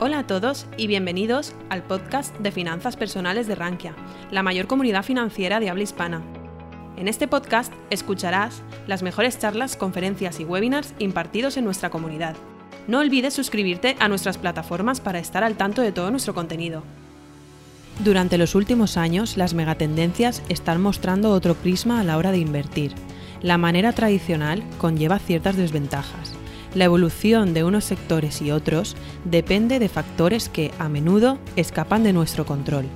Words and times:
Hola 0.00 0.20
a 0.20 0.26
todos 0.26 0.66
y 0.76 0.86
bienvenidos 0.86 1.54
al 1.68 1.82
podcast 1.82 2.36
de 2.38 2.50
finanzas 2.50 2.96
personales 2.96 3.46
de 3.46 3.54
Rankia, 3.54 3.94
la 4.30 4.42
mayor 4.42 4.66
comunidad 4.66 5.04
financiera 5.04 5.60
de 5.60 5.68
habla 5.68 5.82
hispana. 5.82 6.22
En 6.96 7.08
este 7.08 7.28
podcast 7.28 7.72
escucharás 7.90 8.62
las 8.86 9.02
mejores 9.02 9.38
charlas, 9.38 9.76
conferencias 9.76 10.40
y 10.40 10.44
webinars 10.44 10.94
impartidos 10.98 11.56
en 11.56 11.64
nuestra 11.64 11.90
comunidad. 11.90 12.34
No 12.88 12.98
olvides 12.98 13.34
suscribirte 13.34 13.96
a 14.00 14.08
nuestras 14.08 14.38
plataformas 14.38 15.00
para 15.00 15.18
estar 15.18 15.44
al 15.44 15.56
tanto 15.56 15.82
de 15.82 15.92
todo 15.92 16.10
nuestro 16.10 16.34
contenido. 16.34 16.82
Durante 18.02 18.38
los 18.38 18.54
últimos 18.54 18.96
años, 18.96 19.36
las 19.36 19.54
megatendencias 19.54 20.42
están 20.48 20.80
mostrando 20.80 21.30
otro 21.30 21.54
prisma 21.54 22.00
a 22.00 22.04
la 22.04 22.16
hora 22.16 22.32
de 22.32 22.38
invertir. 22.38 22.92
La 23.42 23.58
manera 23.58 23.92
tradicional 23.92 24.64
conlleva 24.78 25.18
ciertas 25.18 25.56
desventajas. 25.56 26.41
La 26.74 26.86
evolución 26.86 27.52
de 27.52 27.64
unos 27.64 27.84
sectores 27.84 28.40
y 28.40 28.50
otros 28.50 28.96
depende 29.26 29.78
de 29.78 29.90
factores 29.90 30.48
que 30.48 30.70
a 30.78 30.88
menudo 30.88 31.38
escapan 31.54 32.02
de 32.02 32.14
nuestro 32.14 32.46
control. 32.46 32.86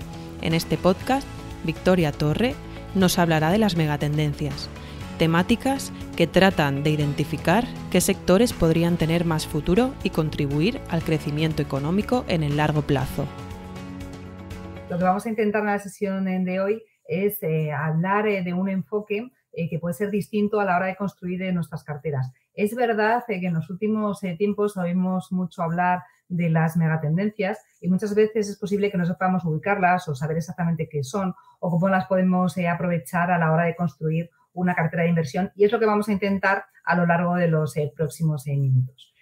En 0.40 0.54
este 0.54 0.78
podcast, 0.78 1.28
Victoria 1.62 2.10
Torre 2.10 2.54
nos 2.94 3.18
hablará 3.18 3.50
de 3.50 3.58
las 3.58 3.76
megatendencias, 3.76 4.70
temáticas 5.18 5.92
que 6.16 6.26
tratan 6.26 6.84
de 6.84 6.90
identificar 6.90 7.64
qué 7.90 8.00
sectores 8.00 8.54
podrían 8.54 8.96
tener 8.96 9.26
más 9.26 9.46
futuro 9.46 9.92
y 10.02 10.08
contribuir 10.08 10.80
al 10.88 11.02
crecimiento 11.02 11.60
económico 11.60 12.24
en 12.28 12.44
el 12.44 12.56
largo 12.56 12.80
plazo. 12.80 13.26
Lo 14.88 14.96
que 14.96 15.04
vamos 15.04 15.26
a 15.26 15.28
intentar 15.28 15.60
en 15.60 15.66
la 15.66 15.78
sesión 15.78 16.24
de 16.24 16.60
hoy 16.60 16.82
es 17.06 17.42
eh, 17.42 17.72
hablar 17.72 18.26
eh, 18.26 18.42
de 18.42 18.54
un 18.54 18.70
enfoque 18.70 19.30
eh, 19.52 19.68
que 19.68 19.78
puede 19.78 19.92
ser 19.92 20.10
distinto 20.10 20.60
a 20.60 20.64
la 20.64 20.76
hora 20.76 20.86
de 20.86 20.96
construir 20.96 21.52
nuestras 21.52 21.84
carteras. 21.84 22.32
Es 22.56 22.74
verdad 22.74 23.22
que 23.26 23.34
en 23.36 23.54
los 23.54 23.70
últimos 23.70 24.20
tiempos 24.38 24.76
oímos 24.76 25.30
mucho 25.30 25.62
hablar 25.62 26.02
de 26.28 26.50
las 26.50 26.76
megatendencias 26.76 27.60
y 27.80 27.88
muchas 27.88 28.14
veces 28.14 28.48
es 28.48 28.58
posible 28.58 28.90
que 28.90 28.98
no 28.98 29.06
sepamos 29.06 29.44
ubicarlas 29.44 30.08
o 30.08 30.14
saber 30.16 30.38
exactamente 30.38 30.88
qué 30.88 31.04
son 31.04 31.34
o 31.60 31.70
cómo 31.70 31.88
las 31.88 32.06
podemos 32.06 32.56
aprovechar 32.58 33.30
a 33.30 33.38
la 33.38 33.52
hora 33.52 33.64
de 33.64 33.76
construir 33.76 34.30
una 34.52 34.74
cartera 34.74 35.04
de 35.04 35.10
inversión 35.10 35.52
y 35.54 35.64
es 35.64 35.70
lo 35.70 35.78
que 35.78 35.86
vamos 35.86 36.08
a 36.08 36.12
intentar 36.12 36.64
a 36.84 36.96
lo 36.96 37.06
largo 37.06 37.36
de 37.36 37.46
los 37.46 37.74
próximos 37.94 38.46
minutos. 38.46 39.14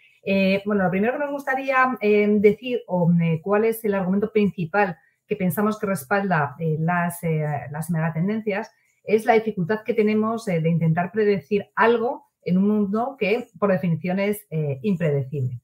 bueno, 0.64 0.84
lo 0.84 0.90
primero 0.90 1.14
que 1.14 1.18
nos 1.18 1.30
gustaría 1.30 1.98
decir 2.00 2.82
o 2.86 3.10
cuál 3.42 3.64
es 3.64 3.84
el 3.84 3.94
argumento 3.94 4.32
principal 4.32 4.96
que 5.26 5.36
pensamos 5.36 5.78
que 5.78 5.86
respalda 5.86 6.56
eh, 6.58 6.76
las, 6.78 7.22
eh, 7.22 7.44
las 7.70 7.90
megatendencias 7.90 8.70
es 9.04 9.24
la 9.26 9.34
dificultad 9.34 9.82
que 9.84 9.94
tenemos 9.94 10.46
eh, 10.48 10.60
de 10.60 10.68
intentar 10.68 11.12
predecir 11.12 11.66
algo 11.74 12.26
en 12.44 12.58
un 12.58 12.68
mundo 12.68 13.16
que 13.18 13.48
por 13.58 13.70
definición 13.70 14.18
es 14.18 14.46
impredecible. 14.82 15.60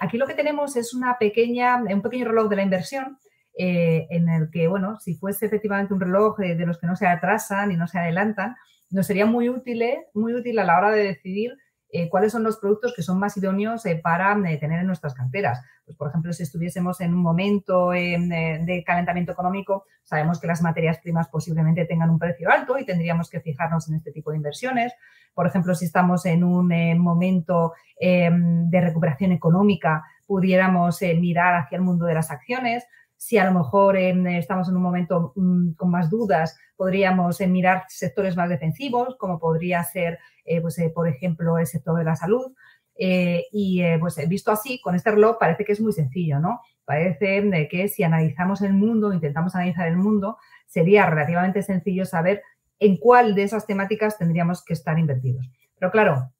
aquí 0.00 0.18
lo 0.18 0.26
que 0.26 0.34
tenemos 0.34 0.76
es 0.76 0.94
un 0.94 1.04
pequeño 1.18 1.84
reloj 2.24 2.48
de 2.48 2.56
la 2.56 2.62
inversión 2.62 3.18
en 3.54 4.28
el 4.28 4.50
que, 4.50 4.68
bueno, 4.68 4.98
si 5.00 5.14
fuese 5.14 5.46
efectivamente 5.46 5.94
un 5.94 6.00
reloj 6.00 6.38
de 6.38 6.66
los 6.66 6.78
que 6.78 6.86
no 6.86 6.96
se 6.96 7.06
atrasan 7.06 7.72
y 7.72 7.76
no 7.76 7.86
se 7.86 7.98
adelantan, 7.98 8.54
nos 8.90 9.06
sería 9.06 9.26
muy 9.26 9.48
útil, 9.48 9.82
muy 10.14 10.34
útil 10.34 10.58
a 10.58 10.64
la 10.64 10.78
hora 10.78 10.90
de 10.90 11.04
decidir 11.04 11.56
eh, 11.90 12.10
cuáles 12.10 12.32
son 12.32 12.42
los 12.42 12.58
productos 12.58 12.92
que 12.94 13.02
son 13.02 13.18
más 13.18 13.34
idóneos 13.38 13.86
eh, 13.86 13.98
para 14.02 14.38
eh, 14.46 14.58
tener 14.58 14.80
en 14.80 14.86
nuestras 14.86 15.14
carteras. 15.14 15.62
Pues, 15.86 15.96
por 15.96 16.08
ejemplo, 16.08 16.32
si 16.34 16.42
estuviésemos 16.42 17.00
en 17.00 17.14
un 17.14 17.22
momento 17.22 17.90
de 17.90 18.84
calentamiento 18.86 19.32
económico, 19.32 19.86
sabemos 20.02 20.38
que 20.38 20.46
las 20.46 20.60
materias 20.60 20.98
primas 20.98 21.28
posiblemente 21.28 21.86
tengan 21.86 22.10
un 22.10 22.18
precio 22.18 22.50
alto 22.50 22.78
y 22.78 22.84
tendríamos 22.84 23.30
que 23.30 23.40
fijarnos 23.40 23.88
en 23.88 23.96
este 23.96 24.12
tipo 24.12 24.30
de 24.30 24.36
inversiones. 24.36 24.92
Por 25.38 25.46
ejemplo, 25.46 25.72
si 25.72 25.84
estamos 25.84 26.26
en 26.26 26.42
un 26.42 26.98
momento 26.98 27.74
de 28.00 28.80
recuperación 28.80 29.30
económica, 29.30 30.02
pudiéramos 30.26 31.00
mirar 31.00 31.54
hacia 31.54 31.76
el 31.76 31.82
mundo 31.82 32.06
de 32.06 32.14
las 32.14 32.32
acciones. 32.32 32.84
Si 33.16 33.38
a 33.38 33.44
lo 33.44 33.56
mejor 33.56 33.96
estamos 33.96 34.68
en 34.68 34.74
un 34.74 34.82
momento 34.82 35.32
mm, 35.36 35.74
con 35.74 35.92
más 35.92 36.10
dudas, 36.10 36.58
podríamos 36.74 37.40
mirar 37.42 37.84
sectores 37.86 38.36
más 38.36 38.48
defensivos, 38.48 39.14
como 39.16 39.38
podría 39.38 39.84
ser 39.84 40.18
eh, 40.44 40.60
pues, 40.60 40.76
eh, 40.80 40.90
por 40.92 41.06
ejemplo, 41.06 41.56
el 41.56 41.68
sector 41.68 41.96
de 41.96 42.04
la 42.04 42.16
salud. 42.16 42.52
Eh, 42.98 43.44
y 43.52 43.80
pues 44.00 44.16
visto 44.28 44.50
así, 44.50 44.80
con 44.80 44.96
este 44.96 45.12
reloj 45.12 45.36
parece 45.38 45.64
que 45.64 45.70
es 45.70 45.80
muy 45.80 45.92
sencillo, 45.92 46.40
¿no? 46.40 46.62
Parece 46.84 47.68
que 47.70 47.86
si 47.86 48.02
analizamos 48.02 48.60
el 48.62 48.72
mundo, 48.72 49.12
intentamos 49.12 49.54
analizar 49.54 49.86
el 49.86 49.98
mundo, 49.98 50.36
sería 50.66 51.06
relativamente 51.06 51.62
sencillo 51.62 52.04
saber 52.04 52.42
en 52.78 52.96
cuál 52.96 53.34
de 53.34 53.44
esas 53.44 53.66
temáticas 53.66 54.18
tendríamos 54.18 54.64
que 54.64 54.72
estar 54.72 54.98
invertidos. 54.98 55.50
Pero 55.78 55.90
claro, 55.90 56.32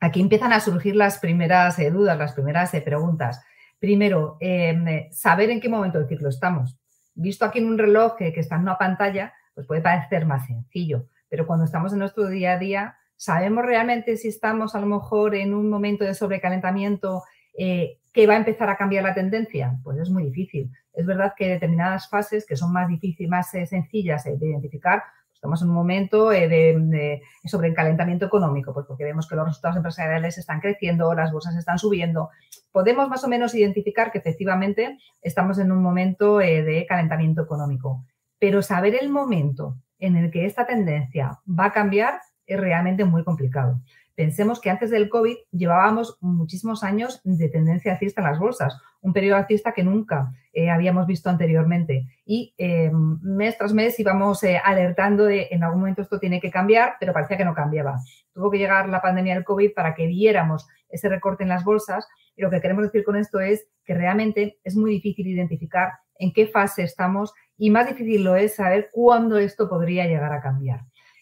aquí 0.00 0.20
empiezan 0.20 0.52
a 0.52 0.60
surgir 0.60 0.96
las 0.96 1.18
primeras 1.18 1.78
dudas, 1.92 2.18
las 2.18 2.32
primeras 2.32 2.70
preguntas. 2.84 3.42
Primero, 3.78 4.36
em, 4.40 5.10
saber 5.10 5.50
en 5.50 5.60
qué 5.60 5.68
momento 5.68 5.98
del 5.98 6.08
ciclo 6.08 6.28
estamos. 6.28 6.78
Visto 7.14 7.44
aquí 7.44 7.58
en 7.58 7.66
un 7.66 7.78
reloj 7.78 8.16
que, 8.16 8.32
que, 8.32 8.40
está 8.40 8.56
en 8.56 8.62
una 8.62 8.78
pantalla, 8.78 9.32
pues 9.54 9.66
puede 9.66 9.80
parecer 9.80 10.26
más 10.26 10.46
sencillo, 10.46 11.06
pero 11.28 11.46
cuando 11.46 11.64
estamos 11.64 11.92
en 11.92 11.98
nuestro 11.98 12.28
día 12.28 12.52
a 12.52 12.58
día, 12.58 12.96
¿Sabemos 13.16 13.64
realmente 13.64 14.16
si 14.18 14.28
estamos 14.28 14.74
a 14.74 14.80
lo 14.80 14.86
mejor 14.86 15.34
en 15.34 15.54
un 15.54 15.70
momento 15.70 16.04
de 16.04 16.14
sobrecalentamiento 16.14 17.22
eh, 17.56 17.98
que 18.12 18.26
va 18.26 18.34
a 18.34 18.38
empezar 18.38 18.68
a 18.68 18.76
cambiar 18.76 19.04
la 19.04 19.14
tendencia? 19.14 19.78
Pues 19.82 19.98
es 19.98 20.10
muy 20.10 20.24
difícil. 20.24 20.70
Es 20.92 21.06
verdad 21.06 21.32
que 21.34 21.48
determinadas 21.48 22.10
fases 22.10 22.46
que 22.46 22.56
son 22.56 22.72
más 22.72 22.88
difíciles, 22.88 23.30
más 23.30 23.54
eh, 23.54 23.66
sencillas 23.66 24.26
eh, 24.26 24.36
de 24.38 24.50
identificar, 24.50 25.02
estamos 25.46 25.62
en 25.62 25.68
un 25.68 25.74
momento 25.74 26.30
de, 26.30 27.22
sobrecalentamiento 27.44 28.26
económico, 28.26 28.74
pues 28.74 28.86
porque 28.86 29.04
vemos 29.04 29.28
que 29.28 29.36
los 29.36 29.46
resultados 29.46 29.76
empresariales 29.76 30.38
están 30.38 30.60
creciendo, 30.60 31.14
las 31.14 31.32
bolsas 31.32 31.54
están 31.54 31.78
subiendo. 31.78 32.30
Podemos 32.72 33.08
más 33.08 33.22
o 33.22 33.28
menos 33.28 33.54
identificar 33.54 34.10
que 34.10 34.18
efectivamente 34.18 34.98
estamos 35.22 35.58
en 35.58 35.70
un 35.70 35.82
momento 35.82 36.38
de 36.38 36.84
calentamiento 36.88 37.42
económico. 37.42 38.04
Pero 38.40 38.60
saber 38.60 38.96
el 39.00 39.08
momento 39.08 39.76
en 40.00 40.16
el 40.16 40.30
que 40.32 40.46
esta 40.46 40.66
tendencia 40.66 41.38
va 41.48 41.66
a 41.66 41.72
cambiar 41.72 42.20
es 42.44 42.58
realmente 42.58 43.04
muy 43.04 43.22
complicado. 43.22 43.80
Pensemos 44.16 44.62
que 44.62 44.70
antes 44.70 44.90
del 44.90 45.10
COVID 45.10 45.36
llevábamos 45.52 46.16
muchísimos 46.22 46.82
años 46.82 47.20
de 47.22 47.50
tendencia 47.50 47.92
alcista 47.92 48.22
en 48.22 48.28
las 48.28 48.38
bolsas, 48.38 48.74
un 49.02 49.12
periodo 49.12 49.36
alcista 49.36 49.72
que 49.74 49.84
nunca 49.84 50.32
eh, 50.54 50.70
habíamos 50.70 51.06
visto 51.06 51.28
anteriormente. 51.28 52.06
Y 52.24 52.54
eh, 52.56 52.90
mes 52.92 53.58
tras 53.58 53.74
mes 53.74 54.00
íbamos 54.00 54.42
eh, 54.42 54.58
alertando 54.64 55.26
de 55.26 55.48
en 55.50 55.62
algún 55.62 55.80
momento 55.80 56.00
esto 56.00 56.18
tiene 56.18 56.40
que 56.40 56.50
cambiar, 56.50 56.94
pero 56.98 57.12
parecía 57.12 57.36
que 57.36 57.44
no 57.44 57.54
cambiaba. 57.54 57.98
Tuvo 58.32 58.50
que 58.50 58.56
llegar 58.56 58.88
la 58.88 59.02
pandemia 59.02 59.34
del 59.34 59.44
COVID 59.44 59.74
para 59.74 59.94
que 59.94 60.06
viéramos 60.06 60.66
ese 60.88 61.10
recorte 61.10 61.42
en 61.42 61.50
las 61.50 61.62
bolsas. 61.62 62.08
Y 62.36 62.42
lo 62.42 62.48
que 62.48 62.62
queremos 62.62 62.84
decir 62.84 63.04
con 63.04 63.16
esto 63.16 63.38
es 63.38 63.68
que 63.84 63.92
realmente 63.92 64.58
es 64.64 64.76
muy 64.76 64.92
difícil 64.92 65.26
identificar 65.26 65.92
en 66.18 66.32
qué 66.32 66.46
fase 66.46 66.84
estamos 66.84 67.34
y 67.58 67.68
más 67.68 67.86
difícil 67.86 68.24
lo 68.24 68.34
es 68.34 68.54
saber 68.54 68.88
cuándo 68.92 69.36
esto 69.36 69.68
podría 69.68 70.06
llegar 70.06 70.32
a 70.32 70.40
cambiar. 70.40 70.80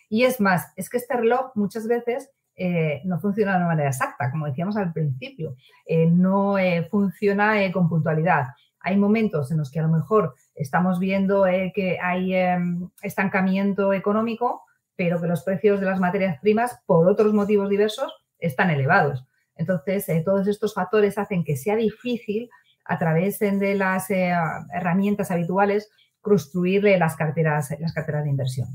Y 0.08 0.22
es 0.22 0.40
más, 0.40 0.72
es 0.76 0.88
que 0.88 0.98
este 0.98 1.16
reloj 1.16 1.50
muchas 1.56 1.88
veces 1.88 2.30
eh, 2.56 3.02
no 3.04 3.18
funciona 3.18 3.52
de 3.52 3.58
una 3.58 3.66
manera 3.66 3.88
exacta, 3.88 4.30
como 4.30 4.46
decíamos 4.46 4.76
al 4.76 4.92
principio, 4.92 5.56
eh, 5.86 6.06
no 6.06 6.56
eh, 6.56 6.86
funciona 6.88 7.54
con 7.72 7.88
puntualidad. 7.88 8.46
Hay 8.80 8.96
momentos 8.96 9.50
en 9.50 9.58
los 9.58 9.70
que 9.70 9.80
a 9.80 9.82
lo 9.82 9.88
mejor 9.88 10.34
estamos 10.54 11.00
viendo 11.00 11.44
que 11.74 11.98
hay 12.00 12.34
em, 12.34 12.90
estancamiento 13.02 13.92
económico, 13.92 14.62
pero 14.94 15.20
que 15.20 15.26
los 15.26 15.42
precios 15.42 15.80
de 15.80 15.86
las 15.86 15.98
materias 15.98 16.38
primas, 16.40 16.80
por 16.86 17.08
otros 17.08 17.32
motivos 17.32 17.68
diversos, 17.68 18.12
están 18.38 18.70
elevados. 18.70 19.26
Entonces, 19.56 20.06
todos 20.24 20.46
estos 20.46 20.74
factores 20.74 21.18
hacen 21.18 21.44
que 21.44 21.56
sea 21.56 21.76
difícil, 21.76 22.50
a 22.84 22.98
través 22.98 23.38
de 23.38 23.74
las 23.74 24.10
herramientas 24.10 25.30
habituales, 25.30 25.90
construir 26.20 26.84
las 26.98 27.16
carteras, 27.16 27.74
las 27.80 27.94
carteras 27.94 28.24
de 28.24 28.30
inversión. 28.30 28.68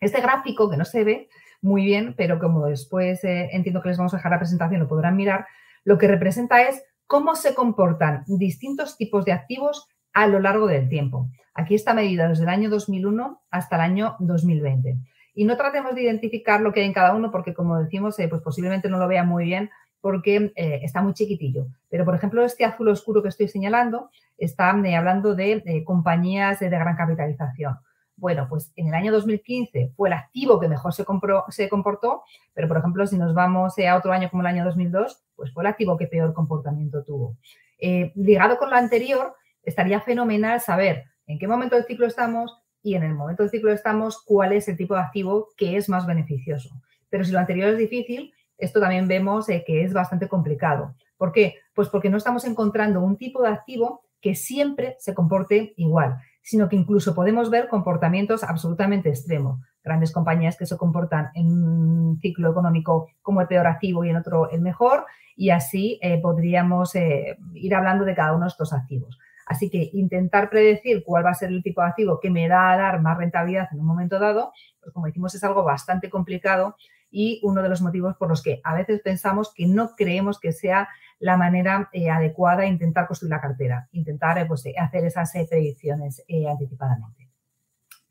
Este 0.00 0.20
gráfico 0.20 0.68
que 0.68 0.76
no 0.76 0.84
se 0.84 1.04
ve 1.04 1.28
muy 1.62 1.84
bien, 1.84 2.14
pero 2.16 2.38
como 2.38 2.66
después 2.66 3.22
eh, 3.24 3.50
entiendo 3.52 3.82
que 3.82 3.90
les 3.90 3.98
vamos 3.98 4.14
a 4.14 4.16
dejar 4.16 4.32
la 4.32 4.38
presentación, 4.38 4.80
lo 4.80 4.88
podrán 4.88 5.16
mirar, 5.16 5.46
lo 5.84 5.98
que 5.98 6.08
representa 6.08 6.62
es 6.62 6.82
cómo 7.06 7.34
se 7.34 7.54
comportan 7.54 8.24
distintos 8.26 8.96
tipos 8.96 9.24
de 9.24 9.32
activos 9.32 9.88
a 10.12 10.26
lo 10.26 10.40
largo 10.40 10.66
del 10.66 10.88
tiempo. 10.88 11.28
Aquí 11.54 11.74
está 11.74 11.94
medida 11.94 12.28
desde 12.28 12.44
el 12.44 12.48
año 12.48 12.70
2001 12.70 13.42
hasta 13.50 13.76
el 13.76 13.82
año 13.82 14.16
2020. 14.20 14.96
Y 15.34 15.44
no 15.44 15.56
tratemos 15.56 15.94
de 15.94 16.02
identificar 16.02 16.60
lo 16.60 16.72
que 16.72 16.80
hay 16.80 16.86
en 16.86 16.92
cada 16.92 17.14
uno 17.14 17.30
porque, 17.30 17.54
como 17.54 17.78
decimos, 17.78 18.18
eh, 18.18 18.28
pues 18.28 18.42
posiblemente 18.42 18.88
no 18.88 18.98
lo 18.98 19.08
vean 19.08 19.28
muy 19.28 19.44
bien 19.44 19.70
porque 20.00 20.52
eh, 20.56 20.80
está 20.82 21.02
muy 21.02 21.12
chiquitillo. 21.12 21.66
Pero, 21.88 22.04
por 22.04 22.14
ejemplo, 22.14 22.44
este 22.44 22.64
azul 22.64 22.88
oscuro 22.88 23.22
que 23.22 23.28
estoy 23.28 23.48
señalando 23.48 24.10
está 24.38 24.70
hablando 24.70 25.34
de 25.34 25.82
compañías 25.84 26.60
de 26.60 26.70
gran 26.70 26.96
capitalización. 26.96 27.76
Bueno, 28.20 28.46
pues 28.50 28.70
en 28.76 28.88
el 28.88 28.94
año 28.94 29.12
2015 29.12 29.94
fue 29.96 30.10
el 30.10 30.12
activo 30.12 30.60
que 30.60 30.68
mejor 30.68 30.92
se, 30.92 31.06
se 31.48 31.68
comportó, 31.70 32.22
pero 32.52 32.68
por 32.68 32.76
ejemplo, 32.76 33.06
si 33.06 33.16
nos 33.16 33.32
vamos 33.32 33.74
a 33.78 33.96
otro 33.96 34.12
año 34.12 34.28
como 34.30 34.42
el 34.42 34.46
año 34.46 34.64
2002, 34.66 35.24
pues 35.34 35.52
fue 35.54 35.62
el 35.62 35.68
activo 35.68 35.96
que 35.96 36.06
peor 36.06 36.34
comportamiento 36.34 37.02
tuvo. 37.02 37.38
Eh, 37.78 38.12
ligado 38.14 38.58
con 38.58 38.68
lo 38.68 38.76
anterior, 38.76 39.34
estaría 39.62 40.02
fenomenal 40.02 40.60
saber 40.60 41.06
en 41.26 41.38
qué 41.38 41.48
momento 41.48 41.76
del 41.76 41.86
ciclo 41.86 42.06
estamos 42.06 42.60
y 42.82 42.94
en 42.94 43.04
el 43.04 43.14
momento 43.14 43.42
del 43.42 43.50
ciclo 43.50 43.72
estamos 43.72 44.22
cuál 44.22 44.52
es 44.52 44.68
el 44.68 44.76
tipo 44.76 44.94
de 44.94 45.00
activo 45.00 45.48
que 45.56 45.78
es 45.78 45.88
más 45.88 46.06
beneficioso. 46.06 46.68
Pero 47.08 47.24
si 47.24 47.32
lo 47.32 47.38
anterior 47.38 47.70
es 47.70 47.78
difícil, 47.78 48.34
esto 48.58 48.80
también 48.80 49.08
vemos 49.08 49.48
eh, 49.48 49.64
que 49.66 49.82
es 49.82 49.94
bastante 49.94 50.28
complicado. 50.28 50.94
¿Por 51.16 51.32
qué? 51.32 51.56
Pues 51.74 51.88
porque 51.88 52.10
no 52.10 52.18
estamos 52.18 52.44
encontrando 52.44 53.00
un 53.00 53.16
tipo 53.16 53.42
de 53.42 53.48
activo 53.48 54.02
que 54.20 54.34
siempre 54.34 54.96
se 54.98 55.14
comporte 55.14 55.72
igual, 55.76 56.18
sino 56.42 56.68
que 56.68 56.76
incluso 56.76 57.14
podemos 57.14 57.50
ver 57.50 57.68
comportamientos 57.68 58.44
absolutamente 58.44 59.08
extremos. 59.08 59.60
Grandes 59.82 60.12
compañías 60.12 60.56
que 60.56 60.66
se 60.66 60.76
comportan 60.76 61.30
en 61.34 61.46
un 61.46 62.18
ciclo 62.20 62.50
económico 62.50 63.08
como 63.22 63.40
el 63.40 63.46
peor 63.46 63.66
activo 63.66 64.04
y 64.04 64.10
en 64.10 64.16
otro 64.16 64.50
el 64.50 64.60
mejor, 64.60 65.06
y 65.36 65.50
así 65.50 65.98
eh, 66.02 66.20
podríamos 66.20 66.94
eh, 66.94 67.38
ir 67.54 67.74
hablando 67.74 68.04
de 68.04 68.14
cada 68.14 68.34
uno 68.34 68.44
de 68.44 68.50
estos 68.50 68.72
activos. 68.72 69.18
Así 69.46 69.68
que 69.68 69.90
intentar 69.94 70.48
predecir 70.48 71.02
cuál 71.04 71.24
va 71.24 71.30
a 71.30 71.34
ser 71.34 71.48
el 71.48 71.62
tipo 71.62 71.80
de 71.80 71.88
activo 71.88 72.20
que 72.20 72.30
me 72.30 72.46
da 72.46 72.72
a 72.72 72.76
dar 72.76 73.00
más 73.00 73.18
rentabilidad 73.18 73.68
en 73.72 73.80
un 73.80 73.86
momento 73.86 74.18
dado, 74.18 74.52
pues 74.80 74.92
como 74.92 75.06
decimos, 75.06 75.34
es 75.34 75.42
algo 75.42 75.64
bastante 75.64 76.08
complicado 76.08 76.76
y 77.10 77.40
uno 77.42 77.62
de 77.62 77.68
los 77.68 77.82
motivos 77.82 78.16
por 78.16 78.28
los 78.28 78.42
que 78.42 78.60
a 78.64 78.74
veces 78.74 79.00
pensamos 79.00 79.52
que 79.54 79.66
no 79.66 79.94
creemos 79.96 80.38
que 80.38 80.52
sea 80.52 80.88
la 81.18 81.36
manera 81.36 81.88
eh, 81.92 82.10
adecuada 82.10 82.62
de 82.62 82.68
intentar 82.68 83.06
construir 83.06 83.30
la 83.30 83.40
cartera, 83.40 83.88
intentar 83.92 84.46
pues, 84.46 84.64
hacer 84.78 85.04
esas 85.04 85.32
predicciones 85.48 86.24
anticipadamente. 86.48 87.28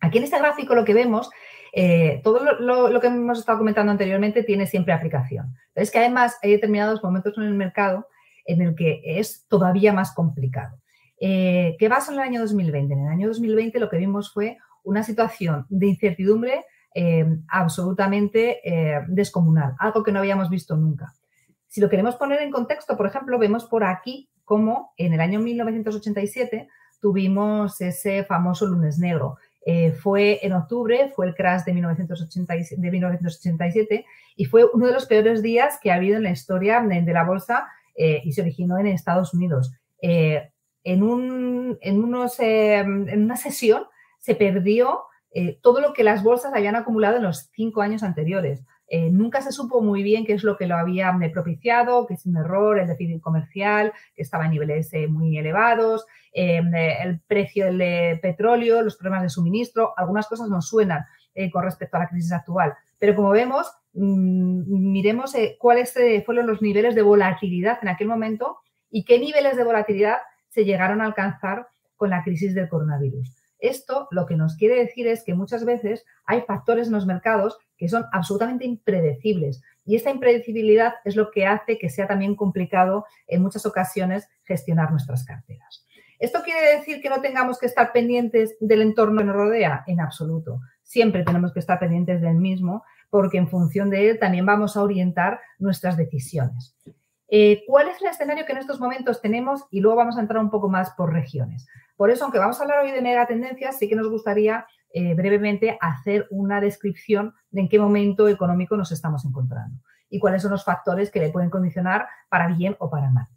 Aquí 0.01 0.17
en 0.17 0.23
este 0.23 0.39
gráfico 0.39 0.75
lo 0.75 0.85
que 0.85 0.93
vemos 0.93 1.29
eh, 1.71 2.21
todo 2.23 2.39
lo, 2.59 2.99
que 2.99 3.07
hemos 3.07 3.39
estado 3.39 3.59
comentando 3.59 3.91
anteriormente 3.91 4.43
tiene 4.43 4.65
siempre 4.65 4.93
aplicación. 4.93 5.55
Es 5.75 5.91
que 5.91 5.99
además 5.99 6.37
hay 6.41 6.51
determinados 6.51 7.03
momentos 7.03 7.37
en 7.37 7.43
el 7.43 7.53
mercado 7.53 8.07
en 8.45 8.61
el 8.61 8.75
que 8.75 9.01
es 9.03 9.45
todavía 9.47 9.93
más 9.93 10.13
complicado. 10.13 10.79
Eh, 11.21 11.75
¿Qué 11.77 11.89
pasa 11.89 12.11
en 12.11 12.19
el 12.19 12.23
año 12.23 12.41
2020? 12.41 12.93
En 12.93 12.99
el 13.01 13.09
año 13.09 13.27
2020 13.27 13.79
lo 13.79 13.89
que 13.89 13.97
vimos 13.97 14.33
fue 14.33 14.57
una 14.83 15.03
situación 15.03 15.65
de 15.69 15.87
incertidumbre 15.87 16.65
eh, 16.93 17.25
absolutamente 17.47 18.61
descomunal, 19.07 19.75
algo 19.79 20.03
que 20.03 20.11
no 20.11 20.19
habíamos 20.19 20.49
visto 20.49 20.75
nunca. 20.75 21.13
Si 21.67 21.81
lo 21.81 21.89
queremos 21.89 22.15
poner 22.15 22.41
en 22.41 22.51
contexto, 22.51 22.97
por 22.97 23.05
ejemplo, 23.05 23.37
vemos 23.37 23.65
por 23.65 23.83
aquí 23.83 24.29
cómo 24.43 24.93
en 24.97 25.13
el 25.13 25.21
año 25.21 25.39
1987 25.39 26.67
tuvimos 26.99 27.79
ese 27.81 28.23
famoso 28.23 28.65
lunes 28.65 28.97
negro, 28.97 29.37
eh, 29.65 29.91
fue 29.91 30.39
en 30.41 30.53
octubre, 30.53 31.11
fue 31.15 31.27
el 31.27 31.35
crash 31.35 31.63
de, 31.63 31.73
1987, 31.73 34.05
y 34.35 34.45
fue 34.45 34.65
uno 34.73 34.87
de 34.87 34.93
los 34.93 35.05
peores 35.05 35.43
días 35.43 35.77
que 35.81 35.91
ha 35.91 35.95
habido 35.95 36.17
en 36.17 36.23
la 36.23 36.31
historia 36.31 36.81
de, 36.81 37.13
la 37.13 37.23
bolsa 37.23 37.67
eh, 37.95 38.21
y 38.23 38.31
se 38.31 38.41
originó 38.41 38.79
en 38.79 38.87
Estados 38.87 39.33
Unidos. 39.33 39.73
Eh, 40.01 40.49
en, 40.83 41.03
un, 41.03 41.77
en, 41.81 42.03
unos, 42.03 42.39
en 42.39 43.23
una 43.23 43.35
sesión 43.35 43.83
se 44.17 44.33
perdió 44.33 45.03
todo 45.61 45.79
lo 45.79 45.93
que 45.93 46.03
las 46.03 46.23
bolsas 46.23 46.53
habían 46.53 46.75
acumulado 46.75 47.17
en 47.17 47.23
los 47.23 47.49
cinco 47.53 47.81
años 47.81 48.03
anteriores. 48.03 48.63
nunca 49.11 49.41
se 49.41 49.51
supo 49.51 49.81
muy 49.81 50.01
bien 50.01 50.25
qué 50.25 50.33
es 50.33 50.43
lo 50.43 50.57
que 50.57 50.65
lo 50.65 50.75
había 50.75 51.15
propiciado, 51.31 52.07
que 52.07 52.15
es 52.15 52.25
un 52.25 52.37
error, 52.37 52.79
el 52.79 52.87
déficit 52.87 53.21
comercial, 53.21 53.93
que 54.15 54.23
estaba 54.23 54.45
a 54.45 54.47
niveles 54.47 54.91
muy 55.07 55.37
elevados, 55.37 56.05
Em, 56.31 56.73
el 56.75 57.19
precio 57.21 57.65
del 57.65 58.19
petróleo, 58.19 58.81
los 58.81 58.97
problemas 58.97 59.23
de 59.23 59.29
suministro, 59.29 59.93
algunas 59.97 60.27
cosas 60.27 60.47
nos 60.47 60.67
suenan 60.67 61.05
eh, 61.33 61.49
con 61.49 61.63
respecto 61.63 61.97
a 61.97 62.01
la 62.01 62.07
crisis 62.07 62.31
actual. 62.31 62.73
Pero 62.99 63.15
como 63.15 63.31
vemos, 63.31 63.71
mm, 63.93 64.91
miremos 64.91 65.33
eh, 65.35 65.57
cuáles 65.59 65.95
eh, 65.97 66.21
fueron 66.25 66.45
los 66.45 66.61
niveles 66.61 66.93
de 66.95 67.01
volatilidad 67.01 67.79
en 67.81 67.89
aquel 67.89 68.07
momento 68.07 68.59
y 68.91 69.05
qué 69.05 69.19
niveles 69.19 69.57
de 69.57 69.63
volatilidad 69.63 70.17
se 70.49 70.65
llegaron 70.65 71.01
a 71.01 71.05
alcanzar 71.05 71.67
con 71.95 72.11
la 72.11 72.23
crisis 72.23 72.53
del 72.53 72.69
coronavirus. 72.69 73.38
Esto 73.59 74.07
lo 74.11 74.25
que 74.25 74.35
nos 74.35 74.55
quiere 74.55 74.75
decir 74.75 75.07
es 75.07 75.23
que 75.23 75.33
muchas 75.33 75.65
veces 75.65 76.05
hay 76.25 76.41
factores 76.41 76.87
en 76.87 76.93
los 76.93 77.05
mercados 77.05 77.57
que 77.77 77.89
son 77.89 78.05
absolutamente 78.11 78.65
impredecibles 78.65 79.61
y 79.85 79.95
esta 79.95 80.11
impredecibilidad 80.11 80.95
es 81.03 81.15
lo 81.15 81.31
que 81.31 81.45
hace 81.45 81.77
que 81.77 81.89
sea 81.89 82.07
también 82.07 82.35
complicado 82.35 83.05
en 83.27 83.41
muchas 83.41 83.65
ocasiones 83.65 84.29
gestionar 84.43 84.91
nuestras 84.91 85.25
carteras. 85.25 85.85
¿Esto 86.19 86.41
quiere 86.43 86.77
decir 86.77 87.01
que 87.01 87.09
no 87.09 87.21
tengamos 87.21 87.59
que 87.59 87.65
estar 87.65 87.93
pendientes 87.93 88.57
del 88.59 88.81
entorno 88.81 89.19
que 89.19 89.25
nos 89.25 89.35
rodea? 89.35 89.83
En 89.87 90.01
absoluto. 90.01 90.59
Siempre 90.83 91.23
tenemos 91.23 91.53
que 91.53 91.59
estar 91.59 91.79
pendientes 91.79 92.21
del 92.21 92.35
mismo 92.35 92.83
porque 93.09 93.37
en 93.37 93.47
función 93.47 93.89
de 93.89 94.09
él 94.09 94.19
también 94.19 94.45
vamos 94.45 94.75
a 94.75 94.83
orientar 94.83 95.39
nuestras 95.57 95.97
decisiones. 95.97 96.75
Eh, 97.29 97.63
¿Cuál 97.67 97.89
es 97.89 98.01
el 98.01 98.09
escenario 98.09 98.45
que 98.45 98.51
en 98.51 98.57
estos 98.57 98.79
momentos 98.79 99.21
tenemos? 99.21 99.65
Y 99.71 99.79
luego 99.79 99.97
vamos 99.97 100.17
a 100.17 100.21
entrar 100.21 100.41
un 100.43 100.49
poco 100.49 100.67
más 100.67 100.91
por 100.91 101.13
regiones. 101.13 101.67
Por 101.99 102.11
eso, 102.11 102.23
aunque 102.23 102.39
vamos 102.39 102.57
a 102.57 102.63
hablar 102.63 102.79
hoy 102.79 102.91
de 102.91 103.01
megatendencias, 103.01 103.77
sí 103.77 103.89
que 103.89 103.95
nos 103.97 104.07
gustaría 104.09 104.65
eh, 104.93 105.15
brevemente 105.15 105.77
hacer 105.81 106.27
una 106.29 106.61
descripción 106.61 107.33
de 107.51 107.59
en 107.59 107.67
qué 107.67 107.77
momento 107.77 108.29
económico 108.29 108.77
nos 108.77 108.93
estamos 108.93 109.25
encontrando 109.25 109.81
y 110.09 110.17
cuáles 110.17 110.41
son 110.43 110.51
los 110.51 110.63
factores 110.63 111.11
que 111.11 111.19
le 111.19 111.27
pueden 111.27 111.49
condicionar 111.49 112.07
para 112.29 112.47
bien 112.47 112.77
o 112.79 112.89
para 112.89 113.11
mal. 113.11 113.27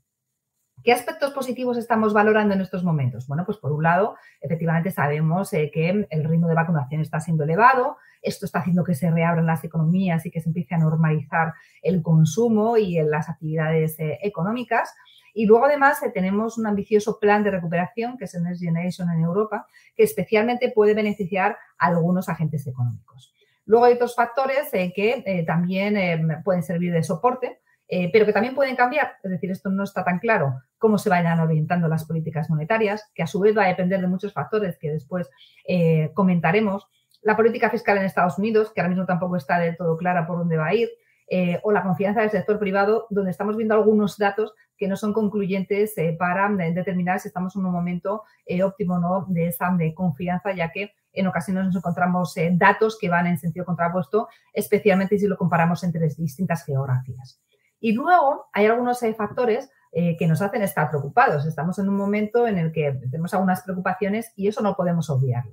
¿Qué 0.85 0.93
aspectos 0.93 1.33
positivos 1.33 1.77
estamos 1.77 2.13
valorando 2.13 2.55
en 2.55 2.61
estos 2.61 2.85
momentos? 2.85 3.27
Bueno, 3.27 3.45
pues 3.45 3.59
por 3.59 3.73
un 3.73 3.83
lado, 3.83 4.15
efectivamente 4.41 4.93
sabemos 4.93 5.53
eh, 5.55 5.73
que 5.75 6.07
el 6.09 6.25
ritmo 6.25 6.47
de 6.47 6.55
vacunación 6.55 7.01
está 7.01 7.19
siendo 7.19 7.43
elevado, 7.43 7.97
esto 8.23 8.47
está 8.47 8.61
haciendo 8.61 8.85
que 8.85 8.95
se 8.95 9.11
reabran 9.11 9.45
las 9.45 9.65
economías 9.65 10.25
y 10.25 10.31
que 10.31 10.41
se 10.41 10.51
empiece 10.51 10.77
a 10.77 10.79
normalizar 10.79 11.53
el 11.83 12.01
consumo 12.01 12.77
y 12.77 13.03
las 13.03 13.29
actividades 13.29 13.99
eh, 13.99 14.21
económicas. 14.23 14.95
Y 15.35 15.47
luego, 15.47 15.67
además, 15.67 16.03
eh, 16.03 16.11
tenemos 16.13 16.59
un 16.59 16.67
ambicioso 16.67 17.19
plan 17.19 17.43
de 17.43 17.51
recuperación, 17.51 18.19
que 18.19 18.25
es 18.27 18.35
el 18.35 18.43
Next 18.43 18.63
Generation 18.63 19.11
en 19.11 19.21
Europa, 19.21 19.67
que 19.95 20.03
especialmente 20.03 20.73
puede 20.75 20.95
beneficiar 20.95 21.57
a 21.79 21.87
algunos 21.87 22.29
agentes 22.29 22.67
económicos. 22.67 23.35
Luego 23.65 23.87
hay 23.87 23.95
otros 23.95 24.15
factores 24.15 24.71
que 24.71 25.45
también 25.47 26.43
pueden 26.43 26.65
servir 26.65 26.93
de 26.93 27.05
soporte, 27.05 27.63
eh, 27.95 28.09
pero 28.11 28.25
que 28.25 28.33
también 28.33 28.55
pueden 28.55 28.75
cambiar. 28.75 29.17
Es 29.23 29.31
decir, 29.31 29.51
esto 29.51 29.69
no 29.69 29.85
está 29.85 30.03
tan 30.03 30.19
claro 30.19 30.63
cómo 30.79 30.97
se 30.97 31.11
vayan 31.11 31.39
orientando 31.41 31.89
las 31.89 32.07
políticas 32.07 32.49
monetarias, 32.49 33.11
que 33.15 33.23
a 33.23 33.27
su 33.27 33.39
vez 33.39 33.55
va 33.55 33.65
a 33.65 33.69
depender 33.69 34.01
de 34.01 34.07
muchos 34.07 34.33
factores 34.33 34.79
que 34.79 34.91
después 34.91 35.29
eh, 35.69 36.11
comentaremos. 36.15 36.89
La 37.21 37.37
política 37.37 37.69
fiscal 37.69 37.99
en 37.99 38.05
Estados 38.05 38.39
Unidos, 38.39 38.73
que 38.75 38.81
ahora 38.81 38.89
mismo 38.89 39.05
tampoco 39.05 39.37
está 39.37 39.59
del 39.59 39.77
todo 39.77 39.99
clara 39.99 40.27
por 40.27 40.39
dónde 40.39 40.57
va 40.57 40.69
a 40.69 40.75
ir, 40.75 40.89
eh, 41.29 41.61
o 41.65 41.71
la 41.71 41.83
confianza 41.83 42.23
del 42.23 42.31
sector 42.31 42.59
privado, 42.59 43.09
donde 43.11 43.31
estamos 43.31 43.59
viendo 43.59 43.75
algunos 43.75 44.17
datos 44.17 44.55
que 44.83 44.89
no 44.89 44.97
son 44.97 45.13
concluyentes 45.13 45.95
para 46.19 46.49
determinar 46.49 47.21
si 47.21 47.29
estamos 47.29 47.55
en 47.55 47.65
un 47.65 47.71
momento 47.71 48.25
óptimo 48.65 48.97
o 48.97 48.99
no 48.99 49.27
de 49.29 49.47
esa 49.47 49.71
de 49.79 49.95
confianza, 49.95 50.53
ya 50.53 50.73
que 50.73 50.91
en 51.13 51.29
ocasiones 51.29 51.67
nos 51.67 51.77
encontramos 51.77 52.35
datos 52.55 52.99
que 53.01 53.09
van 53.09 53.29
en 53.29 53.39
sentido 53.39 53.65
contrapuesto, 53.65 54.27
especialmente 54.53 55.21
si 55.21 55.29
lo 55.29 55.37
comparamos 55.37 55.85
entre 55.85 56.09
distintas 56.09 56.65
geografías. 56.65 57.41
Y 57.79 57.93
luego 57.93 58.47
hay 58.53 58.67
algunos 58.67 59.01
eh, 59.05 59.15
factores 59.15 59.71
eh, 59.93 60.17
que 60.17 60.27
nos 60.27 60.43
hacen 60.43 60.63
estar 60.63 60.89
preocupados. 60.89 61.47
Estamos 61.47 61.79
en 61.79 61.89
un 61.89 61.97
momento 61.97 62.49
en 62.49 62.59
el 62.59 62.73
que 62.73 62.93
tenemos 62.93 63.33
algunas 63.35 63.63
preocupaciones 63.63 64.33
y 64.35 64.49
eso 64.49 64.63
no 64.63 64.75
podemos 64.75 65.11
obviarlo. 65.11 65.53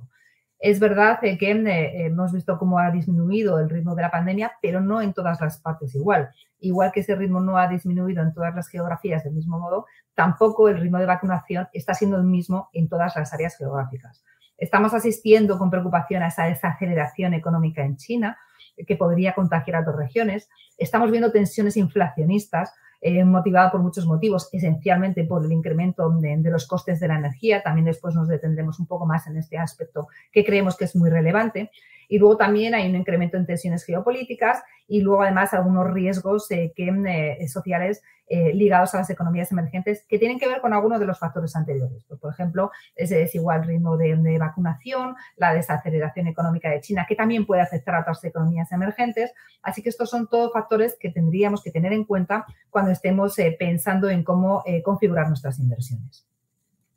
Es 0.59 0.79
verdad 0.81 1.19
eh, 1.23 1.37
que 1.37 1.51
hemos 1.51 2.33
visto 2.33 2.57
cómo 2.57 2.79
ha 2.79 2.91
disminuido 2.91 3.59
el 3.59 3.69
ritmo 3.69 3.95
de 3.95 4.01
la 4.01 4.11
pandemia, 4.11 4.51
pero 4.61 4.81
no 4.81 5.01
en 5.01 5.13
todas 5.13 5.39
las 5.39 5.57
partes 5.59 5.95
igual. 5.95 6.29
Igual 6.59 6.91
que 6.91 6.99
ese 6.99 7.15
ritmo 7.15 7.39
no 7.39 7.57
ha 7.57 7.69
disminuido 7.69 8.21
en 8.21 8.33
todas 8.33 8.53
las 8.53 8.67
geografías 8.67 9.23
del 9.23 9.33
mismo 9.33 9.57
modo, 9.57 9.85
tampoco 10.15 10.67
el 10.67 10.77
ritmo 10.77 10.97
de 10.97 11.05
vacunación 11.05 11.69
está 11.71 11.93
siendo 11.93 12.17
el 12.17 12.23
mismo 12.23 12.69
en 12.73 12.89
todas 12.89 13.15
las 13.15 13.33
áreas 13.33 13.57
geográficas. 13.57 14.21
Estamos 14.57 14.93
asistiendo 14.93 15.57
con 15.57 15.69
preocupación 15.69 16.23
a 16.23 16.27
esa 16.27 16.43
desaceleración 16.43 17.33
económica 17.33 17.81
en 17.81 17.95
China, 17.95 18.37
que 18.85 18.97
podría 18.97 19.33
contagiar 19.33 19.77
a 19.77 19.81
otras 19.81 19.95
regiones. 19.95 20.49
Estamos 20.77 21.11
viendo 21.11 21.31
tensiones 21.31 21.77
inflacionistas 21.77 22.73
eh, 23.01 23.23
motivadas 23.23 23.71
por 23.71 23.81
muchos 23.81 24.05
motivos, 24.05 24.49
esencialmente 24.51 25.23
por 25.23 25.45
el 25.45 25.51
incremento 25.51 26.09
de, 26.09 26.37
los 26.49 26.67
costes 26.67 26.99
de 26.99 27.07
la 27.07 27.17
energía. 27.17 27.63
También 27.63 27.85
después 27.85 28.13
nos 28.13 28.27
detendremos 28.27 28.79
un 28.79 28.87
poco 28.87 29.05
más 29.05 29.27
en 29.27 29.37
este 29.37 29.57
aspecto 29.57 30.07
que 30.31 30.43
creemos 30.43 30.75
que 30.75 30.85
es 30.85 30.95
muy 30.95 31.09
relevante. 31.09 31.71
Y 32.09 32.17
luego 32.17 32.35
también 32.35 32.73
hay 32.73 32.89
un 32.89 32.95
incremento 32.95 33.37
en 33.37 33.45
tensiones 33.45 33.85
geopolíticas 33.85 34.63
y 34.87 35.01
luego 35.01 35.21
además 35.21 35.53
algunos 35.53 35.93
riesgos 35.93 36.49
eh, 36.49 36.73
que, 36.75 36.89
eh, 36.89 37.47
sociales 37.47 38.01
eh, 38.27 38.51
ligados 38.53 38.93
a 38.95 38.97
las 38.97 39.09
economías 39.11 39.51
emergentes 39.51 40.03
que 40.09 40.17
tienen 40.17 40.39
que 40.39 40.47
ver 40.47 40.59
con 40.59 40.73
algunos 40.73 40.99
de 40.99 41.05
los 41.05 41.19
factores 41.19 41.55
anteriores. 41.55 42.03
Pues, 42.07 42.19
por 42.19 42.33
ejemplo, 42.33 42.71
ese 42.95 43.15
desigual 43.15 43.63
ritmo 43.63 43.95
de, 43.95 44.15
de, 44.15 44.39
vacunación, 44.39 45.15
la 45.37 45.53
desaceleración 45.53 46.27
económica 46.27 46.71
de 46.71 46.81
China, 46.81 47.05
que 47.07 47.15
también 47.15 47.45
puede 47.45 47.61
afectar 47.61 47.93
a 47.93 48.01
otras 48.01 48.23
economías 48.23 48.71
emergentes. 48.71 49.31
Así 49.61 49.83
que 49.83 49.89
estos 49.89 50.09
son 50.09 50.27
todos 50.27 50.51
factores 50.51 50.97
que 50.99 51.11
tendríamos 51.11 51.61
que 51.61 51.71
tener 51.71 51.93
en 51.93 52.05
cuenta 52.05 52.45
cuando 52.71 52.89
estemos 52.89 53.35
pensando 53.59 54.09
en 54.09 54.23
cómo 54.23 54.63
configurar 54.83 55.27
nuestras 55.27 55.59
inversiones. 55.59 56.25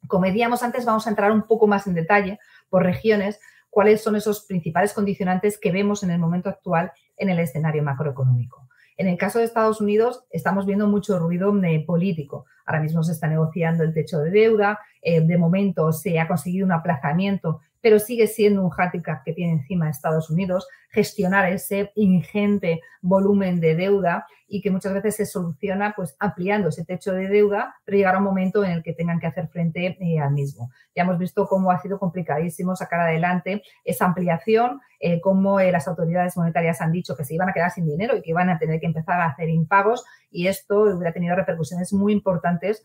Como 0.07 0.25
decíamos 0.25 0.63
antes, 0.63 0.85
vamos 0.85 1.07
a 1.07 1.11
entrar 1.11 1.31
un 1.31 1.43
poco 1.43 1.67
más 1.67 1.87
en 1.87 1.95
detalle 1.95 2.39
por 2.71 2.83
regiones 2.83 3.39
cuáles 3.73 4.03
son 4.03 4.17
esos 4.17 4.45
principales 4.45 4.93
condicionantes 4.93 5.57
que 5.59 5.73
vemos 5.73 6.03
en 6.03 6.11
el 6.11 6.19
momento 6.19 6.51
actual 6.51 6.93
en 7.17 7.31
el 7.31 7.39
escenario 7.39 7.83
macroeconómico. 7.83 8.69
En 8.99 9.09
el 9.09 9.17
caso 9.17 9.39
de 9.39 9.47
Estados 9.47 9.81
Unidos, 9.81 10.25
estamos 10.31 10.67
viendo 10.67 10.87
mucho 10.87 11.19
ruido 11.19 11.57
eh, 11.65 11.83
político. 11.87 12.45
Ahora 12.67 12.83
mismo 12.83 13.03
se 13.03 13.13
está 13.13 13.29
negociando 13.29 13.83
el 13.83 13.95
techo 13.95 14.19
de 14.19 14.31
deuda. 14.31 14.79
Eh, 15.01 15.23
de 15.23 15.39
momento 15.39 15.91
se 15.91 16.21
ha 16.21 16.29
conseguido 16.29 16.67
un 16.67 16.73
aplazamiento, 16.73 17.63
pero 17.83 17.99
sigue 17.99 18.27
siendo 18.27 18.65
un 18.65 18.71
handicap 18.75 19.23
que 19.25 19.35
tiene 19.35 19.53
encima 19.53 19.91
Estados 19.91 20.31
Unidos 20.31 20.67
gestionar 20.89 21.51
ese 21.51 21.91
ingente 21.95 22.81
volumen 23.01 23.61
de 23.61 23.75
deuda 23.75 24.27
y 24.47 24.61
que 24.61 24.71
muchas 24.71 24.93
veces 24.93 25.17
se 25.17 25.27
soluciona 25.27 25.95
pues 25.97 26.15
ampliando 26.19 26.69
ese 26.69 26.85
techo 26.85 27.13
de 27.13 27.27
deuda, 27.27 27.75
pero 27.85 27.97
llegará 27.97 28.19
un 28.19 28.25
momento 28.25 28.63
en 28.63 28.73
el 28.73 28.83
que 28.83 28.93
tengan 28.93 29.19
que 29.19 29.27
hacer 29.27 29.49
frente 29.49 29.97
eh, 29.99 30.21
al 30.21 30.33
mismo. 30.33 30.71
Ya 30.95 31.05
hemos 31.05 31.19
visto 31.19 31.47
cómo 31.47 31.71
ha 31.71 31.81
sido 31.81 31.99
complicadísimo 31.99 32.77
sacar 32.77 33.01
adelante 33.01 33.63
esa 33.83 34.05
ampliación, 34.05 34.83
eh, 35.01 35.23
cómo 35.23 35.59
eh, 35.59 35.73
las 35.73 35.89
autoridades 35.89 36.37
monetarias 36.37 36.83
han 36.83 36.93
dicho 36.93 37.17
que 37.17 37.25
se 37.25 37.35
iban 37.35 37.49
a 37.49 37.55
quedar 37.55 37.71
sin 37.71 37.87
dinero 37.87 38.15
y 38.15 38.21
que 38.21 38.31
iban 38.31 38.51
a 38.51 38.59
tener 38.59 38.79
que 38.79 38.87
empezar 38.87 39.19
a 39.21 39.29
hacer 39.29 39.49
impagos 39.49 40.05
y 40.31 40.47
esto 40.47 40.83
hubiera 40.83 41.15
tenido 41.15 41.35
repercusiones 41.35 41.93
muy 41.93 42.13
importantes 42.13 42.83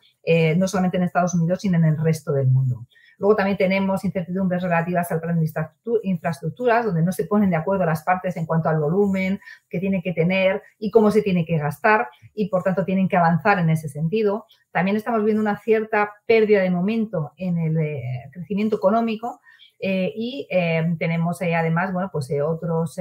no 0.58 0.68
solamente 0.68 0.98
en 0.98 1.04
Estados 1.04 1.34
Unidos, 1.34 1.62
sino 1.62 1.78
en 1.78 1.86
el 1.86 1.98
resto 1.98 2.34
del 2.34 2.48
mundo. 2.48 2.86
Luego 3.18 3.36
también 3.36 3.58
tenemos 3.58 4.06
incertidumbres 4.06 4.62
relativas 4.62 5.12
al 5.12 5.20
plan 5.20 5.40
de 5.40 5.50
infraestructuras, 6.04 6.86
donde 6.86 7.02
no 7.02 7.12
se 7.12 7.26
ponen 7.26 7.50
de 7.50 7.56
acuerdo 7.56 7.86
las 7.86 8.04
partes 8.04 8.38
en 8.38 8.46
cuanto 8.46 8.70
al 8.70 8.80
volumen 8.80 9.40
que 9.70 9.80
tiene 9.80 10.02
que 10.02 10.14
tener 10.14 10.62
y 10.78 10.92
cómo 10.92 11.10
se 11.10 11.22
tiene 11.22 11.46
que 11.46 11.58
gastar 11.58 12.10
y 12.34 12.50
por 12.50 12.64
tanto 12.64 12.86
tienen 12.86 13.08
que 13.08 13.18
avanzar 13.18 13.60
en 13.60 13.70
ese 13.70 13.90
sentido. 13.90 14.46
También 14.72 14.98
estamos 14.98 15.24
viendo 15.24 15.42
una 15.42 15.58
cierta 15.58 16.14
pérdida 16.28 16.62
de 16.62 16.70
momento 16.70 17.34
en 17.38 17.58
el 17.58 17.78
eh, 17.78 18.30
crecimiento 18.32 18.76
económico 18.76 19.42
eh, 19.80 20.12
y 20.16 20.48
eh, 20.52 20.96
tenemos 21.00 21.42
además, 21.42 21.94
bueno, 21.94 22.10
pues 22.12 22.32
otros 22.44 23.00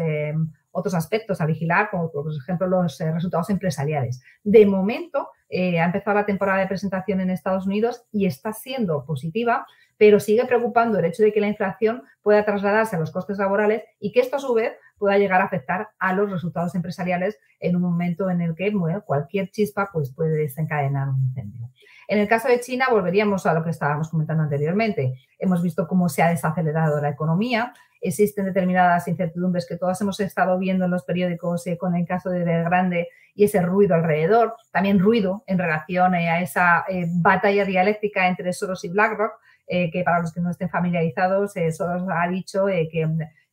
otros 0.76 0.95
aspectos 0.95 1.40
a 1.40 1.47
vigilar, 1.47 1.90
como 1.90 2.11
por 2.11 2.26
ejemplo 2.33 2.66
los 2.66 2.99
resultados 2.99 3.50
empresariales. 3.50 4.23
De 4.45 4.66
momento, 4.66 5.30
ha 5.50 5.85
empezado 5.85 6.16
la 6.16 6.26
temporada 6.26 6.61
de 6.61 6.66
presentación 6.66 7.21
en 7.21 7.30
Estados 7.30 7.66
Unidos 7.66 8.04
y 8.12 8.26
está 8.26 8.52
siendo 8.52 9.04
positiva, 9.04 9.66
pero 9.97 10.21
sigue 10.21 10.45
preocupando 10.45 10.99
el 10.99 11.04
hecho 11.06 11.23
de 11.23 11.33
que 11.33 11.40
la 11.40 11.49
inflación 11.49 12.02
pueda 12.23 12.45
trasladarse 12.45 12.97
a 12.97 12.99
los 12.99 13.11
costes 13.11 13.38
laborales 13.38 13.83
y 13.99 14.12
que 14.12 14.21
esto 14.21 14.37
a 14.37 14.40
su 14.40 14.52
vez 14.52 14.75
pueda 14.99 15.18
llegar 15.18 15.40
a 15.40 15.45
afectar 15.45 15.88
a 15.99 16.12
los 16.12 16.30
resultados 16.30 16.75
empresariales 16.75 17.38
en 17.61 17.76
un 17.76 17.83
momento 17.83 18.28
en 18.30 18.40
el 18.40 18.54
que 18.54 18.73
cualquier 19.04 19.50
chispa 19.50 19.88
pues, 19.92 20.12
puede 20.12 20.37
desencadenar 20.37 21.09
un 21.09 21.21
incendio. 21.21 21.71
En 22.09 22.18
el 22.18 22.28
caso 22.28 22.49
de 22.49 22.61
China, 22.61 22.87
volveríamos 22.90 23.47
a 23.47 23.54
lo 23.54 23.64
que 23.64 23.71
estábamos 23.71 24.11
comentando 24.11 24.42
anteriormente. 24.42 25.14
Hemos 25.38 25.62
visto 25.62 25.88
cómo 25.88 26.09
se 26.09 26.23
ha 26.23 26.28
desacelerado 26.28 27.00
la 27.00 27.09
economía. 27.09 27.75
Existen 28.00 28.45
determinadas 28.45 29.09
incertidumbres 29.09 29.67
que 29.67 29.76
todas 29.76 30.00
hemos 30.00 30.21
estado 30.21 30.59
viendo 30.59 30.85
en 30.85 30.91
los 30.91 31.05
periódicos 31.05 31.67
eh, 31.67 31.76
con 31.76 31.95
el 31.95 32.07
caso 32.07 32.31
de 32.31 32.45
Grande 32.45 33.09
y 33.35 33.45
ese 33.45 33.61
ruido 33.62 33.95
alrededor. 33.95 34.55
También 34.71 34.99
ruido 34.99 35.45
en 35.47 35.59
relación 35.59 36.15
eh, 36.15 36.29
a 36.29 36.41
esa 36.41 36.85
eh, 36.88 37.07
batalla 37.09 37.65
dialéctica 37.65 38.29
entre 38.29 38.53
Soros 38.53 38.85
y 38.85 38.88
BlackRock, 38.88 39.33
que 39.69 40.03
para 40.05 40.21
los 40.21 40.33
que 40.33 40.41
no 40.41 40.50
estén 40.50 40.71
familiarizados, 40.71 41.55
solo 41.76 42.07
ha 42.12 42.29
dicho 42.29 42.67
que 42.67 43.05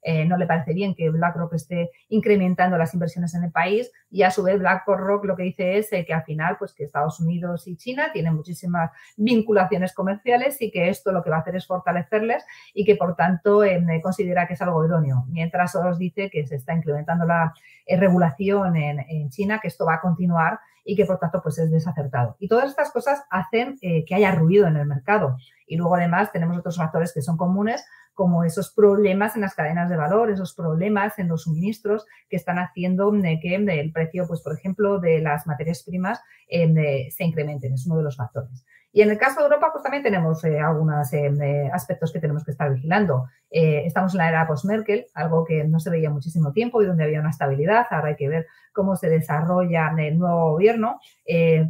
eh, 0.03 0.25
no 0.25 0.37
le 0.37 0.45
parece 0.45 0.73
bien 0.73 0.95
que 0.95 1.09
BlackRock 1.09 1.53
esté 1.53 1.91
incrementando 2.09 2.77
las 2.77 2.93
inversiones 2.93 3.33
en 3.35 3.45
el 3.45 3.51
país 3.51 3.91
y 4.11 4.23
a 4.23 4.31
su 4.31 4.43
vez 4.43 4.59
BlackRock 4.59 5.25
lo 5.25 5.35
que 5.35 5.43
dice 5.43 5.77
es 5.77 5.89
que 5.89 6.13
al 6.13 6.23
final 6.23 6.57
pues 6.57 6.73
que 6.73 6.83
Estados 6.83 7.19
Unidos 7.19 7.67
y 7.67 7.77
China 7.77 8.11
tienen 8.11 8.35
muchísimas 8.35 8.91
vinculaciones 9.17 9.93
comerciales 9.93 10.61
y 10.61 10.71
que 10.71 10.89
esto 10.89 11.11
lo 11.11 11.23
que 11.23 11.29
va 11.29 11.37
a 11.37 11.39
hacer 11.39 11.55
es 11.55 11.65
fortalecerles 11.65 12.45
y 12.73 12.85
que 12.85 12.95
por 12.95 13.15
tanto 13.15 13.61
considera 14.01 14.47
que 14.47 14.53
es 14.53 14.61
algo 14.61 14.85
idóneo. 14.85 15.25
Mientras 15.29 15.71
Soros 15.71 15.97
dice 15.97 16.29
que 16.29 16.45
se 16.45 16.55
está 16.55 16.73
incrementando 16.73 17.25
la 17.25 17.53
regulación 17.87 18.75
en, 18.75 18.99
en 18.99 19.29
China, 19.29 19.59
que 19.61 19.67
esto 19.67 19.85
va 19.85 19.95
a 19.95 20.01
continuar 20.01 20.59
y 20.85 20.95
que 20.95 21.05
por 21.05 21.19
tanto 21.19 21.41
pues 21.41 21.57
es 21.59 21.71
desacertado. 21.71 22.35
Y 22.39 22.47
todas 22.47 22.69
estas 22.69 22.91
cosas 22.91 23.23
hacen 23.29 23.77
que 23.79 24.15
haya 24.15 24.31
ruido 24.31 24.67
en 24.67 24.77
el 24.77 24.85
mercado. 24.85 25.37
Y 25.65 25.77
luego 25.77 25.95
además 25.95 26.31
tenemos 26.31 26.57
otros 26.57 26.77
factores 26.77 27.13
que 27.13 27.21
son 27.21 27.37
comunes, 27.37 27.85
como 28.13 28.43
esos 28.43 28.71
problemas 28.71 29.35
en 29.35 29.41
las 29.41 29.55
cadenas 29.55 29.89
de 29.89 29.97
valor, 29.97 30.31
esos 30.31 30.53
problemas 30.53 31.17
en 31.19 31.27
los 31.27 31.43
suministros 31.43 32.05
que 32.29 32.35
están 32.35 32.59
haciendo 32.59 33.11
que 33.11 33.55
el 33.55 33.91
precio, 33.91 34.27
pues 34.27 34.41
por 34.41 34.53
ejemplo, 34.55 34.99
de 34.99 35.19
las 35.19 35.47
materias 35.47 35.83
primas 35.83 36.21
eh, 36.47 37.09
se 37.11 37.23
incrementen. 37.23 37.73
Es 37.73 37.85
uno 37.85 37.97
de 37.97 38.03
los 38.03 38.17
factores. 38.17 38.65
Y 38.95 39.01
en 39.01 39.09
el 39.09 39.17
caso 39.17 39.39
de 39.39 39.45
Europa, 39.47 39.69
pues 39.71 39.81
también 39.81 40.03
tenemos 40.03 40.43
eh, 40.43 40.59
algunos 40.59 41.11
eh, 41.13 41.67
aspectos 41.73 42.13
que 42.13 42.19
tenemos 42.19 42.45
que 42.45 42.51
estar 42.51 42.71
vigilando. 42.71 43.27
estamos 43.49 44.13
en 44.13 44.19
la 44.19 44.29
era 44.29 44.47
post-Merkel, 44.47 45.07
algo 45.15 45.43
que 45.45 45.63
no 45.63 45.79
se 45.79 45.89
veía 45.89 46.11
muchísimo 46.11 46.53
tiempo 46.53 46.79
y 46.79 46.85
donde 46.85 47.03
había 47.03 47.19
una 47.19 47.31
estabilidad. 47.31 47.87
Ahora 47.89 48.09
hay 48.09 48.15
que 48.15 48.29
ver 48.29 48.45
cómo 48.71 48.95
se 48.95 49.09
desarrolla 49.09 49.91
el 49.97 50.19
nuevo 50.19 50.51
gobierno, 50.51 50.99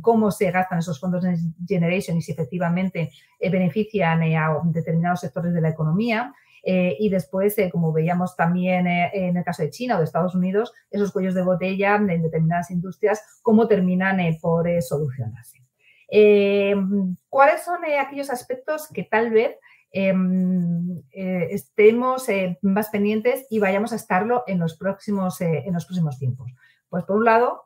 cómo 0.01 0.32
se 0.32 0.51
gastan 0.51 0.80
esos 0.80 1.00
fondos 1.00 1.24
de 1.24 1.38
Generation 1.65 2.18
y 2.18 2.22
si 2.22 2.34
efectivamente 2.34 3.10
benefician 3.39 4.22
a 4.22 4.60
determinados 4.65 5.22
sectores 5.22 5.53
de 5.53 5.62
la 5.62 5.70
economía. 5.70 6.34
y 6.63 7.10
después, 7.10 7.56
como 7.72 7.92
veíamos 7.92 8.36
también 8.36 8.88
en 8.88 9.38
el 9.38 9.44
caso 9.44 9.63
de 9.63 9.70
China 9.70 9.96
o 9.96 10.00
de 10.00 10.06
Estados 10.06 10.36
Unidos, 10.36 10.74
esos 10.92 11.12
cuellos 11.12 11.36
de 11.36 11.44
botella 11.44 11.96
en 11.96 12.22
determinadas 12.22 12.72
industrias, 12.72 13.39
cómo 13.42 13.68
terminan 13.68 14.18
por 14.42 14.70
solucionarse. 14.82 15.62
Eh, 16.10 16.75
¿Cuáles 17.29 17.63
son 17.63 17.83
eh, 17.86 18.00
aquellos 18.00 18.29
aspectos 18.29 18.88
que 18.88 19.03
tal 19.03 19.31
vez 19.31 19.57
em, 19.91 21.01
eh, 21.12 21.48
estemos 21.51 22.27
más 22.62 22.89
pendientes 22.89 23.45
y 23.50 23.60
vayamos 23.60 23.93
a 23.93 23.95
estarlo 23.95 24.43
en 24.48 24.60
los 24.60 24.77
próximos, 24.77 25.41
en 25.41 25.74
los 25.74 25.86
próximos 25.86 26.19
tiempos? 26.19 26.51
Pues 26.89 27.03
por 27.05 27.17
un 27.17 27.25
lado, 27.25 27.65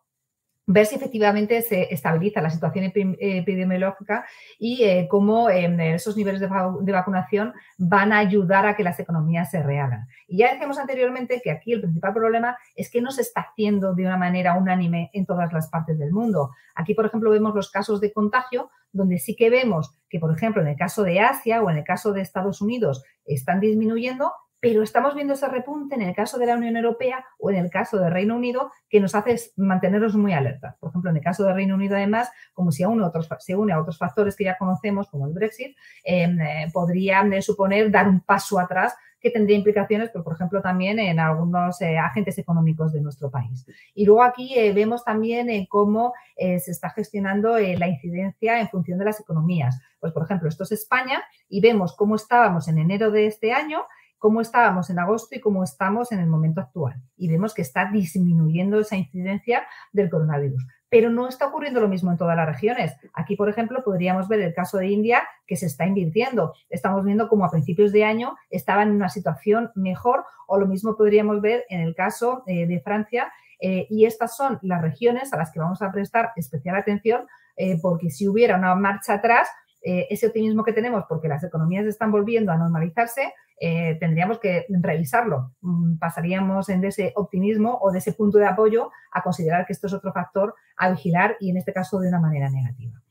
ver 0.68 0.86
si 0.86 0.96
efectivamente 0.96 1.62
se 1.62 1.94
estabiliza 1.94 2.42
la 2.42 2.50
situación 2.50 2.92
epidemiológica 2.94 4.26
y 4.60 4.84
eh, 4.84 5.08
cómo 5.10 5.50
em, 5.50 5.80
esos 5.80 6.18
niveles 6.18 6.42
de, 6.42 6.48
vacunación 6.48 7.54
van 7.78 8.12
a 8.12 8.18
ayudar 8.18 8.66
a 8.66 8.76
que 8.76 8.84
las 8.84 9.00
economías 9.00 9.50
se 9.50 9.64
rehagan. 9.64 10.08
Y 10.28 10.40
ya 10.40 10.52
decíamos 10.52 10.78
anteriormente 10.78 11.40
que 11.42 11.52
aquí 11.52 11.72
el 11.72 11.82
principal 11.82 12.14
problema 12.14 12.58
es 12.76 12.92
que 12.92 13.02
no 13.02 13.12
se 13.12 13.22
está 13.22 13.42
haciendo 13.42 13.96
de 13.96 14.04
una 14.04 14.18
manera 14.18 14.56
unánime 14.56 15.10
en 15.14 15.26
todas 15.26 15.54
las 15.54 15.70
partes 15.70 15.98
del 15.98 16.12
mundo. 16.12 16.52
Aquí, 16.76 16.94
por 16.94 17.06
ejemplo, 17.06 17.32
vemos 17.32 17.56
los 17.56 17.72
casos 17.72 18.02
de 18.02 18.12
contagio 18.12 18.70
donde 18.92 19.20
sí 19.20 19.38
que 19.38 19.50
vemos 19.50 19.96
que, 20.10 20.20
por 20.20 20.36
ejemplo, 20.36 20.62
en 20.62 20.68
el 20.68 20.76
caso 20.76 21.04
de 21.04 21.22
Asia 21.22 21.64
o 21.64 21.70
en 21.70 21.78
el 21.78 21.84
caso 21.86 22.12
de 22.12 22.22
Estados 22.22 22.62
Unidos 22.62 23.04
están 23.26 23.62
disminuyendo, 23.62 24.34
pero 24.60 24.82
estamos 24.82 25.14
viendo 25.14 25.34
ese 25.34 25.48
repunte 25.48 25.96
en 25.96 26.02
el 26.02 26.16
caso 26.16 26.38
de 26.38 26.48
la 26.48 26.56
Unión 26.56 26.76
Europea 26.78 27.24
o 27.38 27.52
en 27.52 27.58
el 27.58 27.70
caso 27.70 27.98
del 28.00 28.12
Reino 28.12 28.36
Unido 28.36 28.72
que 28.90 29.00
nos 29.00 29.14
hace 29.14 29.36
mantenernos 29.56 30.16
muy 30.16 30.34
alerta. 30.34 30.78
Por 30.80 30.90
ejemplo, 30.90 31.12
en 31.12 31.18
el 31.18 31.24
caso 31.24 31.44
del 31.44 31.56
Reino 31.56 31.76
Unido, 31.76 31.96
además, 31.96 32.32
como 32.54 32.72
si 32.72 32.84
une 32.84 33.04
otros, 33.04 33.30
se 33.40 33.56
une 33.56 33.74
a 33.74 33.80
otros 33.80 33.98
factores 33.98 34.36
que 34.36 34.46
ya 34.46 34.58
conocemos, 34.58 35.10
como 35.10 35.28
el 35.28 35.34
Brexit, 35.34 35.78
em, 36.04 36.40
eh, 36.40 36.68
podrían 36.74 37.34
eh, 37.34 37.42
suponer 37.42 37.92
dar 37.92 38.08
un 38.08 38.22
paso 38.22 38.60
atrás 38.60 38.96
que 39.20 39.32
tendría 39.32 39.58
implicaciones, 39.58 40.10
pues, 40.12 40.24
por 40.24 40.34
ejemplo, 40.34 40.62
también 40.62 41.00
en 41.00 41.20
algunos 41.20 41.82
eh, 41.82 41.98
agentes 41.98 42.38
económicos 42.38 42.94
de 42.94 43.02
nuestro 43.02 43.32
país. 43.32 43.66
Y 43.94 44.06
luego 44.06 44.24
aquí 44.24 44.56
vemos 44.74 45.04
también 45.04 45.66
cómo 45.66 46.14
se 46.38 46.70
está 46.70 46.92
gestionando 46.92 47.58
la 47.58 47.88
incidencia 47.88 48.60
en 48.60 48.70
función 48.70 49.00
de 49.00 49.06
las 49.06 49.20
economías. 49.20 49.82
Pues, 50.00 50.14
por 50.14 50.24
ejemplo, 50.24 50.48
esto 50.48 50.66
es 50.66 50.72
España 50.72 51.24
y 51.50 51.62
vemos 51.62 51.96
cómo 51.96 52.16
estábamos 52.16 52.68
en 52.68 52.78
enero 52.78 53.10
de 53.10 53.26
este 53.26 53.54
año 53.54 53.86
cómo 54.18 54.42
estábamos 54.42 54.90
en 54.90 55.00
agosto 55.00 55.36
y 55.36 55.40
cómo 55.40 55.64
estamos 55.64 56.12
en 56.12 56.20
el 56.20 56.28
momento 56.28 56.62
actual. 56.62 56.96
Y 57.16 57.30
vemos 57.30 57.54
que 57.54 57.62
está 57.62 57.90
disminuyendo 57.92 58.80
esa 58.80 58.96
incidencia 58.96 59.66
del 59.92 60.10
coronavirus. 60.10 60.66
Pero 60.90 61.10
no 61.10 61.28
está 61.28 61.48
ocurriendo 61.48 61.82
lo 61.82 61.90
mismo 61.90 62.12
en 62.12 62.18
todas 62.18 62.38
las 62.38 62.48
regiones. 62.48 62.96
Aquí, 63.14 63.36
por 63.36 63.50
ejemplo, 63.50 63.84
podríamos 63.84 64.28
ver 64.28 64.40
el 64.42 64.54
caso 64.54 64.78
de 64.78 64.88
India, 64.88 65.22
que 65.46 65.58
se 65.58 65.66
está 65.66 65.86
invirtiendo. 65.86 66.54
Estamos 66.70 67.04
viendo 67.04 67.28
como 67.28 67.46
a 67.46 67.52
principios 67.52 67.92
de 67.92 68.06
año 68.06 68.36
estaban 68.50 68.90
en 68.90 68.96
una 68.96 69.10
situación 69.10 69.72
mejor, 69.76 70.24
o 70.48 70.58
lo 70.58 70.66
mismo 70.66 70.96
podríamos 70.96 71.42
ver 71.42 71.66
en 71.70 71.82
el 71.82 71.94
caso 71.94 72.44
eh, 72.48 72.66
de 72.68 72.80
Francia. 72.80 73.32
Eh, 73.60 73.88
y 73.90 74.06
estas 74.06 74.38
son 74.38 74.60
las 74.62 74.82
regiones 74.82 75.34
a 75.34 75.38
las 75.38 75.52
que 75.52 75.60
vamos 75.60 75.82
a 75.82 75.92
prestar 75.92 76.32
especial 76.36 76.76
atención, 76.76 77.28
eh, 77.58 77.78
porque 77.82 78.10
si 78.10 78.28
hubiera 78.28 78.56
una 78.56 78.74
marcha 78.76 79.16
atrás, 79.16 79.48
ese 79.80 80.28
optimismo 80.28 80.66
que 80.66 80.74
tenemos, 80.74 81.06
porque 81.08 81.30
las 81.30 81.46
economías 81.46 81.86
están 81.86 82.12
volviendo 82.12 82.52
a 82.52 82.58
normalizarse, 82.58 83.34
eh, 83.60 83.98
tendríamos 84.00 84.40
que 84.40 84.66
revisarlo. 84.70 85.54
Mm, 85.62 85.98
pasaríamos 85.98 86.70
en 86.70 86.82
de 86.82 86.90
ese 86.90 87.14
optimismo 87.16 87.80
o 87.82 87.92
de 87.92 88.00
ese 88.00 88.14
punto 88.14 88.38
de 88.38 88.46
apoyo 88.46 88.92
a 89.12 89.24
considerar 89.24 89.66
que 89.66 89.74
esto 89.74 89.88
es 89.88 89.94
otro 89.94 90.14
factor 90.14 90.54
a 90.78 90.92
vigilar 90.92 91.38
y 91.40 91.50
en 91.50 91.58
este 91.58 91.74
caso 91.74 92.00
de 92.00 92.10
una 92.10 92.20
manera 92.20 92.50
negativa. 92.50 93.02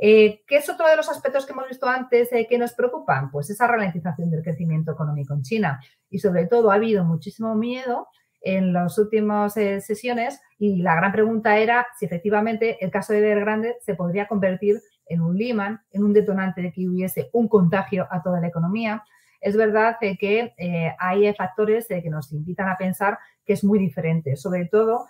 Eh, 0.00 0.42
¿Qué 0.46 0.58
es 0.58 0.70
otro 0.70 0.86
de 0.86 0.94
los 0.94 1.08
aspectos 1.08 1.44
que 1.44 1.52
hemos 1.52 1.66
visto 1.66 1.88
antes 1.88 2.32
eh, 2.32 2.46
que 2.48 2.58
nos 2.58 2.74
preocupan? 2.74 3.32
Pues 3.32 3.50
esa 3.50 3.66
ralentización 3.66 4.30
del 4.30 4.44
crecimiento 4.44 4.92
económico 4.92 5.34
en 5.34 5.42
China. 5.42 5.80
Y 6.08 6.20
sobre 6.20 6.46
todo 6.46 6.70
ha 6.70 6.74
habido 6.74 7.04
muchísimo 7.04 7.56
miedo 7.56 8.06
en 8.40 8.72
las 8.72 8.96
últimas 8.98 9.54
sesiones 9.54 10.40
y 10.60 10.80
la 10.80 10.94
gran 10.94 11.10
pregunta 11.10 11.58
era 11.58 11.88
si 11.98 12.06
efectivamente 12.06 12.76
el 12.80 12.92
caso 12.92 13.12
de 13.12 13.18
Evergrande 13.18 13.76
se 13.80 13.96
podría 13.96 14.28
convertir 14.28 14.80
en 15.06 15.22
un 15.22 15.36
Lehman, 15.36 15.80
en 15.90 16.04
un 16.04 16.12
detonante 16.12 16.62
de 16.62 16.72
que 16.72 16.88
hubiese 16.88 17.30
un 17.32 17.48
contagio 17.48 18.06
a 18.08 18.22
toda 18.22 18.40
la 18.40 18.46
economía 18.46 19.02
es 19.40 19.56
verdad 19.56 19.96
que 20.00 20.54
eh, 20.56 20.94
hay 20.98 21.32
factores 21.34 21.90
eh, 21.90 22.02
que 22.02 22.10
nos 22.10 22.32
invitan 22.32 22.68
a 22.68 22.76
pensar 22.76 23.18
que 23.44 23.52
es 23.52 23.64
muy 23.64 23.78
diferente, 23.78 24.36
sobre 24.36 24.66
todo 24.66 25.06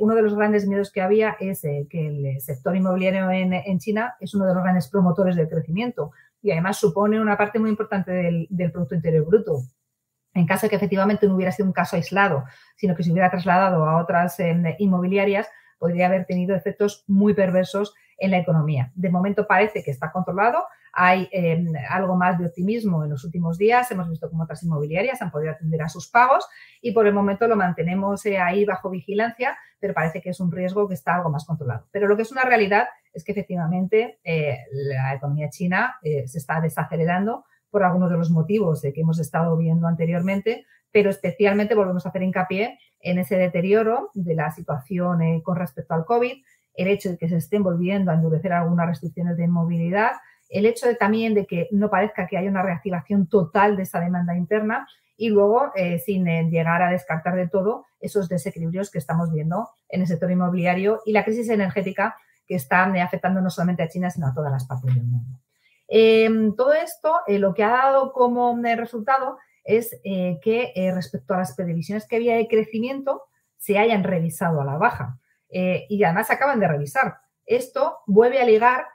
uno 0.00 0.14
de 0.14 0.22
los 0.22 0.36
grandes 0.36 0.68
miedos 0.68 0.92
que 0.92 1.00
había 1.00 1.36
es 1.40 1.62
que 1.62 2.06
el 2.06 2.40
sector 2.40 2.76
inmobiliario 2.76 3.28
en, 3.28 3.78
China 3.80 4.14
es 4.20 4.32
uno 4.32 4.46
de 4.46 4.54
los 4.54 4.62
grandes 4.62 4.86
promotores 4.86 5.34
del 5.34 5.48
crecimiento 5.48 6.12
y 6.40 6.52
además 6.52 6.76
supone 6.76 7.20
una 7.20 7.36
parte 7.36 7.58
muy 7.58 7.70
importante 7.70 8.12
del, 8.12 8.46
del 8.50 8.70
Producto 8.70 8.94
Interior 8.94 9.26
Bruto 9.26 9.64
en 10.34 10.46
caso 10.46 10.66
de 10.66 10.70
que 10.70 10.76
efectivamente 10.76 11.26
no 11.26 11.36
hubiera 11.36 11.52
sido 11.52 11.66
un 11.66 11.72
caso 11.72 11.96
aislado, 11.96 12.44
sino 12.76 12.94
que 12.94 13.04
se 13.04 13.12
hubiera 13.12 13.30
trasladado 13.30 13.84
a 13.84 14.02
otras 14.02 14.38
eh, 14.40 14.76
inmobiliarias, 14.78 15.48
podría 15.78 16.06
haber 16.06 16.26
tenido 16.26 16.54
efectos 16.56 17.04
muy 17.06 17.34
perversos 17.34 17.94
en 18.18 18.32
la 18.32 18.38
economía. 18.38 18.90
De 18.94 19.10
momento 19.10 19.46
parece 19.46 19.82
que 19.82 19.90
está 19.90 20.10
controlado, 20.10 20.64
hay 20.94 21.28
em, 21.32 21.72
algo 21.90 22.16
más 22.16 22.38
de 22.38 22.46
optimismo 22.46 23.04
en 23.04 23.10
los 23.10 23.24
últimos 23.24 23.58
días, 23.58 23.90
hemos 23.90 24.08
visto 24.08 24.30
cómo 24.30 24.44
otras 24.44 24.62
inmobiliarias 24.62 25.20
han 25.22 25.30
podido 25.30 25.52
atender 25.52 25.82
a 25.82 25.88
sus 25.88 26.08
pagos 26.08 26.46
y 26.80 26.92
por 26.92 27.06
el 27.06 27.14
momento 27.14 27.46
lo 27.48 27.56
mantenemos 27.56 28.24
eh, 28.26 28.38
ahí 28.38 28.64
bajo 28.64 28.90
vigilancia, 28.90 29.56
pero 29.80 29.94
parece 29.94 30.20
que 30.20 30.30
es 30.30 30.40
un 30.40 30.52
riesgo 30.52 30.88
que 30.88 30.94
está 30.94 31.14
algo 31.14 31.30
más 31.30 31.44
controlado. 31.44 31.86
Pero 31.90 32.06
lo 32.06 32.16
que 32.16 32.22
es 32.22 32.32
una 32.32 32.44
realidad 32.44 32.86
es 33.12 33.24
que 33.24 33.32
efectivamente 33.32 34.18
eh, 34.24 34.58
la 34.72 35.14
economía 35.14 35.50
china 35.50 35.96
se 36.02 36.38
está 36.38 36.60
desacelerando 36.60 37.44
por 37.74 37.82
algunos 37.82 38.08
de 38.08 38.16
los 38.16 38.30
motivos 38.30 38.82
de 38.82 38.92
que 38.92 39.00
hemos 39.00 39.18
estado 39.18 39.56
viendo 39.56 39.88
anteriormente, 39.88 40.64
pero 40.92 41.10
especialmente 41.10 41.74
volvemos 41.74 42.06
a 42.06 42.10
hacer 42.10 42.22
hincapié 42.22 42.78
en 43.00 43.18
ese 43.18 43.36
deterioro 43.36 44.10
de 44.14 44.36
la 44.36 44.52
situación 44.52 45.22
eh, 45.22 45.42
con 45.42 45.56
respecto 45.56 45.92
al 45.92 46.04
COVID, 46.04 46.34
el 46.76 46.86
hecho 46.86 47.10
de 47.10 47.18
que 47.18 47.28
se 47.28 47.36
estén 47.36 47.64
volviendo 47.64 48.12
a 48.12 48.14
endurecer 48.14 48.52
algunas 48.52 48.86
restricciones 48.86 49.36
de 49.36 49.48
movilidad, 49.48 50.12
el 50.54 50.66
hecho 50.66 50.86
de, 50.86 50.94
también 50.94 51.34
de 51.34 51.46
que 51.46 51.68
no 51.70 51.90
parezca 51.90 52.26
que 52.26 52.36
haya 52.36 52.48
una 52.48 52.62
reactivación 52.62 53.26
total 53.26 53.76
de 53.76 53.82
esa 53.82 54.00
demanda 54.00 54.36
interna 54.36 54.88
y 55.16 55.28
luego, 55.28 55.70
eh, 55.74 55.98
sin 55.98 56.26
eh, 56.26 56.48
llegar 56.50 56.82
a 56.82 56.90
descartar 56.90 57.36
de 57.36 57.48
todo, 57.48 57.86
esos 58.00 58.28
desequilibrios 58.28 58.90
que 58.90 58.98
estamos 58.98 59.32
viendo 59.32 59.68
en 59.88 60.00
el 60.00 60.06
sector 60.06 60.30
inmobiliario 60.30 61.00
y 61.04 61.12
la 61.12 61.24
crisis 61.24 61.48
energética 61.48 62.16
que 62.46 62.56
está 62.56 62.84
afectando 62.84 63.40
no 63.40 63.50
solamente 63.50 63.82
a 63.82 63.88
China, 63.88 64.10
sino 64.10 64.26
a 64.26 64.34
todas 64.34 64.52
las 64.52 64.66
partes 64.66 64.94
del 64.94 65.04
mundo. 65.04 65.40
Em, 65.88 66.54
todo 66.56 66.72
esto 66.72 67.20
eh, 67.26 67.38
lo 67.38 67.52
que 67.54 67.62
ha 67.62 67.70
dado 67.70 68.12
como 68.12 68.58
eh, 68.64 68.76
resultado 68.76 69.38
es 69.64 69.98
eh, 70.04 70.38
que 70.42 70.72
respecto 70.94 71.34
a 71.34 71.38
las 71.38 71.54
previsiones 71.54 72.06
que 72.06 72.16
había 72.16 72.36
de 72.36 72.48
crecimiento 72.48 73.22
se 73.56 73.78
hayan 73.78 74.04
revisado 74.04 74.60
a 74.60 74.64
la 74.64 74.76
baja 74.76 75.18
y 75.48 76.02
además 76.02 76.26
se 76.26 76.32
acaban 76.32 76.58
de 76.58 76.66
revisar. 76.66 77.18
Esto 77.46 77.98
vuelve 78.06 78.40
a 78.40 78.44
ligar 78.44 78.86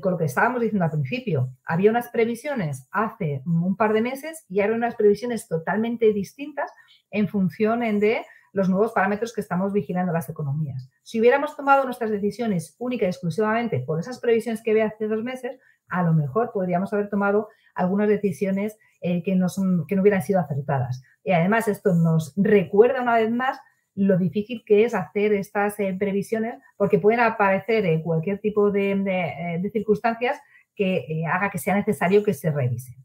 con 0.00 0.12
lo 0.12 0.18
que 0.18 0.26
estábamos 0.26 0.60
diciendo 0.60 0.84
al 0.84 0.92
principio. 0.92 1.50
Había 1.64 1.90
unas 1.90 2.08
previsiones 2.10 2.86
hace 2.92 3.42
un 3.46 3.76
par 3.76 3.92
de 3.92 4.02
meses 4.02 4.44
y 4.48 4.60
ahora 4.60 4.74
unas 4.74 4.94
previsiones 4.94 5.48
totalmente 5.48 6.12
distintas 6.12 6.70
en 7.10 7.28
función 7.28 7.80
de 7.80 8.24
los 8.52 8.68
nuevos 8.68 8.92
parámetros 8.92 9.32
que 9.32 9.40
estamos 9.40 9.72
vigilando 9.72 10.12
las 10.12 10.28
economías. 10.28 10.88
Si 11.02 11.20
hubiéramos 11.20 11.56
tomado 11.56 11.84
nuestras 11.84 12.10
decisiones 12.10 12.74
única 12.78 13.06
y 13.06 13.08
exclusivamente 13.08 13.80
por 13.80 14.00
esas 14.00 14.20
previsiones 14.20 14.62
que 14.62 14.72
había 14.72 14.86
hace 14.86 15.08
dos 15.08 15.22
meses, 15.22 15.58
a 15.88 16.02
lo 16.02 16.12
mejor 16.12 16.50
podríamos 16.52 16.92
haber 16.92 17.08
tomado 17.08 17.48
algunas 17.74 18.08
decisiones 18.08 18.76
eh, 19.00 19.22
que, 19.22 19.34
no 19.34 19.46
que 19.88 19.96
no 19.96 20.02
hubieran 20.02 20.22
sido 20.22 20.40
acertadas. 20.40 21.02
Y 21.24 21.32
además 21.32 21.68
esto 21.68 21.94
nos 21.94 22.32
recuerda 22.36 23.02
una 23.02 23.16
vez 23.16 23.30
más 23.30 23.58
lo 23.94 24.16
difícil 24.16 24.62
que 24.64 24.84
es 24.84 24.94
hacer 24.94 25.32
estas 25.32 25.78
eh, 25.80 25.94
previsiones 25.98 26.54
porque 26.76 26.98
pueden 26.98 27.20
aparecer 27.20 27.84
eh, 27.86 28.02
cualquier 28.02 28.38
tipo 28.38 28.70
de, 28.70 29.70
circunstancias 29.72 30.40
que 30.74 31.24
haga 31.30 31.50
que 31.50 31.58
sea 31.58 31.74
necesario 31.74 32.22
que 32.22 32.32
se 32.32 32.50
revisen. 32.50 32.96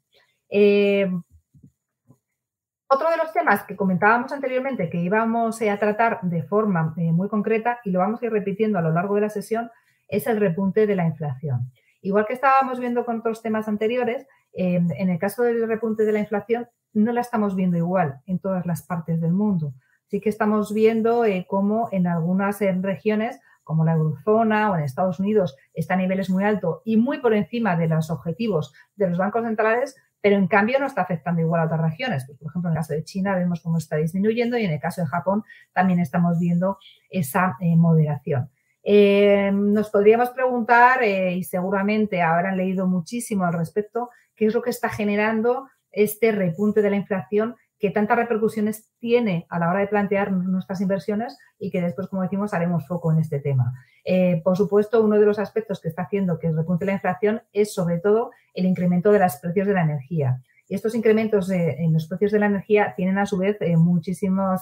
otro 2.87 3.09
de 3.09 3.17
los 3.17 3.33
temas 3.33 3.63
que 3.63 3.75
comentábamos 3.75 4.31
anteriormente 4.31 4.89
que 4.89 5.01
íbamos 5.01 5.61
a 5.61 5.77
tratar 5.77 6.21
de 6.21 6.43
forma 6.43 6.93
muy 6.95 7.27
concreta 7.27 7.79
y 7.83 7.91
lo 7.91 7.99
vamos 7.99 8.21
a 8.21 8.25
ir 8.27 8.31
repitiendo 8.31 8.79
a 8.79 8.81
lo 8.81 8.91
largo 8.91 9.15
de 9.15 9.21
la 9.21 9.29
sesión 9.29 9.69
es 10.07 10.27
el 10.27 10.39
repunte 10.39 10.87
de 10.87 10.95
la 10.95 11.05
inflación. 11.05 11.71
Igual 12.01 12.25
que 12.27 12.33
estábamos 12.33 12.79
viendo 12.79 13.03
con 13.03 13.19
otros 13.19 13.41
temas 13.41 13.67
anteriores, 13.67 14.25
en 14.53 15.09
el 15.09 15.19
caso 15.19 15.43
del 15.43 15.67
repunte 15.67 16.05
de 16.05 16.13
la 16.13 16.19
inflación, 16.19 16.69
no 16.93 17.11
la 17.11 17.21
estamos 17.21 17.55
viendo 17.55 17.77
igual 17.77 18.21
en 18.25 18.39
todas 18.39 18.65
las 18.65 18.83
partes 18.83 19.19
del 19.19 19.33
mundo. 19.33 19.73
Sí 20.07 20.21
que 20.21 20.29
estamos 20.29 20.73
viendo 20.73 21.25
eh, 21.25 21.45
cómo 21.49 21.89
en 21.91 22.07
algunas 22.07 22.59
regiones, 22.59 23.39
como 23.63 23.83
la 23.83 23.93
eurozona 23.93 24.71
o 24.71 24.75
en 24.75 24.83
Estados 24.83 25.19
Unidos, 25.19 25.55
está 25.73 25.95
a 25.95 25.97
niveles 25.97 26.29
muy 26.29 26.43
altos 26.43 26.81
y 26.85 26.97
muy 26.97 27.19
por 27.19 27.33
encima 27.33 27.75
de 27.75 27.87
los 27.87 28.09
objetivos 28.11 28.73
de 28.95 29.09
los 29.09 29.17
bancos 29.17 29.43
centrales, 29.43 29.95
pero 30.21 30.37
en 30.37 30.47
cambio 30.47 30.79
no 30.79 30.87
está 30.87 31.01
afectando 31.01 31.41
igual 31.41 31.61
a 31.61 31.65
otras 31.65 31.81
regiones. 31.81 32.25
Pues, 32.25 32.37
por 32.39 32.49
ejemplo, 32.49 32.69
en 32.69 32.73
el 32.75 32.79
caso 32.79 32.93
de 32.93 33.03
China 33.03 33.35
vemos 33.35 33.61
cómo 33.61 33.77
está 33.77 33.97
disminuyendo 33.97 34.57
y 34.57 34.65
en 34.65 34.71
el 34.71 34.79
caso 34.79 35.01
de 35.01 35.07
Japón 35.07 35.43
también 35.73 35.99
estamos 35.99 36.39
viendo 36.39 36.77
esa 37.09 37.57
eh, 37.59 37.75
moderación. 37.75 38.49
Eh, 38.83 39.51
nos 39.51 39.89
podríamos 39.89 40.29
preguntar, 40.29 41.03
y 41.03 41.43
seguramente 41.43 42.21
habrán 42.21 42.57
leído 42.57 42.87
muchísimo 42.87 43.45
al 43.45 43.53
respecto, 43.53 44.09
qué 44.35 44.45
es 44.45 44.53
lo 44.53 44.61
que 44.61 44.69
está 44.69 44.89
generando 44.89 45.67
este 45.91 46.31
repunte 46.31 46.81
de 46.81 46.89
la 46.89 46.97
inflación 46.97 47.55
que 47.79 47.91
tantas 47.91 48.17
repercusiones 48.17 48.89
tiene 48.99 49.45
a 49.49 49.59
la 49.59 49.69
hora 49.69 49.79
de 49.79 49.87
plantear 49.87 50.31
nuestras 50.31 50.81
inversiones 50.81 51.37
y 51.59 51.71
que 51.71 51.81
después, 51.81 52.07
como 52.07 52.21
decimos, 52.21 52.53
haremos 52.53 52.87
foco 52.87 53.11
en 53.11 53.19
este 53.19 53.39
tema. 53.39 53.73
Eh, 54.03 54.41
por 54.43 54.55
supuesto, 54.55 55.03
uno 55.03 55.19
de 55.19 55.25
los 55.25 55.39
aspectos 55.39 55.81
que 55.81 55.89
está 55.89 56.03
haciendo 56.03 56.39
que 56.39 56.51
repunte 56.51 56.85
la 56.85 56.93
inflación 56.93 57.41
es 57.51 57.73
sobre 57.73 57.99
todo 57.99 58.31
el 58.53 58.65
incremento 58.65 59.11
de 59.11 59.19
los 59.19 59.35
precios 59.37 59.67
de 59.67 59.73
la 59.73 59.83
energía. 59.83 60.41
Y 60.67 60.75
estos 60.75 60.95
incrementos 60.95 61.49
en 61.51 61.93
los 61.93 62.07
precios 62.07 62.31
de 62.31 62.39
la 62.39 62.47
energía 62.47 62.93
tienen 62.95 63.19
a 63.19 63.25
su 63.25 63.37
vez 63.37 63.57
muchísimos, 63.77 64.61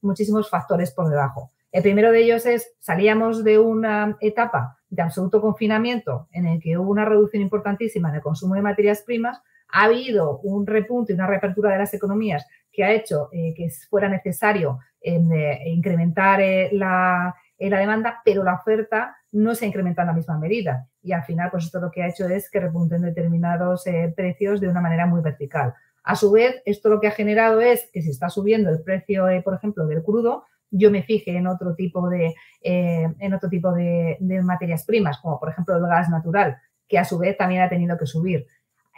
muchísimos 0.00 0.48
factores 0.48 0.92
por 0.92 1.10
debajo. 1.10 1.50
El 1.72 1.82
primero 1.82 2.10
de 2.10 2.22
ellos 2.22 2.46
es, 2.46 2.74
salíamos 2.80 3.44
de 3.44 3.58
una 3.58 4.16
etapa 4.20 4.78
de 4.88 5.02
absoluto 5.02 5.42
confinamiento 5.42 6.28
en 6.32 6.46
el 6.46 6.58
que 6.58 6.78
hubo 6.78 6.90
una 6.90 7.04
reducción 7.04 7.42
importantísima 7.42 8.08
en 8.08 8.14
el 8.14 8.20
consumo 8.22 8.54
de 8.54 8.62
materias 8.62 9.02
primas, 9.02 9.42
ha 9.68 9.84
habido 9.84 10.38
un 10.40 10.66
repunte 10.66 11.12
y 11.12 11.16
una 11.16 11.26
reapertura 11.26 11.72
de 11.72 11.78
las 11.78 11.94
economías 11.94 12.46
que 12.76 12.84
ha 12.84 12.92
hecho 12.92 13.30
eh, 13.32 13.54
que 13.56 13.68
fuera 13.88 14.08
necesario 14.08 14.78
eh, 15.00 15.62
incrementar 15.66 16.40
eh, 16.42 16.68
la, 16.72 17.34
demanda, 17.58 18.20
pero 18.22 18.44
la 18.44 18.54
oferta 18.54 19.16
no 19.32 19.54
se 19.54 19.64
ha 19.64 19.68
incrementado 19.68 20.04
en 20.04 20.14
la 20.14 20.18
misma 20.18 20.38
medida. 20.38 20.86
Y 21.02 21.12
al 21.12 21.24
final, 21.24 21.50
pues 21.50 21.64
esto 21.64 21.80
lo 21.80 21.90
que 21.90 22.02
ha 22.02 22.08
hecho 22.08 22.28
es 22.28 22.50
que 22.50 22.60
repunten 22.60 23.00
determinados 23.00 23.84
precios 24.14 24.60
de 24.60 24.68
una 24.68 24.82
manera 24.82 25.06
muy 25.06 25.22
vertical. 25.22 25.72
A 26.02 26.16
su 26.16 26.30
vez, 26.30 26.60
esto 26.66 26.90
lo 26.90 27.00
que 27.00 27.08
ha 27.08 27.12
generado 27.12 27.60
es 27.60 27.88
que 27.92 28.02
si 28.02 28.10
está 28.10 28.28
subiendo 28.28 28.70
el 28.70 28.82
precio, 28.82 29.26
por 29.42 29.54
ejemplo, 29.54 29.86
del 29.86 30.02
crudo, 30.02 30.44
yo 30.70 30.90
me 30.90 31.02
fije 31.02 31.36
en 31.36 31.46
otro 31.46 31.74
tipo 31.74 32.08
de, 32.08 32.34
en 32.62 33.34
otro 33.34 33.48
tipo 33.48 33.72
de, 33.72 34.18
materias 34.42 34.84
primas, 34.84 35.18
como 35.18 35.38
por 35.40 35.48
ejemplo 35.48 35.76
el 35.76 35.82
gas 35.82 36.10
natural, 36.10 36.58
que 36.88 36.98
a 36.98 37.04
su 37.04 37.18
vez 37.18 37.36
también 37.36 37.62
ha 37.62 37.68
tenido 37.68 37.96
que 37.96 38.06
subir. 38.06 38.46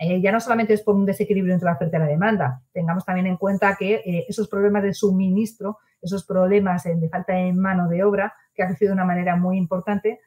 Eh, 0.00 0.20
ya 0.20 0.30
no 0.30 0.40
solamente 0.40 0.74
es 0.74 0.82
por 0.82 0.94
un 0.94 1.04
desequilibrio 1.04 1.52
entre 1.52 1.66
la 1.66 1.72
oferta 1.72 1.96
y 1.96 2.00
la 2.00 2.06
demanda, 2.06 2.62
tengamos 2.72 3.04
también 3.04 3.26
en 3.26 3.36
cuenta 3.36 3.74
que 3.76 3.94
eh, 3.96 4.26
esos 4.28 4.48
problemas 4.48 4.84
de 4.84 4.94
suministro, 4.94 5.78
esos 6.00 6.24
problemas 6.24 6.84
de 6.84 7.08
falta 7.08 7.32
de 7.34 7.52
mano 7.52 7.88
de 7.88 8.04
obra, 8.04 8.32
que 8.54 8.62
ha 8.62 8.68
crecido 8.68 8.90
de 8.90 8.94
una 8.94 9.04
manera 9.04 9.34
muy 9.34 9.58
importante, 9.58 10.20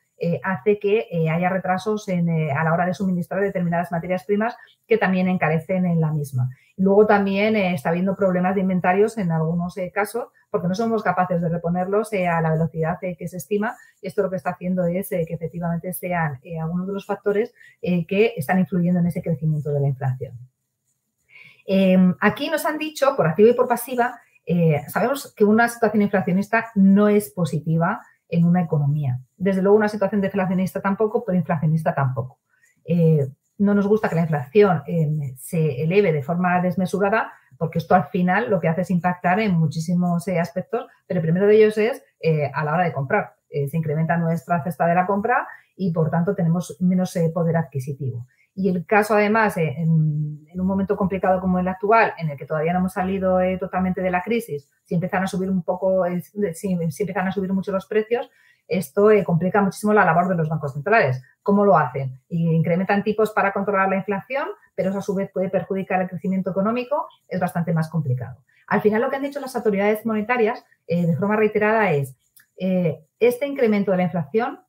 hace 0.44 0.80
que 0.80 1.08
haya 1.32 1.50
retrasos 1.50 2.08
a 2.08 2.64
la 2.64 2.74
hora 2.74 2.86
de 2.86 2.94
suministrar 2.94 3.42
determinadas 3.42 3.92
materias 3.92 4.24
primas 4.26 4.56
que 4.88 4.98
también 4.98 5.28
encarecen 5.28 5.86
en 5.86 6.00
la 6.00 6.12
misma. 6.12 6.50
Luego 6.78 7.06
también 7.06 7.56
está 7.56 7.90
habiendo 7.90 8.16
problemas 8.16 8.56
de 8.56 8.62
inventarios 8.62 9.18
en 9.18 9.32
algunos 9.32 9.76
casos, 9.94 10.30
porque 10.52 10.68
no 10.68 10.76
somos 10.76 11.02
capaces 11.04 11.42
de 11.42 11.50
reponerlos 11.50 12.12
eh, 12.14 12.28
a 12.28 12.42
la 12.42 12.52
velocidad 12.52 12.98
eh, 13.04 13.16
que 13.18 13.28
se 13.28 13.38
estima. 13.38 13.76
Y 14.02 14.08
esto 14.08 14.22
lo 14.22 14.30
que 14.30 14.36
está 14.36 14.52
haciendo 14.52 14.86
es 14.86 15.12
eh, 15.12 15.24
que 15.28 15.36
efectivamente 15.36 15.94
sean 15.94 16.40
algunos 16.62 16.88
de 16.88 16.94
los 16.94 17.06
factores 17.06 17.54
que 17.82 18.34
están 18.36 18.60
influyendo 18.60 19.00
en 19.00 19.08
ese 19.08 19.22
crecimiento 19.22 19.72
de 19.72 19.80
la 19.80 19.88
inflación. 19.88 20.34
Em, 21.66 22.16
aquí 22.20 22.50
nos 22.50 22.66
han 22.66 22.78
dicho, 22.78 23.16
por 23.16 23.28
activa 23.28 23.50
y 23.50 23.54
por 23.54 23.68
pasiva, 23.68 24.20
sabemos 24.88 25.34
que 25.36 25.46
una 25.46 25.70
situación 25.70 26.02
inflacionista 26.02 26.72
no 26.76 27.08
es 27.08 27.30
positiva 27.30 28.02
en 28.32 28.46
una 28.46 28.64
economía. 28.64 29.20
Desde 29.38 29.62
luego, 29.62 29.78
una 29.78 29.90
situación 29.90 30.22
deflacionista 30.22 30.82
tampoco, 30.82 31.24
pero 31.24 31.38
inflacionista 31.38 31.94
tampoco. 31.94 32.40
no 33.60 33.76
nos 33.76 33.86
gusta 33.86 34.10
que 34.10 34.16
la 34.16 34.22
inflación 34.22 34.82
em, 34.88 35.36
se 35.38 35.84
eleve 35.84 36.12
de 36.12 36.24
forma 36.24 36.60
desmesurada 36.62 37.32
porque 37.62 37.78
esto 37.78 37.94
al 37.94 38.06
final 38.06 38.50
lo 38.50 38.60
que 38.60 38.68
hace 38.68 38.82
es 38.82 38.90
impactar 38.90 39.40
en 39.40 39.54
muchísimos 39.54 40.28
eh, 40.28 40.40
aspectos, 40.40 40.88
pero 41.06 41.20
el 41.20 41.22
primero 41.22 41.46
de 41.46 41.58
ellos 41.58 41.78
es 41.78 42.04
eh, 42.20 42.50
a 42.52 42.66
la 42.66 42.74
hora 42.74 42.86
de 42.86 42.92
comprar. 42.92 43.36
Eh, 43.52 43.68
se 43.70 43.78
incrementa 43.78 44.18
nuestra 44.18 44.64
cesta 44.64 44.88
de 44.88 44.96
la 44.96 45.06
compra 45.06 45.48
y 45.76 45.94
por 45.94 46.10
tanto 46.10 46.34
tenemos 46.34 46.76
menos 46.80 47.16
poder 47.32 47.58
adquisitivo. 47.58 48.26
Y 48.54 48.70
el 48.70 48.86
caso, 48.86 49.14
además, 49.14 49.58
en, 49.58 49.90
un 50.54 50.68
momento 50.68 50.98
complicado 50.98 51.40
como 51.40 51.60
el 51.60 51.68
actual, 51.68 52.14
en 52.18 52.30
el 52.30 52.38
que 52.38 52.46
todavía 52.46 52.74
no 52.74 52.80
hemos 52.80 52.94
salido 52.94 53.40
totalmente 53.60 54.02
de 54.02 54.12
la 54.12 54.22
crisis, 54.22 54.70
si 54.84 54.96
empiezan 54.96 55.24
a 55.24 55.28
subir 55.28 55.50
un 55.50 55.64
poco, 55.64 56.04
si, 56.54 56.72
empiezan 56.74 57.28
a 57.28 57.32
subir 57.32 57.54
mucho 57.54 57.72
los 57.72 57.86
precios, 57.86 58.30
esto 58.68 59.10
complica 59.26 59.62
muchísimo 59.62 59.94
la 59.94 60.06
labor 60.06 60.28
de 60.28 60.36
los 60.36 60.50
bancos 60.50 60.74
centrales. 60.74 61.22
¿Cómo 61.42 61.66
lo 61.66 61.78
hacen? 61.78 62.20
incrementan 62.30 63.04
tipos 63.04 63.32
para 63.32 63.52
controlar 63.52 63.90
la 63.90 63.98
inflación, 63.98 64.48
pero 64.76 64.90
eso 64.90 65.00
a 65.00 65.02
su 65.02 65.16
vez 65.16 65.32
puede 65.32 65.50
perjudicar 65.50 66.02
el 66.02 66.10
crecimiento 66.10 66.52
económico, 66.52 67.08
es 67.28 67.40
bastante 67.40 67.74
más 67.74 67.90
complicado. 67.90 68.44
Al 68.68 68.82
final 68.82 69.02
lo 69.02 69.10
que 69.10 69.18
han 69.18 69.24
dicho 69.24 69.40
las 69.40 69.56
autoridades 69.56 70.06
monetarias 70.06 70.64
eh, 70.88 71.06
de 71.06 71.18
forma 71.18 71.36
reiterada 71.36 71.92
es, 71.92 72.16
este 73.20 73.48
incremento 73.48 73.92
de 73.92 73.98
la 73.98 74.04
inflación 74.04 74.60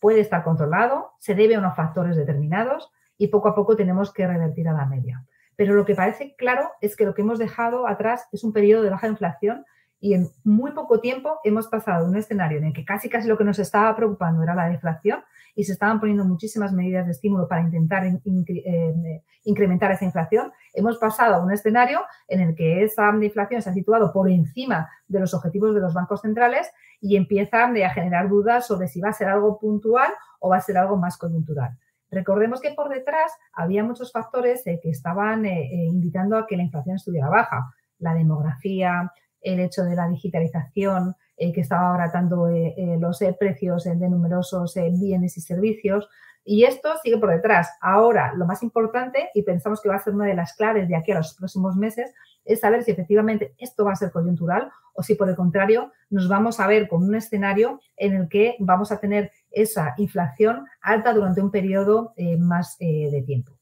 puede 0.00 0.20
estar 0.20 0.42
controlado, 0.42 1.12
se 1.18 1.34
debe 1.34 1.54
a 1.54 1.58
unos 1.58 1.76
factores 1.76 2.16
determinados 2.16 2.90
y 3.18 3.28
poco 3.28 3.48
a 3.48 3.54
poco 3.54 3.76
tenemos 3.76 4.12
que 4.12 4.26
revertir 4.26 4.68
a 4.68 4.72
la 4.72 4.86
media. 4.86 5.24
Pero 5.56 5.74
lo 5.74 5.84
que 5.84 5.96
parece 5.96 6.36
claro 6.36 6.70
es 6.80 6.96
que 6.96 7.04
lo 7.04 7.14
que 7.14 7.22
hemos 7.22 7.38
dejado 7.38 7.88
atrás 7.88 8.28
es 8.32 8.44
un 8.44 8.52
periodo 8.52 8.84
de 8.84 8.90
baja 8.90 9.08
inflación 9.08 9.66
y 10.00 10.14
en 10.14 10.28
muy 10.44 10.70
poco 10.70 11.00
tiempo 11.00 11.40
hemos 11.42 11.66
pasado 11.66 12.04
de 12.04 12.10
un 12.10 12.16
escenario 12.16 12.58
en 12.58 12.66
el 12.66 12.72
que 12.72 12.84
casi 12.84 13.08
casi 13.08 13.26
lo 13.26 13.36
que 13.36 13.42
nos 13.42 13.58
estaba 13.58 13.94
preocupando 13.96 14.42
era 14.42 14.54
la 14.54 14.68
deflación 14.68 15.24
y 15.56 15.64
se 15.64 15.72
estaban 15.72 15.98
poniendo 15.98 16.24
muchísimas 16.24 16.72
medidas 16.72 17.06
de 17.06 17.10
estímulo 17.10 17.48
para 17.48 17.62
intentar 17.62 18.04
eh, 18.06 19.22
incrementar 19.42 19.90
esa 19.90 20.04
inflación. 20.04 20.52
Hemos 20.72 20.98
pasado 20.98 21.34
a 21.34 21.42
un 21.42 21.50
escenario 21.50 22.02
en 22.28 22.40
el 22.40 22.54
que 22.54 22.84
esa 22.84 23.10
inflación 23.20 23.60
se 23.60 23.70
ha 23.70 23.74
situado 23.74 24.12
por 24.12 24.30
encima 24.30 24.88
de 25.08 25.18
los 25.18 25.34
objetivos 25.34 25.74
de 25.74 25.80
los 25.80 25.94
bancos 25.94 26.20
centrales 26.20 26.70
y 27.00 27.16
empiezan 27.16 27.76
a 27.82 27.90
generar 27.90 28.28
dudas 28.28 28.68
sobre 28.68 28.86
si 28.86 29.00
va 29.00 29.08
a 29.08 29.12
ser 29.12 29.28
algo 29.28 29.58
puntual 29.58 30.12
o 30.38 30.50
va 30.50 30.58
a 30.58 30.60
ser 30.60 30.78
algo 30.78 30.96
más 30.96 31.18
coyuntural. 31.18 31.76
Recordemos 32.10 32.60
que 32.60 32.72
por 32.72 32.88
detrás 32.88 33.32
había 33.52 33.84
muchos 33.84 34.12
factores 34.12 34.66
eh, 34.66 34.80
que 34.82 34.90
estaban 34.90 35.44
eh, 35.46 35.68
invitando 35.72 36.36
a 36.36 36.46
que 36.46 36.56
la 36.56 36.62
inflación 36.62 36.96
estuviera 36.96 37.28
baja. 37.28 37.72
La 37.98 38.14
demografía, 38.14 39.12
el 39.40 39.60
hecho 39.60 39.84
de 39.84 39.96
la 39.96 40.08
digitalización 40.08 41.14
eh, 41.36 41.52
que 41.52 41.60
estaba 41.60 41.88
abaratando 41.88 42.48
eh, 42.48 42.74
eh, 42.76 42.96
los 42.98 43.20
precios 43.38 43.84
de 43.84 44.08
numerosos 44.08 44.74
bienes 44.98 45.36
y 45.36 45.40
servicios. 45.40 46.08
Y 46.44 46.64
esto 46.64 46.94
sigue 47.02 47.18
por 47.18 47.30
detrás. 47.30 47.68
Ahora, 47.80 48.32
lo 48.34 48.46
más 48.46 48.62
importante, 48.62 49.28
y 49.34 49.42
pensamos 49.42 49.80
que 49.80 49.88
va 49.88 49.96
a 49.96 50.02
ser 50.02 50.14
una 50.14 50.24
de 50.24 50.34
las 50.34 50.54
claves 50.54 50.88
de 50.88 50.96
aquí 50.96 51.12
a 51.12 51.18
los 51.18 51.34
próximos 51.34 51.76
meses, 51.76 52.12
es 52.44 52.60
saber 52.60 52.82
si 52.82 52.90
efectivamente 52.90 53.54
esto 53.58 53.84
va 53.84 53.92
a 53.92 53.96
ser 53.96 54.10
coyuntural 54.10 54.70
o 54.94 55.02
si 55.02 55.14
por 55.14 55.28
el 55.28 55.36
contrario 55.36 55.92
nos 56.10 56.28
vamos 56.28 56.58
a 56.58 56.66
ver 56.66 56.88
con 56.88 57.04
un 57.04 57.14
escenario 57.14 57.80
en 57.96 58.14
el 58.14 58.28
que 58.28 58.56
vamos 58.58 58.90
a 58.90 58.98
tener 58.98 59.30
esa 59.50 59.94
inflación 59.96 60.66
alta 60.80 61.12
durante 61.12 61.40
un 61.40 61.50
periodo 61.50 62.14
más 62.38 62.76
de 62.78 63.22
tiempo. 63.26 63.58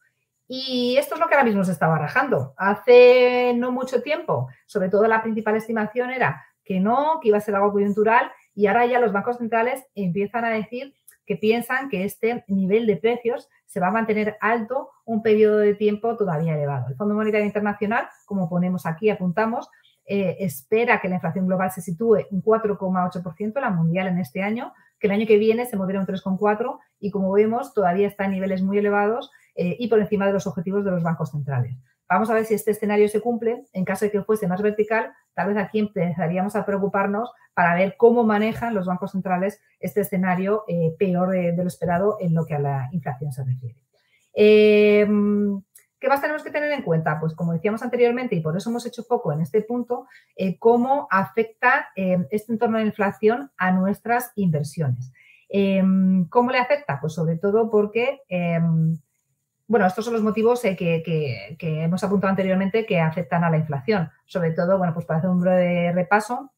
Y 0.48 0.96
esto 0.96 1.14
es 1.14 1.20
lo 1.20 1.26
que 1.26 1.34
ahora 1.34 1.44
mismo 1.44 1.64
se 1.64 1.72
está 1.72 1.88
barajando. 1.88 2.54
Hace 2.56 3.52
no 3.56 3.72
mucho 3.72 4.02
tiempo, 4.02 4.48
sobre 4.66 4.88
todo 4.88 5.06
la 5.06 5.22
principal 5.22 5.56
estimación 5.56 6.10
era 6.10 6.44
que 6.64 6.80
no, 6.80 7.20
que 7.20 7.28
iba 7.28 7.38
a 7.38 7.40
ser 7.40 7.54
algo 7.56 7.72
coyuntural 7.72 8.30
y 8.54 8.66
ahora 8.66 8.86
ya 8.86 9.00
los 9.00 9.12
bancos 9.12 9.38
centrales 9.38 9.84
empiezan 9.94 10.44
a 10.44 10.50
decir 10.50 10.94
que 11.24 11.36
piensan 11.36 11.88
que 11.88 12.04
este 12.04 12.44
nivel 12.48 12.86
de 12.86 12.96
precios 12.96 13.48
se 13.66 13.80
va 13.80 13.88
a 13.88 13.92
mantener 13.92 14.36
alto 14.40 14.90
un 15.04 15.22
periodo 15.22 15.58
de 15.58 15.74
tiempo 15.74 16.16
todavía 16.16 16.54
elevado. 16.54 16.88
El 16.88 16.96
Fondo 16.96 17.14
Monetario 17.14 17.46
Internacional, 17.46 18.08
como 18.24 18.48
ponemos 18.48 18.86
aquí, 18.86 19.10
apuntamos, 19.10 19.68
eh, 20.06 20.36
espera 20.38 21.00
que 21.00 21.08
la 21.08 21.16
inflación 21.16 21.46
global 21.48 21.72
se 21.72 21.82
sitúe 21.82 22.26
un 22.30 22.42
4,8%, 22.42 23.60
la 23.60 23.70
mundial 23.70 24.06
en 24.06 24.18
este 24.18 24.42
año, 24.42 24.72
que 24.98 25.06
el 25.06 25.12
año 25.12 25.26
que 25.26 25.38
viene 25.38 25.66
se 25.66 25.76
modere 25.76 25.98
un 25.98 26.06
3,4% 26.06 26.78
y 27.00 27.10
como 27.10 27.32
vemos 27.32 27.74
todavía 27.74 28.06
está 28.06 28.24
en 28.24 28.32
niveles 28.32 28.62
muy 28.62 28.78
elevados 28.78 29.30
eh, 29.54 29.76
y 29.78 29.88
por 29.88 30.00
encima 30.00 30.26
de 30.26 30.32
los 30.32 30.46
objetivos 30.46 30.84
de 30.84 30.90
los 30.90 31.02
bancos 31.02 31.30
centrales. 31.30 31.76
Vamos 32.08 32.30
a 32.30 32.34
ver 32.34 32.44
si 32.44 32.54
este 32.54 32.70
escenario 32.70 33.08
se 33.08 33.20
cumple. 33.20 33.64
En 33.72 33.84
caso 33.84 34.04
de 34.04 34.12
que 34.12 34.22
fuese 34.22 34.46
más 34.46 34.62
vertical, 34.62 35.12
tal 35.34 35.48
vez 35.48 35.56
aquí 35.56 35.80
empezaríamos 35.80 36.54
a 36.54 36.64
preocuparnos 36.64 37.32
para 37.52 37.74
ver 37.74 37.96
cómo 37.96 38.22
manejan 38.22 38.74
los 38.74 38.86
bancos 38.86 39.12
centrales 39.12 39.60
este 39.80 40.02
escenario 40.02 40.64
eh, 40.68 40.94
peor 40.98 41.30
de, 41.30 41.56
lo 41.56 41.66
esperado 41.66 42.16
en 42.20 42.34
lo 42.34 42.46
que 42.46 42.54
a 42.54 42.60
la 42.60 42.88
inflación 42.92 43.32
se 43.32 43.44
refiere. 43.44 43.76
Em, 44.34 45.62
¿Qué 46.06 46.10
más 46.10 46.20
tenemos 46.20 46.44
que 46.44 46.52
tener 46.52 46.70
en 46.70 46.82
cuenta? 46.82 47.18
Pues 47.18 47.34
como 47.34 47.52
decíamos 47.52 47.82
anteriormente, 47.82 48.36
y 48.36 48.40
por 48.40 48.56
eso 48.56 48.70
hemos 48.70 48.86
hecho 48.86 49.02
foco 49.02 49.32
en 49.32 49.40
este 49.40 49.60
punto, 49.62 50.06
eh, 50.36 50.56
cómo 50.56 51.08
afecta 51.10 51.88
em, 51.96 52.28
este 52.30 52.52
entorno 52.52 52.78
de 52.78 52.84
inflación 52.84 53.50
a 53.56 53.72
nuestras 53.72 54.30
inversiones. 54.36 55.12
Em, 55.48 56.28
¿Cómo 56.28 56.52
le 56.52 56.58
afecta? 56.58 57.00
Pues 57.00 57.12
sobre 57.12 57.38
todo 57.38 57.72
porque 57.72 58.20
bueno, 59.66 59.84
estos 59.84 60.04
son 60.04 60.14
los 60.14 60.22
motivos 60.22 60.64
eh, 60.64 60.76
que, 60.76 61.56
hemos 61.58 62.04
apuntado 62.04 62.30
anteriormente 62.30 62.86
que 62.86 63.00
afectan 63.00 63.42
a 63.42 63.50
la 63.50 63.56
inflación. 63.56 64.08
Sobre 64.26 64.52
todo, 64.52 64.78
bueno, 64.78 64.94
pues 64.94 65.06
para 65.06 65.18
hacer 65.18 65.30
un 65.30 65.40
breve 65.40 65.90
repaso, 65.90 66.52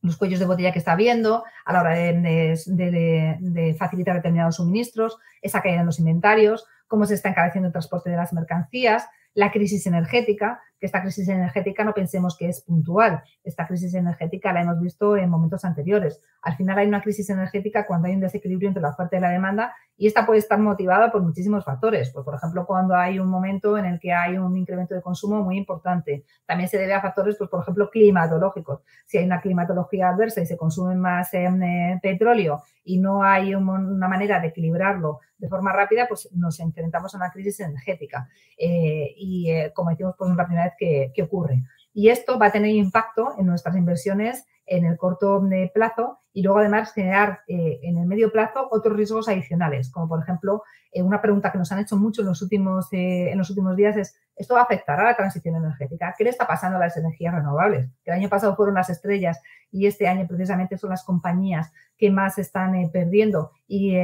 los 0.00 0.16
cuellos 0.16 0.38
de 0.38 0.46
botella 0.46 0.72
que 0.72 0.78
está 0.78 0.92
habiendo 0.92 1.44
a 1.64 1.72
la 1.72 1.80
hora 1.80 1.94
de, 1.94 3.76
facilitar 3.78 4.14
determinados 4.16 4.56
suministros, 4.56 5.18
esa 5.42 5.60
caída 5.60 5.80
en 5.80 5.86
los 5.86 5.98
inventarios, 5.98 6.66
cómo 6.86 7.04
se 7.04 7.14
está 7.14 7.28
encareciendo 7.30 7.66
el 7.66 7.72
transporte 7.72 8.10
de 8.10 8.16
las 8.16 8.32
mercancías, 8.32 9.06
la 9.34 9.50
crisis 9.50 9.86
energética, 9.86 10.60
que 10.78 10.86
esta 10.86 11.02
crisis 11.02 11.28
energética 11.28 11.84
no 11.84 11.94
pensemos 11.94 12.36
que 12.36 12.48
es 12.48 12.62
puntual. 12.62 13.22
Esta 13.44 13.66
crisis 13.66 13.94
energética 13.94 14.52
la 14.52 14.62
hemos 14.62 14.80
visto 14.80 15.16
en 15.16 15.28
momentos 15.28 15.64
anteriores. 15.64 16.20
Al 16.42 16.56
final 16.56 16.78
hay 16.78 16.88
una 16.88 17.02
crisis 17.02 17.28
energética 17.30 17.86
cuando 17.86 18.08
hay 18.08 18.14
un 18.14 18.20
desequilibrio 18.20 18.68
entre 18.68 18.82
la 18.82 18.90
oferta 18.90 19.16
y 19.16 19.20
la 19.20 19.30
demanda 19.30 19.74
y 20.00 20.06
esta 20.06 20.24
puede 20.24 20.38
estar 20.38 20.60
motivada 20.60 21.10
por 21.10 21.22
muchísimos 21.22 21.64
factores. 21.64 22.10
Pues, 22.10 22.24
por 22.24 22.36
ejemplo, 22.36 22.64
cuando 22.66 22.94
hay 22.94 23.18
un 23.18 23.28
momento 23.28 23.76
en 23.76 23.84
el 23.84 23.98
que 23.98 24.12
hay 24.12 24.38
un 24.38 24.56
incremento 24.56 24.94
de 24.94 25.02
consumo 25.02 25.42
muy 25.42 25.58
importante. 25.58 26.24
También 26.46 26.68
se 26.68 26.78
debe 26.78 26.94
a 26.94 27.02
factores, 27.02 27.34
pues, 27.36 27.50
por 27.50 27.62
ejemplo, 27.62 27.90
climatológicos. 27.90 28.82
Si 29.06 29.18
hay 29.18 29.24
una 29.24 29.40
climatología 29.40 30.08
adversa 30.10 30.40
y 30.40 30.46
se 30.46 30.56
consume 30.56 30.94
más 30.94 31.34
eh, 31.34 31.98
petróleo 32.00 32.62
y 32.84 32.98
no 32.98 33.24
hay 33.24 33.54
una 33.54 34.08
manera 34.08 34.40
de 34.40 34.48
equilibrarlo 34.48 35.18
de 35.36 35.48
forma 35.48 35.72
rápida, 35.72 36.06
pues 36.08 36.28
nos 36.32 36.58
enfrentamos 36.60 37.14
a 37.14 37.18
una 37.18 37.30
crisis 37.30 37.60
energética. 37.60 38.28
Eh, 38.56 39.14
y 39.16 39.50
eh, 39.50 39.72
como 39.74 39.90
decimos, 39.90 40.14
pues 40.16 40.34
la 40.34 40.46
primera 40.46 40.67
que, 40.78 41.12
ocurre. 41.22 41.62
Y 41.92 42.08
esto 42.08 42.38
va 42.38 42.46
a 42.46 42.52
tener 42.52 42.70
impacto 42.70 43.34
en 43.38 43.46
nuestras 43.46 43.76
inversiones 43.76 44.44
en 44.68 44.84
el 44.84 44.96
corto 44.96 45.42
plazo 45.72 46.20
y 46.38 46.42
luego 46.42 46.60
además 46.60 46.92
generar 46.92 47.40
eh, 47.48 47.80
en 47.82 47.98
el 47.98 48.06
medio 48.06 48.30
plazo 48.30 48.68
otros 48.70 48.96
riesgos 48.96 49.28
adicionales, 49.28 49.90
como 49.90 50.08
por 50.08 50.22
ejemplo 50.22 50.62
eh, 50.92 51.02
una 51.02 51.20
pregunta 51.20 51.50
que 51.50 51.58
nos 51.58 51.72
han 51.72 51.80
hecho 51.80 51.96
mucho 51.96 52.20
en 52.20 52.28
los 52.28 52.42
últimos, 52.42 52.92
eh, 52.92 53.32
en 53.32 53.38
los 53.38 53.50
últimos 53.50 53.74
días 53.74 53.96
es, 53.96 54.16
¿esto 54.36 54.54
va 54.54 54.60
a 54.60 54.62
afectar 54.62 55.00
a 55.00 55.04
la 55.04 55.16
transición 55.16 55.56
energética? 55.56 56.14
¿Qué 56.16 56.22
le 56.22 56.30
está 56.30 56.46
pasando 56.46 56.76
a 56.76 56.80
las 56.80 56.96
energías 56.96 57.34
renovables? 57.34 57.88
el 58.04 58.14
año 58.14 58.28
pasado 58.28 58.54
fueron 58.54 58.76
las 58.76 58.88
estrellas 58.88 59.40
y 59.72 59.86
este 59.86 60.06
año 60.06 60.28
precisamente 60.28 60.78
son 60.78 60.90
las 60.90 61.04
compañías 61.04 61.72
que 61.96 62.10
más 62.10 62.38
están 62.38 62.72
perdiendo 62.92 63.50
y 63.66 63.96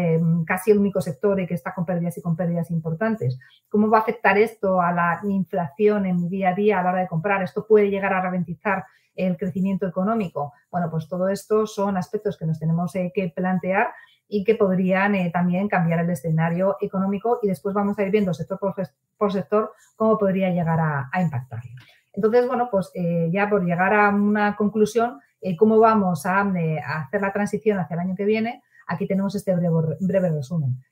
casi 0.44 0.72
el 0.72 0.79
único 0.79 1.00
sector 1.00 1.46
que 1.46 1.55
está 1.55 1.72
con 1.72 1.87
pérdidas 1.87 2.18
y 2.18 2.22
con 2.22 2.35
pérdidas 2.35 2.72
importantes. 2.72 3.38
¿Cómo 3.68 3.88
va 3.88 3.98
a 3.98 4.00
afectar 4.00 4.37
esto 4.37 4.81
a 4.81 4.90
la 4.90 5.20
inflación 5.22 6.05
en 6.05 6.20
mi 6.20 6.29
día 6.29 6.50
a 6.50 6.55
día 6.55 6.81
a 6.81 6.83
la 6.83 6.90
hora 6.90 7.00
de 7.03 7.07
comprar? 7.07 7.44
¿Esto 7.44 7.64
puede 7.64 7.90
llegar 7.90 8.12
a 8.12 8.20
ralentizar 8.20 8.85
el 9.14 9.37
crecimiento 9.37 9.87
económico? 9.87 10.53
Bueno, 10.70 10.90
pues 10.90 11.09
todo 11.09 11.29
esto 11.29 11.66
son 11.66 11.96
aspectos 11.96 12.37
que 12.37 12.46
nos 12.46 12.59
tenemos 12.59 12.94
eh, 12.96 13.12
que 13.14 13.33
plantear 13.35 13.88
y 14.29 14.44
que 14.44 14.55
podrían 14.55 15.14
eh, 15.14 15.31
también 15.33 15.68
cambiar 15.68 16.00
el 16.00 16.11
escenario 16.11 16.77
económico 16.81 17.38
y 17.42 17.48
después 17.48 17.74
vamos 17.74 17.98
a 17.98 18.03
ir 18.03 18.11
viendo 18.11 18.33
sector 18.35 18.59
por, 18.59 19.33
sector 19.33 19.72
cómo 19.96 20.18
podría 20.18 20.50
llegar 20.50 20.81
a, 20.81 21.22
impactarlo. 21.22 21.70
Entonces, 22.12 22.46
bueno, 22.46 22.68
pues 22.70 22.90
eh, 22.94 23.29
ya 23.33 23.48
por 23.48 23.64
llegar 23.64 23.92
a 23.92 24.09
una 24.11 24.57
conclusión, 24.57 25.20
cómo 25.59 25.79
vamos 25.79 26.24
a, 26.24 26.40
hacer 26.40 27.20
la 27.20 27.33
transición 27.33 27.79
hacia 27.79 27.94
el 27.94 28.00
año 28.00 28.14
que 28.16 28.24
viene, 28.24 28.62
aquí 28.87 29.07
tenemos 29.07 29.35
este 29.35 29.55
breve, 29.55 30.31
resumen. 30.31 30.83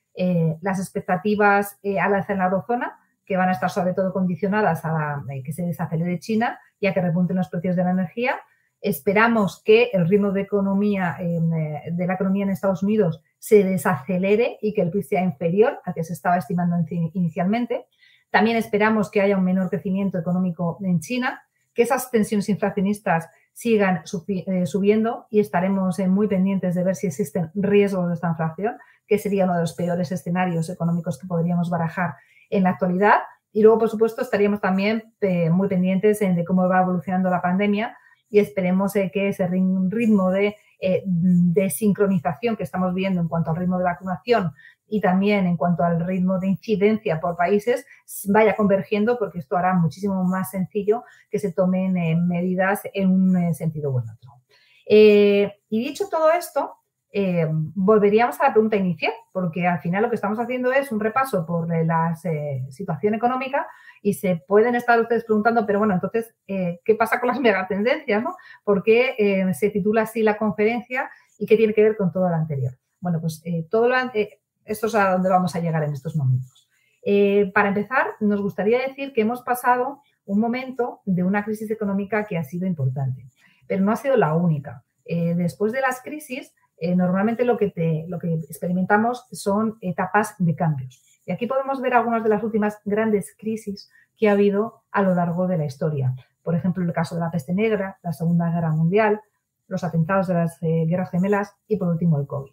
las 0.61 0.79
expectativas 0.79 1.79
al 1.99 2.13
hacer 2.13 2.37
la 2.37 2.45
eurozona, 2.45 2.99
que 3.25 3.37
van 3.37 3.49
a 3.49 3.53
estar 3.53 3.69
sobre 3.69 3.93
todo 3.93 4.13
condicionadas 4.13 4.83
a 4.85 5.23
que 5.43 5.53
se 5.53 5.63
desacelere 5.63 6.19
China 6.19 6.59
y 6.79 6.91
que 6.91 7.01
repunten 7.01 7.37
los 7.37 7.49
precios 7.49 7.75
de 7.75 7.83
la 7.83 7.91
energía. 7.91 8.35
Esperamos 8.81 9.61
que 9.63 9.89
el 9.93 10.07
ritmo 10.09 10.31
de 10.31 10.41
economía 10.41 11.15
eh, 11.19 11.39
de 11.91 12.07
la 12.07 12.15
economía 12.15 12.43
en 12.43 12.49
Estados 12.49 12.83
Unidos 12.83 13.21
se 13.39 13.63
desacelere 13.63 14.57
y 14.61 14.73
que 14.73 14.81
el 14.81 14.91
PIB 14.91 15.03
sea 15.03 15.21
inferior 15.23 15.79
al 15.85 15.93
que 15.93 16.03
se 16.03 16.13
estaba 16.13 16.37
estimando 16.37 16.75
inicialmente. 16.89 17.85
También 18.29 18.57
esperamos 18.57 19.09
que 19.09 19.21
haya 19.21 19.37
un 19.37 19.43
menor 19.45 19.69
crecimiento 19.69 20.17
económico 20.17 20.77
en 20.81 20.99
China, 20.99 21.43
que 21.73 21.83
esas 21.83 22.11
tensiones 22.11 22.49
inflacionistas 22.49 23.29
sigan 23.53 24.03
eh, 24.27 24.65
subiendo 24.65 25.27
y 25.29 25.39
estaremos 25.39 25.99
eh, 25.99 26.07
muy 26.07 26.27
pendientes 26.27 26.75
de 26.75 26.83
ver 26.83 26.95
si 26.95 27.07
existen 27.07 27.51
riesgos 27.53 28.07
de 28.07 28.15
esta 28.15 28.29
inflación, 28.29 28.77
que 29.07 29.19
sería 29.19 29.45
uno 29.45 29.55
de 29.55 29.61
los 29.61 29.73
peores 29.73 30.11
escenarios 30.11 30.69
económicos 30.69 31.19
que 31.19 31.27
podríamos 31.27 31.69
barajar 31.69 32.15
en 32.53 32.63
la 32.63 32.71
actualidad. 32.71 33.19
Y 33.51 33.61
luego, 33.61 33.79
por 33.79 33.89
supuesto, 33.89 34.21
estaríamos 34.21 34.61
también 34.61 35.13
eh, 35.21 35.49
muy 35.49 35.67
pendientes 35.67 36.19
de 36.19 36.45
cómo 36.45 36.67
va 36.67 36.81
evolucionando 36.81 37.29
la 37.29 37.41
pandemia 37.41 37.97
y 38.29 38.39
esperemos 38.39 38.95
eh, 38.95 39.11
que 39.13 39.29
ese 39.29 39.47
ritmo 39.47 40.31
de, 40.31 40.55
eh, 40.79 41.03
de 41.05 41.69
sincronización 41.69 42.55
que 42.55 42.63
estamos 42.63 42.93
viendo 42.93 43.21
en 43.21 43.27
cuanto 43.27 43.51
al 43.51 43.57
ritmo 43.57 43.77
de 43.77 43.83
vacunación 43.83 44.53
y 44.87 45.01
también 45.01 45.45
en 45.45 45.55
cuanto 45.55 45.83
al 45.83 46.05
ritmo 46.05 46.39
de 46.39 46.47
incidencia 46.47 47.19
por 47.19 47.35
países 47.35 47.85
vaya 48.27 48.55
convergiendo 48.55 49.17
porque 49.19 49.39
esto 49.39 49.55
hará 49.55 49.73
muchísimo 49.75 50.23
más 50.23 50.49
sencillo 50.51 51.03
que 51.29 51.39
se 51.39 51.51
tomen 51.51 52.27
medidas 52.27 52.81
en 52.93 53.09
un 53.09 53.53
sentido 53.53 53.91
u 53.91 53.97
otro. 53.99 54.41
y 54.85 55.49
dicho 55.69 56.09
todo 56.09 56.31
esto, 56.31 56.82
eh, 57.13 57.47
volveríamos 57.49 58.41
a 58.41 58.47
la 58.47 58.53
pregunta 58.53 58.75
inicial, 58.75 59.13
porque 59.31 59.65
al 59.65 59.79
final 59.79 60.03
lo 60.03 60.09
que 60.09 60.15
estamos 60.15 60.39
haciendo 60.39 60.73
es 60.73 60.91
un 60.91 60.99
repaso 60.99 61.45
por 61.45 61.69
la 61.69 62.17
eh, 62.25 62.65
situación 62.69 63.13
económica 63.13 63.67
y 64.01 64.15
se 64.15 64.43
pueden 64.47 64.75
estar 64.75 64.99
ustedes 64.99 65.23
preguntando, 65.23 65.65
pero 65.65 65.79
bueno, 65.79 65.93
entonces, 65.93 66.35
eh, 66.47 66.81
¿qué 66.83 66.95
pasa 66.95 67.19
con 67.19 67.27
las 67.29 67.39
megatendencias? 67.41 68.21
¿no? 68.21 68.35
¿Por 68.65 68.83
qué 68.83 69.45
se 69.53 69.69
titula 69.69 70.01
así 70.01 70.23
la 70.23 70.37
conferencia 70.37 71.09
¿Y 71.37 71.45
qué 71.45 71.57
tiene 71.57 71.73
que 71.73 71.83
ver 71.83 71.97
con 71.97 72.11
todo 72.11 72.29
lo 72.29 72.35
anterior? 72.35 72.77
Bueno, 72.99 73.19
pues 73.19 73.41
eh, 73.45 73.67
todo 73.69 73.87
lo 73.87 73.95
eh, 74.13 74.39
esto 74.65 74.87
es 74.87 74.95
a 74.95 75.11
donde 75.11 75.29
vamos 75.29 75.55
a 75.55 75.59
llegar 75.59 75.83
en 75.83 75.91
estos 75.91 76.15
momentos. 76.15 76.69
Eh, 77.05 77.51
para 77.53 77.69
empezar, 77.69 78.07
nos 78.21 78.41
gustaría 78.41 78.79
decir 78.79 79.11
que 79.11 79.21
hemos 79.21 79.41
pasado 79.41 80.01
un 80.25 80.39
momento 80.39 81.01
de 81.05 81.23
una 81.23 81.43
crisis 81.43 81.69
económica 81.69 82.23
que 82.23 82.37
ha 82.37 82.45
sido 82.45 82.65
importante, 82.65 83.27
pero 83.67 83.83
no 83.83 83.91
ha 83.91 83.97
sido 83.97 84.15
la 84.15 84.33
única. 84.35 84.85
después 85.05 85.73
de 85.73 85.81
las 85.81 86.01
crisis, 86.01 86.53
normalmente 86.95 87.45
lo 87.45 87.57
que, 87.57 87.73
experimentamos 88.49 89.25
son 89.31 89.77
etapas 89.81 90.35
de 90.37 90.55
cambios. 90.55 91.01
Y 91.25 91.31
aquí 91.31 91.47
podemos 91.47 91.81
ver 91.81 91.93
algunas 91.93 92.23
de 92.23 92.29
las 92.29 92.43
últimas 92.43 92.79
grandes 92.83 93.35
crisis 93.37 93.89
que 94.17 94.29
ha 94.29 94.33
habido 94.33 94.83
a 94.91 95.01
lo 95.01 95.15
largo 95.15 95.47
de 95.47 95.57
la 95.57 95.65
historia. 95.65 96.13
Por 96.43 96.55
ejemplo, 96.55 96.83
el 96.83 96.91
caso 96.93 97.15
de 97.15 97.21
la 97.21 97.31
peste 97.31 97.53
negra, 97.53 97.97
la 98.03 98.11
Segunda 98.11 98.51
Guerra 98.51 98.71
Mundial, 98.71 99.21
los 99.67 99.83
atentados 99.83 100.27
de 100.27 100.33
las 100.33 100.61
eh, 100.61 100.85
guerras 100.87 101.11
gemelas 101.11 101.55
y, 101.67 101.77
por 101.77 101.87
último, 101.87 102.19
el 102.19 102.27
COVID. 102.27 102.51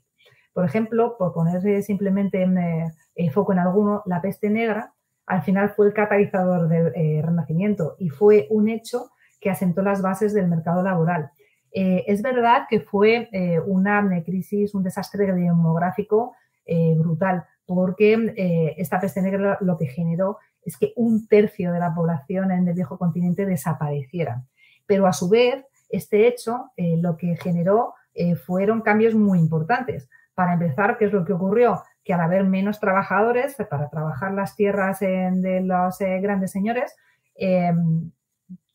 Por 0.52 0.64
ejemplo, 0.64 1.16
por 1.18 1.32
poner 1.32 1.82
simplemente 1.82 2.42
en, 2.42 2.58
eh, 2.58 3.30
foco 3.32 3.52
en 3.52 3.58
alguno, 3.58 4.02
la 4.06 4.20
peste 4.20 4.50
negra 4.50 4.94
al 5.26 5.42
final 5.42 5.70
fue 5.70 5.86
el 5.86 5.92
catalizador 5.94 6.68
del 6.68 6.92
eh, 6.96 7.22
renacimiento 7.24 7.94
y 7.98 8.08
fue 8.08 8.48
un 8.50 8.68
hecho 8.68 9.10
que 9.40 9.48
asentó 9.48 9.80
las 9.80 10.02
bases 10.02 10.34
del 10.34 10.48
mercado 10.48 10.82
laboral. 10.82 11.30
Es 11.72 12.22
verdad 12.22 12.66
que 12.68 12.80
fue 12.80 13.28
una 13.66 14.22
crisis, 14.24 14.74
un 14.74 14.82
desastre 14.82 15.32
demográfico 15.32 16.34
brutal, 16.96 17.44
porque 17.64 18.74
esta 18.76 19.00
peste 19.00 19.22
negra 19.22 19.58
lo 19.60 19.78
que 19.78 19.86
generó 19.86 20.38
es 20.64 20.76
que 20.76 20.92
un 20.96 21.26
tercio 21.26 21.72
de 21.72 21.78
la 21.78 21.94
población 21.94 22.50
en 22.50 22.68
el 22.68 22.74
viejo 22.74 22.98
continente 22.98 23.46
desapareciera. 23.46 24.44
Pero 24.86 25.06
a 25.06 25.12
su 25.12 25.28
vez, 25.28 25.64
este 25.88 26.26
hecho 26.26 26.70
eh, 26.76 26.96
lo 26.96 27.16
que 27.16 27.36
generó 27.36 27.94
eh, 28.14 28.36
fueron 28.36 28.82
cambios 28.82 29.14
muy 29.14 29.38
importantes. 29.38 30.08
Para 30.34 30.54
empezar, 30.54 30.98
¿qué 30.98 31.06
es 31.06 31.12
lo 31.12 31.24
que 31.24 31.32
ocurrió? 31.32 31.82
Que 32.04 32.14
al 32.14 32.20
haber 32.20 32.44
menos 32.44 32.80
trabajadores 32.80 33.56
para 33.68 33.88
trabajar 33.88 34.32
las 34.32 34.56
tierras 34.56 35.00
de 35.00 35.60
los 35.64 36.00
eh, 36.00 36.20
grandes 36.20 36.50
señores, 36.50 36.96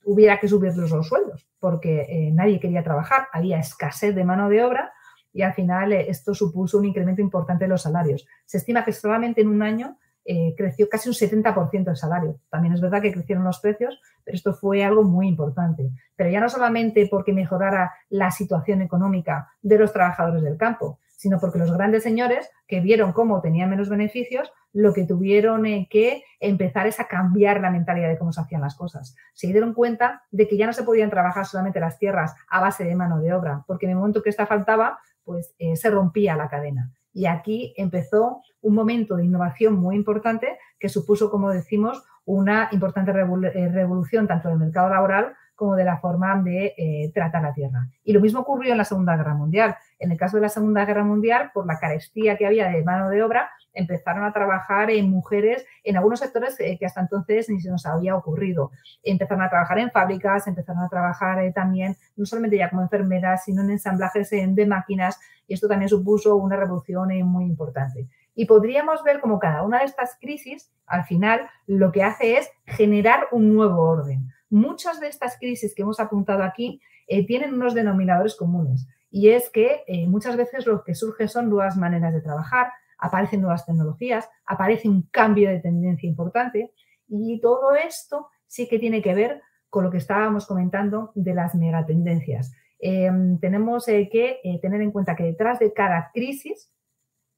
hubiera 0.05 0.39
que 0.39 0.47
subirles 0.47 0.91
los 0.91 1.07
sueldos, 1.07 1.47
porque 1.59 2.31
nadie 2.33 2.59
quería 2.59 2.83
trabajar, 2.83 3.27
había 3.33 3.59
escasez 3.59 4.15
de 4.15 4.23
mano 4.23 4.49
de 4.49 4.63
obra 4.63 4.93
y 5.33 5.41
al 5.41 5.53
final 5.53 5.91
esto 5.91 6.33
supuso 6.33 6.77
un 6.77 6.85
incremento 6.85 7.21
importante 7.21 7.65
de 7.65 7.69
los 7.69 7.81
salarios. 7.81 8.25
Se 8.45 8.57
estima 8.57 8.85
que 8.85 8.93
solamente 8.93 9.41
en 9.41 9.49
un 9.49 9.61
año 9.61 9.97
eh, 10.27 10.55
creció 10.57 10.89
casi 10.89 11.07
un 11.07 11.13
70% 11.13 11.89
el 11.89 11.95
salario. 11.95 12.39
También 12.49 12.73
es 12.73 12.81
verdad 12.81 12.99
que 12.99 13.11
crecieron 13.11 13.43
los 13.43 13.59
precios, 13.59 14.01
pero 14.23 14.35
esto 14.35 14.55
fue 14.55 14.83
algo 14.83 15.03
muy 15.03 15.27
importante. 15.27 15.91
Pero 16.15 16.31
ya 16.31 16.39
no 16.39 16.49
solamente 16.49 17.07
porque 17.11 17.31
mejorara 17.31 17.93
la 18.09 18.31
situación 18.31 18.81
económica 18.81 19.49
de 19.61 19.77
los 19.77 19.93
trabajadores 19.93 20.41
del 20.41 20.57
campo, 20.57 20.99
sino 21.15 21.39
porque 21.39 21.59
los 21.59 21.71
grandes 21.71 22.03
señores 22.03 22.49
que 22.67 22.81
vieron 22.81 23.13
cómo 23.13 23.41
tenían 23.41 23.69
menos 23.69 23.89
beneficios, 23.89 24.51
lo 24.73 24.93
que 24.93 25.05
tuvieron 25.05 25.63
que 25.89 26.23
empezar 26.39 26.87
es 26.87 26.99
a 26.99 27.07
cambiar 27.07 27.61
la 27.61 27.71
mentalidad 27.71 28.09
de 28.09 28.17
cómo 28.17 28.33
se 28.33 28.41
hacían 28.41 28.61
las 28.61 28.75
cosas. 28.75 29.15
Se 29.33 29.47
dieron 29.47 29.73
cuenta 29.73 30.23
de 30.31 30.47
que 30.47 30.57
ya 30.57 30.65
no 30.65 30.73
se 30.73 30.83
podían 30.83 31.09
trabajar 31.09 31.45
solamente 31.45 31.79
las 31.79 31.97
tierras 31.97 32.35
a 32.49 32.59
base 32.59 32.83
de 32.83 32.95
mano 32.95 33.19
de 33.19 33.33
obra, 33.33 33.63
porque 33.67 33.85
en 33.85 33.91
el 33.91 33.97
momento 33.97 34.21
que 34.21 34.29
esta 34.29 34.45
faltaba, 34.45 34.99
pues 35.23 35.55
eh, 35.59 35.75
se 35.75 35.89
rompía 35.89 36.35
la 36.35 36.49
cadena. 36.49 36.91
Y 37.13 37.27
aquí 37.27 37.73
empezó 37.77 38.41
un 38.61 38.75
momento 38.75 39.15
de 39.15 39.23
innovación 39.23 39.75
muy 39.75 39.95
importante 39.95 40.57
que 40.77 40.89
supuso, 40.89 41.31
como 41.31 41.49
decimos, 41.51 42.03
una 42.25 42.67
importante 42.71 43.11
eh, 43.11 43.69
revolución 43.69 44.27
tanto 44.27 44.49
del 44.49 44.57
mercado 44.57 44.89
laboral 44.89 45.35
como 45.55 45.75
de 45.75 45.85
la 45.85 45.97
forma 45.97 46.41
de 46.41 46.73
eh, 46.77 47.11
tratar 47.13 47.41
la 47.41 47.53
tierra. 47.53 47.87
Y 48.03 48.13
lo 48.13 48.19
mismo 48.19 48.41
ocurrió 48.41 48.71
en 48.71 48.77
la 48.77 48.83
Segunda 48.83 49.15
Guerra 49.15 49.33
Mundial. 49.33 49.75
En 49.99 50.11
el 50.11 50.17
caso 50.17 50.37
de 50.37 50.41
la 50.41 50.49
Segunda 50.49 50.85
Guerra 50.85 51.03
Mundial, 51.03 51.51
por 51.53 51.65
la 51.65 51.79
carestía 51.79 52.37
que 52.37 52.45
había 52.45 52.69
de 52.69 52.83
mano 52.83 53.09
de 53.09 53.23
obra, 53.23 53.49
empezaron 53.73 54.23
a 54.23 54.33
trabajar 54.33 54.89
en 54.89 55.09
mujeres 55.09 55.65
en 55.83 55.97
algunos 55.97 56.19
sectores 56.19 56.59
eh, 56.59 56.77
que 56.79 56.85
hasta 56.85 57.01
entonces 57.01 57.49
ni 57.49 57.59
se 57.59 57.69
nos 57.69 57.85
había 57.85 58.15
ocurrido. 58.15 58.71
Empezaron 59.03 59.43
a 59.43 59.49
trabajar 59.49 59.79
en 59.79 59.91
fábricas, 59.91 60.47
empezaron 60.47 60.83
a 60.83 60.89
trabajar 60.89 61.39
eh, 61.39 61.51
también, 61.51 61.95
no 62.15 62.25
solamente 62.25 62.57
ya 62.57 62.69
como 62.69 62.81
enfermeras, 62.81 63.45
sino 63.45 63.61
en 63.61 63.71
ensamblajes 63.71 64.29
de 64.29 64.65
máquinas, 64.65 65.19
y 65.47 65.53
esto 65.53 65.67
también 65.67 65.89
supuso 65.89 66.35
una 66.35 66.55
revolución 66.55 67.11
eh, 67.11 67.23
muy 67.23 67.45
importante. 67.45 68.07
Y 68.33 68.45
podríamos 68.45 69.03
ver 69.03 69.21
como 69.21 69.39
cada 69.39 69.63
una 69.63 69.79
de 69.79 69.85
estas 69.85 70.17
crisis, 70.19 70.71
al 70.87 71.05
final, 71.05 71.41
lo 71.67 71.91
que 71.91 72.03
hace 72.03 72.37
es 72.37 72.49
generar 72.65 73.27
un 73.31 73.53
nuevo 73.53 73.81
orden. 73.81 74.31
Muchas 74.55 74.99
de 74.99 75.07
estas 75.07 75.37
crisis 75.37 75.75
que 75.75 75.81
hemos 75.81 75.99
apuntado 75.99 76.43
aquí 76.43 76.79
tienen 77.27 77.53
unos 77.53 77.73
denominadores 77.73 78.35
comunes. 78.35 78.87
Y 79.11 79.29
es 79.29 79.49
que 79.49 79.83
muchas 80.07 80.37
veces 80.37 80.65
lo 80.65 80.83
que 80.83 80.95
surge 80.95 81.27
son 81.27 81.49
nuevas 81.49 81.77
maneras 81.77 82.13
de 82.13 82.21
trabajar, 82.21 82.71
aparecen 82.97 83.41
nuevas 83.41 83.65
tecnologías, 83.65 84.29
aparece 84.45 84.87
un 84.87 85.03
cambio 85.03 85.49
de 85.49 85.59
tendencia 85.59 86.07
importante 86.07 86.71
y 87.07 87.39
todo 87.39 87.75
esto 87.75 88.29
sí 88.47 88.67
que 88.67 88.79
tiene 88.79 89.01
que 89.01 89.13
ver 89.13 89.41
con 89.69 89.83
lo 89.83 89.91
que 89.91 89.97
estábamos 89.97 90.47
comentando 90.47 91.11
de 91.15 91.33
las 91.33 91.55
megatendencias. 91.55 92.53
Em, 92.79 93.39
tenemos 93.39 93.87
eh, 93.87 94.09
que 94.11 94.39
eh, 94.43 94.59
tener 94.61 94.81
en 94.81 94.91
cuenta 94.91 95.15
que 95.15 95.23
detrás 95.23 95.59
de 95.59 95.73
cada 95.73 96.11
crisis 96.13 96.71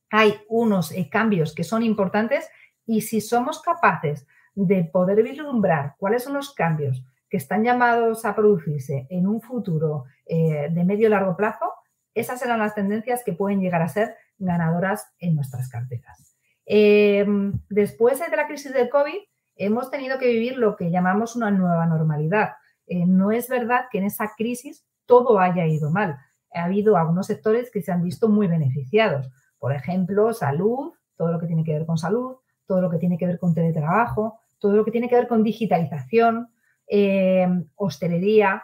hay 0.09 0.35
unos 0.47 0.91
eh, 0.91 1.09
cambios 1.09 1.53
que 1.53 1.63
son 1.63 1.83
importantes 1.83 2.49
y 2.85 3.01
si 3.01 3.21
somos 3.21 3.61
capaces 3.61 4.27
de 4.65 4.83
poder 4.83 5.21
vislumbrar 5.23 5.95
cuáles 5.97 6.23
son 6.23 6.33
los 6.33 6.53
cambios 6.53 7.03
que 7.29 7.37
están 7.37 7.63
llamados 7.63 8.25
a 8.25 8.35
producirse 8.35 9.05
en 9.09 9.27
un 9.27 9.41
futuro 9.41 10.05
de 10.25 10.83
medio 10.85 11.09
largo 11.09 11.35
plazo, 11.35 11.73
esas 12.13 12.39
serán 12.39 12.59
las 12.59 12.73
tendencias 12.73 13.23
que 13.23 13.33
pueden 13.33 13.61
llegar 13.61 13.81
a 13.81 13.87
ser 13.87 14.15
ganadoras 14.39 15.13
en 15.19 15.35
nuestras 15.35 15.69
carteras. 15.69 16.35
Em, 16.65 17.53
después 17.69 18.19
de 18.19 18.35
la 18.35 18.47
crisis 18.47 18.73
del 18.73 18.89
COVID, 18.89 19.19
hemos 19.55 19.89
tenido 19.89 20.17
que 20.19 20.27
vivir 20.27 20.57
lo 20.57 20.75
que 20.75 20.91
llamamos 20.91 21.35
una 21.35 21.51
nueva 21.51 21.85
normalidad. 21.85 22.53
Eh, 22.87 23.05
no 23.05 23.31
es 23.31 23.47
verdad 23.49 23.85
que 23.91 23.99
en 23.99 24.05
esa 24.05 24.33
crisis 24.35 24.85
todo 25.05 25.39
haya 25.39 25.65
ido 25.65 25.91
mal. 25.91 26.17
Ha 26.53 26.65
habido 26.65 26.97
algunos 26.97 27.27
sectores 27.27 27.71
que 27.71 27.81
se 27.81 27.91
han 27.91 28.03
visto 28.03 28.29
muy 28.29 28.47
beneficiados. 28.47 29.29
Por 29.59 29.73
ejemplo, 29.73 30.33
salud, 30.33 30.93
todo 31.15 31.31
lo 31.31 31.39
que 31.39 31.47
tiene 31.47 31.63
que 31.63 31.73
ver 31.73 31.85
con 31.85 31.97
salud, 31.97 32.37
todo 32.65 32.81
lo 32.81 32.89
que 32.89 32.97
tiene 32.97 33.17
que 33.17 33.27
ver 33.27 33.39
con 33.39 33.53
teletrabajo, 33.53 34.39
todo 34.59 34.75
lo 34.75 34.85
que 34.85 34.91
tiene 34.91 35.09
que 35.09 35.15
ver 35.15 35.27
con 35.27 35.43
digitalización, 35.43 36.49
em, 36.87 37.67
hostelería, 37.75 38.63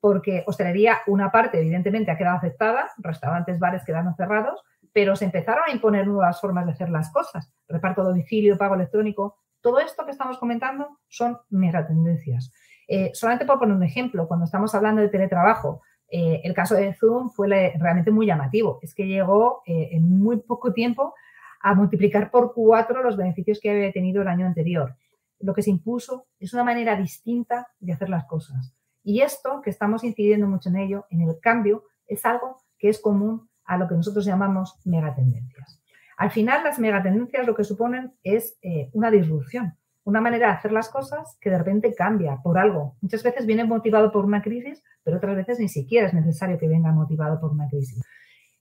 porque 0.00 0.42
hostelería, 0.46 0.98
una 1.06 1.30
parte 1.30 1.58
evidentemente 1.58 2.10
ha 2.10 2.18
quedado 2.18 2.36
afectada, 2.36 2.90
restaurantes, 2.98 3.58
bares 3.58 3.84
quedaron 3.84 4.14
cerrados, 4.16 4.62
pero 4.92 5.16
se 5.16 5.24
empezaron 5.24 5.64
a 5.66 5.72
imponer 5.72 6.06
nuevas 6.06 6.40
formas 6.40 6.66
de 6.66 6.72
hacer 6.72 6.90
las 6.90 7.10
cosas. 7.12 7.52
Reparto 7.68 8.04
domicilio, 8.04 8.58
pago 8.58 8.74
electrónico. 8.74 9.36
Todo 9.60 9.78
esto 9.78 10.04
que 10.04 10.10
estamos 10.10 10.38
comentando 10.38 10.98
son 11.08 11.38
megatendencias. 11.50 12.52
Eh, 12.88 13.10
solamente 13.14 13.46
por 13.46 13.58
poner 13.58 13.76
un 13.76 13.82
ejemplo, 13.82 14.26
cuando 14.26 14.44
estamos 14.44 14.74
hablando 14.74 15.00
de 15.00 15.08
teletrabajo, 15.08 15.82
eh, 16.10 16.40
el 16.44 16.52
caso 16.52 16.74
de 16.74 16.92
Zoom 16.94 17.30
fue 17.30 17.48
realmente 17.78 18.10
muy 18.10 18.26
llamativo. 18.26 18.78
Es 18.82 18.94
que 18.94 19.06
llegó 19.06 19.62
eh, 19.66 19.90
en 19.92 20.18
muy 20.18 20.38
poco 20.38 20.72
tiempo 20.72 21.14
a 21.60 21.74
multiplicar 21.74 22.30
por 22.30 22.52
cuatro 22.52 23.02
los 23.02 23.16
beneficios 23.16 23.60
que 23.60 23.70
había 23.70 23.92
tenido 23.92 24.20
el 24.20 24.28
año 24.28 24.46
anterior. 24.46 24.94
Lo 25.42 25.54
que 25.54 25.62
se 25.62 25.70
impuso 25.70 26.26
es 26.38 26.54
una 26.54 26.64
manera 26.64 26.96
distinta 26.96 27.68
de 27.80 27.92
hacer 27.92 28.08
las 28.08 28.24
cosas. 28.24 28.74
Y 29.02 29.20
esto, 29.22 29.60
que 29.60 29.70
estamos 29.70 30.04
incidiendo 30.04 30.46
mucho 30.46 30.68
en 30.68 30.76
ello, 30.76 31.06
en 31.10 31.22
el 31.22 31.38
cambio, 31.40 31.84
es 32.06 32.24
algo 32.24 32.62
que 32.78 32.88
es 32.88 33.00
común 33.00 33.48
a 33.64 33.76
lo 33.76 33.88
que 33.88 33.96
nosotros 33.96 34.24
llamamos 34.24 34.78
megatendencias. 34.84 35.80
Al 36.16 36.30
final, 36.30 36.62
las 36.62 36.78
megatendencias 36.78 37.46
lo 37.46 37.54
que 37.56 37.64
suponen 37.64 38.14
es 38.22 38.56
eh, 38.62 38.90
una 38.92 39.10
disrupción, 39.10 39.76
una 40.04 40.20
manera 40.20 40.48
de 40.48 40.52
hacer 40.54 40.70
las 40.70 40.88
cosas 40.88 41.36
que 41.40 41.50
de 41.50 41.58
repente 41.58 41.94
cambia 41.94 42.38
por 42.42 42.58
algo. 42.58 42.96
Muchas 43.00 43.24
veces 43.24 43.44
viene 43.44 43.64
motivado 43.64 44.12
por 44.12 44.24
una 44.24 44.42
crisis, 44.42 44.82
pero 45.02 45.16
otras 45.16 45.34
veces 45.34 45.58
ni 45.58 45.68
siquiera 45.68 46.06
es 46.06 46.14
necesario 46.14 46.58
que 46.58 46.68
venga 46.68 46.92
motivado 46.92 47.40
por 47.40 47.50
una 47.50 47.68
crisis. 47.68 48.00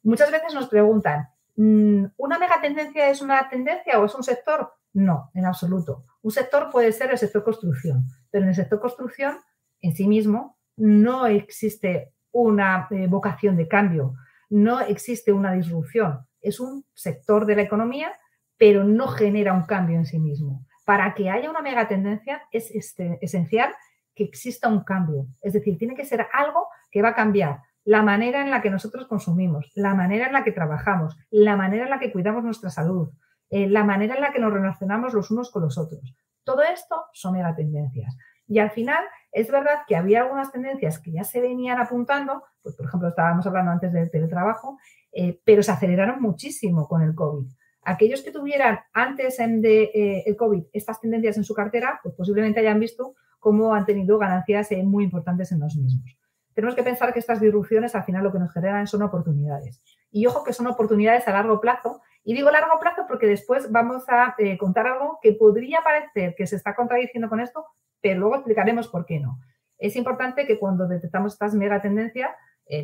Muchas 0.01 0.31
veces 0.31 0.55
nos 0.55 0.67
preguntan, 0.67 1.27
mm, 1.55 2.05
¿una 2.17 2.39
megatendencia 2.39 3.09
es 3.09 3.21
una 3.21 3.47
tendencia 3.49 3.99
o 3.99 4.05
es 4.05 4.15
un 4.15 4.23
sector? 4.23 4.73
No, 4.93 5.29
en 5.35 5.45
absoluto. 5.45 6.05
Un 6.21 6.31
sector 6.31 6.69
puede 6.71 6.91
ser 6.91 7.11
el 7.11 7.17
sector 7.17 7.43
construcción, 7.43 8.05
pero 8.29 8.43
en 8.43 8.49
el 8.49 8.55
sector 8.55 8.79
construcción 8.79 9.37
en 9.81 9.95
sí 9.95 10.07
mismo 10.07 10.57
no 10.77 11.27
existe 11.27 12.13
una 12.31 12.87
eh, 12.91 13.07
vocación 13.07 13.57
de 13.57 13.67
cambio 13.67 14.13
no 14.51 14.81
existe 14.81 15.31
una 15.31 15.53
disrupción. 15.53 16.27
Es 16.41 16.59
un 16.59 16.85
sector 16.93 17.45
de 17.45 17.55
la 17.55 17.61
economía, 17.63 18.11
pero 18.57 18.83
no 18.83 19.07
genera 19.07 19.53
un 19.53 19.63
cambio 19.63 19.97
en 19.97 20.05
sí 20.05 20.19
mismo. 20.19 20.67
Para 20.85 21.15
que 21.15 21.29
haya 21.29 21.49
una 21.49 21.61
megatendencia 21.61 22.43
es 22.51 22.69
este, 22.71 23.17
esencial 23.21 23.73
que 24.13 24.25
exista 24.25 24.67
un 24.67 24.83
cambio. 24.83 25.25
Es 25.41 25.53
decir, 25.53 25.77
tiene 25.77 25.95
que 25.95 26.03
ser 26.03 26.27
algo 26.33 26.67
que 26.91 27.01
va 27.01 27.09
a 27.09 27.15
cambiar 27.15 27.61
la 27.85 28.03
manera 28.03 28.41
en 28.41 28.51
la 28.51 28.61
que 28.61 28.69
nosotros 28.69 29.07
consumimos, 29.07 29.71
la 29.73 29.95
manera 29.95 30.27
en 30.27 30.33
la 30.33 30.43
que 30.43 30.51
trabajamos, 30.51 31.17
la 31.29 31.55
manera 31.55 31.85
en 31.85 31.89
la 31.89 31.99
que 31.99 32.11
cuidamos 32.11 32.43
nuestra 32.43 32.69
salud, 32.69 33.09
eh, 33.51 33.67
la 33.67 33.83
manera 33.83 34.15
en 34.15 34.21
la 34.21 34.31
que 34.31 34.39
nos 34.39 34.51
relacionamos 34.51 35.13
los 35.13 35.29
unos 35.29 35.51
con 35.51 35.61
los 35.61 35.77
otros. 35.77 36.15
Todo 36.43 36.63
esto 36.63 37.03
son 37.13 37.33
megatendencias. 37.33 38.17
Y 38.47 38.59
al 38.59 38.71
final, 38.71 39.03
es 39.31 39.51
verdad 39.51 39.81
que 39.87 39.95
había 39.95 40.21
algunas 40.21 40.51
tendencias 40.51 40.99
que 40.99 41.11
ya 41.11 41.23
se 41.23 41.39
venían 41.39 41.79
apuntando, 41.79 42.43
pues 42.63 42.75
por 42.75 42.87
ejemplo, 42.87 43.09
estábamos 43.09 43.45
hablando 43.45 43.71
antes 43.71 43.93
del 43.93 44.09
teletrabajo, 44.09 44.79
eh, 45.11 45.39
pero 45.45 45.61
se 45.61 45.71
aceleraron 45.71 46.21
muchísimo 46.21 46.87
con 46.87 47.01
el 47.01 47.13
COVID. 47.13 47.47
Aquellos 47.83 48.21
que 48.21 48.31
tuvieran 48.31 48.79
antes 48.93 49.37
de 49.37 49.83
eh, 49.83 50.23
el 50.25 50.35
COVID 50.35 50.63
estas 50.73 50.99
tendencias 50.99 51.37
en 51.37 51.43
su 51.43 51.53
cartera, 51.53 51.99
pues 52.01 52.15
posiblemente 52.15 52.59
hayan 52.59 52.79
visto 52.79 53.15
cómo 53.39 53.73
han 53.73 53.85
tenido 53.85 54.17
ganancias 54.17 54.69
muy 54.83 55.03
importantes 55.03 55.51
en 55.51 55.59
los 55.59 55.75
mismos. 55.75 56.17
Tenemos 56.53 56.75
que 56.75 56.83
pensar 56.83 57.13
que 57.13 57.19
estas 57.19 57.39
disrupciones 57.39 57.95
al 57.95 58.03
final 58.03 58.23
lo 58.23 58.31
que 58.31 58.39
nos 58.39 58.53
generan 58.53 58.87
son 58.87 59.01
oportunidades. 59.03 59.81
Y 60.11 60.25
ojo 60.25 60.43
que 60.43 60.53
son 60.53 60.67
oportunidades 60.67 61.27
a 61.27 61.31
largo 61.31 61.61
plazo. 61.61 62.01
Y 62.23 62.33
digo 62.33 62.51
largo 62.51 62.79
plazo 62.79 63.03
porque 63.07 63.27
después 63.27 63.71
vamos 63.71 64.03
a 64.07 64.35
contar 64.59 64.87
algo 64.87 65.19
que 65.21 65.33
podría 65.33 65.79
parecer 65.83 66.35
que 66.35 66.45
se 66.47 66.55
está 66.55 66.75
contradiciendo 66.75 67.29
con 67.29 67.39
esto, 67.39 67.65
pero 67.99 68.19
luego 68.19 68.35
explicaremos 68.35 68.87
por 68.87 69.05
qué 69.05 69.19
no. 69.19 69.39
Es 69.77 69.95
importante 69.95 70.45
que 70.45 70.59
cuando 70.59 70.87
detectamos 70.87 71.33
estas 71.33 71.55
megatendencias 71.55 72.31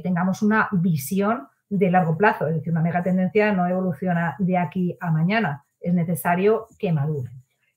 tengamos 0.04 0.42
una 0.42 0.68
visión 0.72 1.48
de 1.70 1.92
largo 1.92 2.18
plazo. 2.18 2.48
Es 2.48 2.56
decir, 2.56 2.72
una 2.72 2.82
megatendencia 2.82 3.52
no 3.54 3.68
evoluciona 3.68 4.36
de 4.40 4.58
aquí 4.58 4.98
a 5.00 5.12
mañana. 5.12 5.66
Es 5.80 5.94
necesario 5.94 6.68
que 6.80 6.92
madure. 6.92 7.32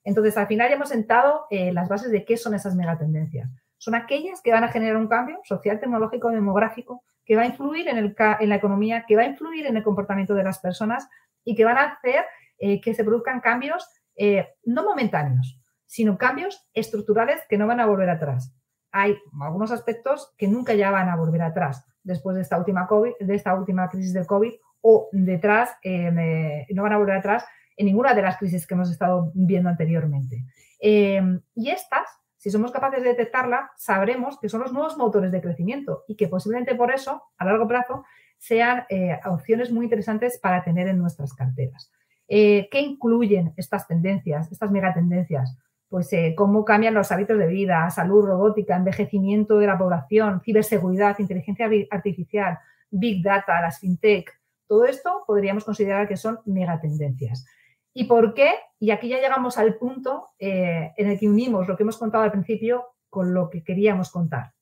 Entonces, 0.05 0.37
al 0.37 0.47
final 0.47 0.69
ya 0.69 0.77
hemos 0.77 0.89
sentado 0.89 1.47
eh, 1.51 1.73
las 1.73 1.89
bases 1.89 2.11
de 2.11 2.25
qué 2.25 2.37
son 2.37 2.55
esas 2.55 2.75
megatendencias. 2.75 3.51
Son 3.77 3.95
aquellas 3.95 4.41
que 4.43 4.53
van 4.53 4.65
a 4.65 4.69
generar 4.69 4.97
un 4.97 5.09
cambio 5.09 5.41
social, 5.45 5.81
tecnológico, 5.81 6.31
demográfico, 6.31 7.03
que 7.25 7.37
va 7.37 7.43
a 7.43 7.47
influir 7.47 7.89
en, 7.89 7.99
el, 7.99 8.15
en 8.41 8.49
la 8.49 8.57
economía, 8.57 9.05
que 9.07 9.17
va 9.17 9.23
a 9.23 9.27
influir 9.27 9.67
en 9.67 9.77
el 9.77 9.83
comportamiento 9.83 10.35
de 10.35 10.45
las 10.45 10.59
personas 10.59 11.09
y 11.45 11.55
que 11.55 11.65
van 11.65 11.79
a 11.79 11.85
hacer 11.85 12.25
eh, 12.59 12.81
que 12.81 12.95
se 12.95 13.05
produzcan 13.05 13.41
cambios 13.41 13.87
eh, 14.17 14.49
no 14.65 14.85
momentáneos, 14.85 15.61
sino 15.87 16.19
cambios 16.19 16.69
estructurales 16.75 17.41
que 17.49 17.57
no 17.57 17.67
van 17.67 17.81
a 17.81 17.87
volver 17.87 18.11
atrás. 18.11 18.55
Hay 18.93 19.17
algunos 19.41 19.71
aspectos 19.71 20.35
que 20.37 20.49
nunca 20.49 20.75
ya 20.75 20.91
van 20.91 21.09
a 21.09 21.17
volver 21.17 21.43
atrás 21.43 21.87
después 22.03 22.37
de 22.37 22.43
esta 22.43 22.59
última, 22.59 22.87
COVID, 22.87 23.13
de 23.21 23.35
esta 23.35 23.55
última 23.55 23.89
crisis 23.89 24.13
del 24.13 24.27
COVID 24.27 24.53
o 24.83 25.09
detrás, 25.13 25.71
eh, 25.83 26.67
no 26.71 26.83
van 26.83 26.93
a 26.93 26.99
volver 26.99 27.17
atrás 27.17 27.45
en 27.77 27.87
ninguna 27.87 28.15
de 28.15 28.23
las 28.23 28.37
crisis 28.37 28.67
que 28.67 28.75
hemos 28.75 28.91
estado 28.91 29.31
viendo 29.35 29.69
anteriormente. 29.69 30.45
Em, 30.79 31.41
y 31.55 31.71
estas, 31.71 32.07
si 32.37 32.51
somos 32.51 32.73
capaces 32.73 33.03
de 33.03 33.11
detectarla, 33.11 33.71
sabremos 33.77 34.39
que 34.39 34.49
son 34.49 34.61
los 34.61 34.73
nuevos 34.73 34.97
motores 34.97 35.33
de 35.33 35.41
crecimiento 35.41 36.05
y 36.09 36.17
que 36.17 36.29
posiblemente 36.29 36.75
por 36.75 36.93
eso, 36.93 37.23
a 37.39 37.45
largo 37.45 37.67
plazo, 37.67 38.05
sean 38.41 38.85
eh, 38.89 39.21
opciones 39.27 39.71
muy 39.71 39.85
interesantes 39.85 40.39
para 40.39 40.65
tener 40.65 40.89
en 40.89 40.99
nuestras 40.99 41.35
carteras. 41.35 41.93
Eh, 42.27 42.69
¿Qué 42.71 42.81
incluyen 42.81 43.53
estas 43.57 43.87
tendencias, 43.87 44.51
estas 44.51 44.71
megatendencias? 44.71 45.57
pues 45.89 46.13
eh, 46.13 46.35
cómo 46.37 46.65
cambian 46.65 46.95
los 46.95 47.11
hábitos 47.11 47.37
de 47.37 47.49
vida, 47.49 47.91
salud, 47.91 48.25
robótica, 48.25 48.77
envejecimiento 48.77 49.59
de 49.59 49.67
la 49.67 49.77
población, 49.77 50.41
ciberseguridad, 50.41 51.19
inteligencia 51.19 51.69
artificial, 51.91 52.61
big 52.93 53.25
data, 53.25 53.61
las 53.61 53.81
fintech. 53.81 54.31
Todo 54.69 54.85
esto 54.85 55.25
podríamos 55.27 55.65
considerar 55.65 56.07
que 56.07 56.17
son 56.17 56.39
megatendencias. 56.45 57.45
¿Y 57.93 58.05
por 58.05 58.35
qué? 58.35 58.53
Y 58.79 58.93
aquí 58.93 59.09
ya 59.09 59.19
llegamos 59.19 59.59
al 59.59 59.79
punto 59.79 60.29
en 60.39 60.93
el 60.97 61.19
que 61.19 61.29
unimos 61.29 61.67
lo 61.67 61.77
que 61.77 61.83
hemos 61.83 61.99
contado 61.99 62.23
al 62.23 62.31
principio 62.31 62.85
con 63.09 63.35
lo 63.35 63.51
que 63.51 63.65
queríamos 63.65 64.13
contar. 64.13 64.53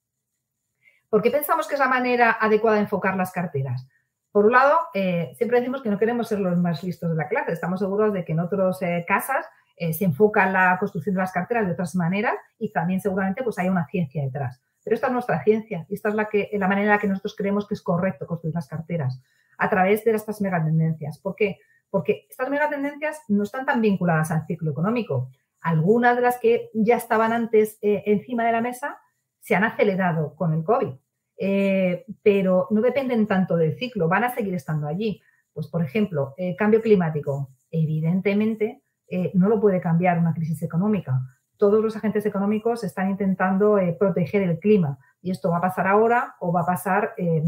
¿Por 1.09 1.23
qué 1.23 1.31
pensamos 1.31 1.67
que 1.67 1.75
es 1.75 1.81
la 1.81 1.89
manera 1.89 2.37
adecuada 2.41 2.77
de 2.77 2.83
enfocar 2.83 3.17
las 3.17 3.33
carteras? 3.33 3.87
Por 4.31 4.47
un 4.47 4.53
lado, 4.53 4.79
eh, 4.93 5.33
siempre 5.37 5.59
decimos 5.59 5.83
que 5.83 5.89
no 5.89 5.99
queremos 5.99 6.29
ser 6.29 6.41
los 6.41 6.57
más 6.59 6.85
listos 6.85 7.11
de 7.11 7.17
la 7.17 7.29
clase. 7.29 7.53
Estamos 7.53 7.81
seguros 7.81 8.13
de 8.13 8.25
que 8.25 8.33
en 8.33 8.41
otras 8.41 8.79
casas 9.07 9.47
eh, 9.77 9.93
se 9.95 10.05
enfoca 10.05 10.47
en 10.47 10.53
la 10.53 10.77
construcción 10.79 11.15
de 11.15 11.21
las 11.21 11.33
carteras 11.33 11.67
de 11.67 11.73
otras 11.73 11.95
maneras 11.95 12.35
y 12.59 12.73
también 12.73 13.01
seguramente 13.01 13.43
pues 13.43 13.59
hay 13.59 13.69
una 13.69 13.87
ciencia 13.87 14.23
detrás. 14.23 14.61
Pero 14.85 14.95
esta 14.95 15.07
es 15.07 15.13
nuestra 15.13 15.43
ciencia 15.45 15.87
y 15.89 15.95
esta 15.95 16.09
es 16.11 16.15
la, 16.15 16.27
que, 16.27 16.51
la 16.53 16.69
manera 16.69 16.87
en 16.87 16.93
la 16.93 16.99
que 16.99 17.09
nosotros 17.09 17.37
creemos 17.37 17.67
que 17.67 17.75
es 17.75 17.83
correcto 17.83 18.27
construir 18.27 18.55
las 18.55 18.69
carteras 18.69 19.21
a 19.57 19.71
través 19.71 20.05
de 20.05 20.13
estas 20.13 20.41
megatendencias. 20.41 21.19
¿Por 21.19 21.37
qué? 21.37 21.59
Porque 21.91 22.27
estas 22.29 22.51
megatendencias 22.51 23.23
no 23.29 23.45
están 23.45 23.67
tan 23.67 23.81
vinculadas 23.81 24.31
al 24.31 24.47
ciclo 24.47 24.71
económico. 24.71 25.31
Algunas 25.61 26.17
de 26.17 26.23
las 26.23 26.39
que 26.39 26.71
ya 26.75 26.97
estaban 26.97 27.33
antes 27.33 27.79
eh, 27.83 28.03
encima 28.07 28.45
de 28.45 28.53
la 28.53 28.61
mesa 28.61 28.99
se 29.49 29.57
han 29.57 29.65
acelerado 29.65 30.35
con 30.37 30.53
el 30.53 30.63
COVID, 30.63 30.93
eh, 31.39 32.05
pero 32.23 32.67
no 32.69 32.83
dependen 32.83 33.27
tanto 33.27 33.57
del 33.57 33.79
ciclo, 33.79 34.07
van 34.07 34.25
a 34.25 34.35
seguir 34.35 34.55
estando 34.55 34.87
allí. 34.87 35.23
Pues, 35.55 35.69
por 35.69 35.83
ejemplo, 35.83 36.35
el 36.37 36.55
cambio 36.55 36.83
climático. 36.83 37.49
Evidentemente, 37.71 38.83
eh, 39.09 39.31
no 39.33 39.49
lo 39.49 39.59
puede 39.59 39.81
cambiar 39.81 40.19
una 40.19 40.35
crisis 40.35 40.63
económica. 40.63 41.19
Todos 41.57 41.83
los 41.83 41.97
agentes 41.97 42.27
económicos 42.27 42.85
están 42.85 43.09
intentando 43.09 43.79
eh, 43.79 43.97
proteger 43.99 44.43
el 44.43 44.59
clima 44.59 44.99
y 45.23 45.31
esto 45.31 45.49
va 45.51 45.57
a 45.57 45.63
pasar 45.63 45.87
ahora 45.87 46.37
o 46.41 46.53
va 46.53 46.61
a 46.61 46.67
pasar 46.67 47.15
eh, 47.17 47.43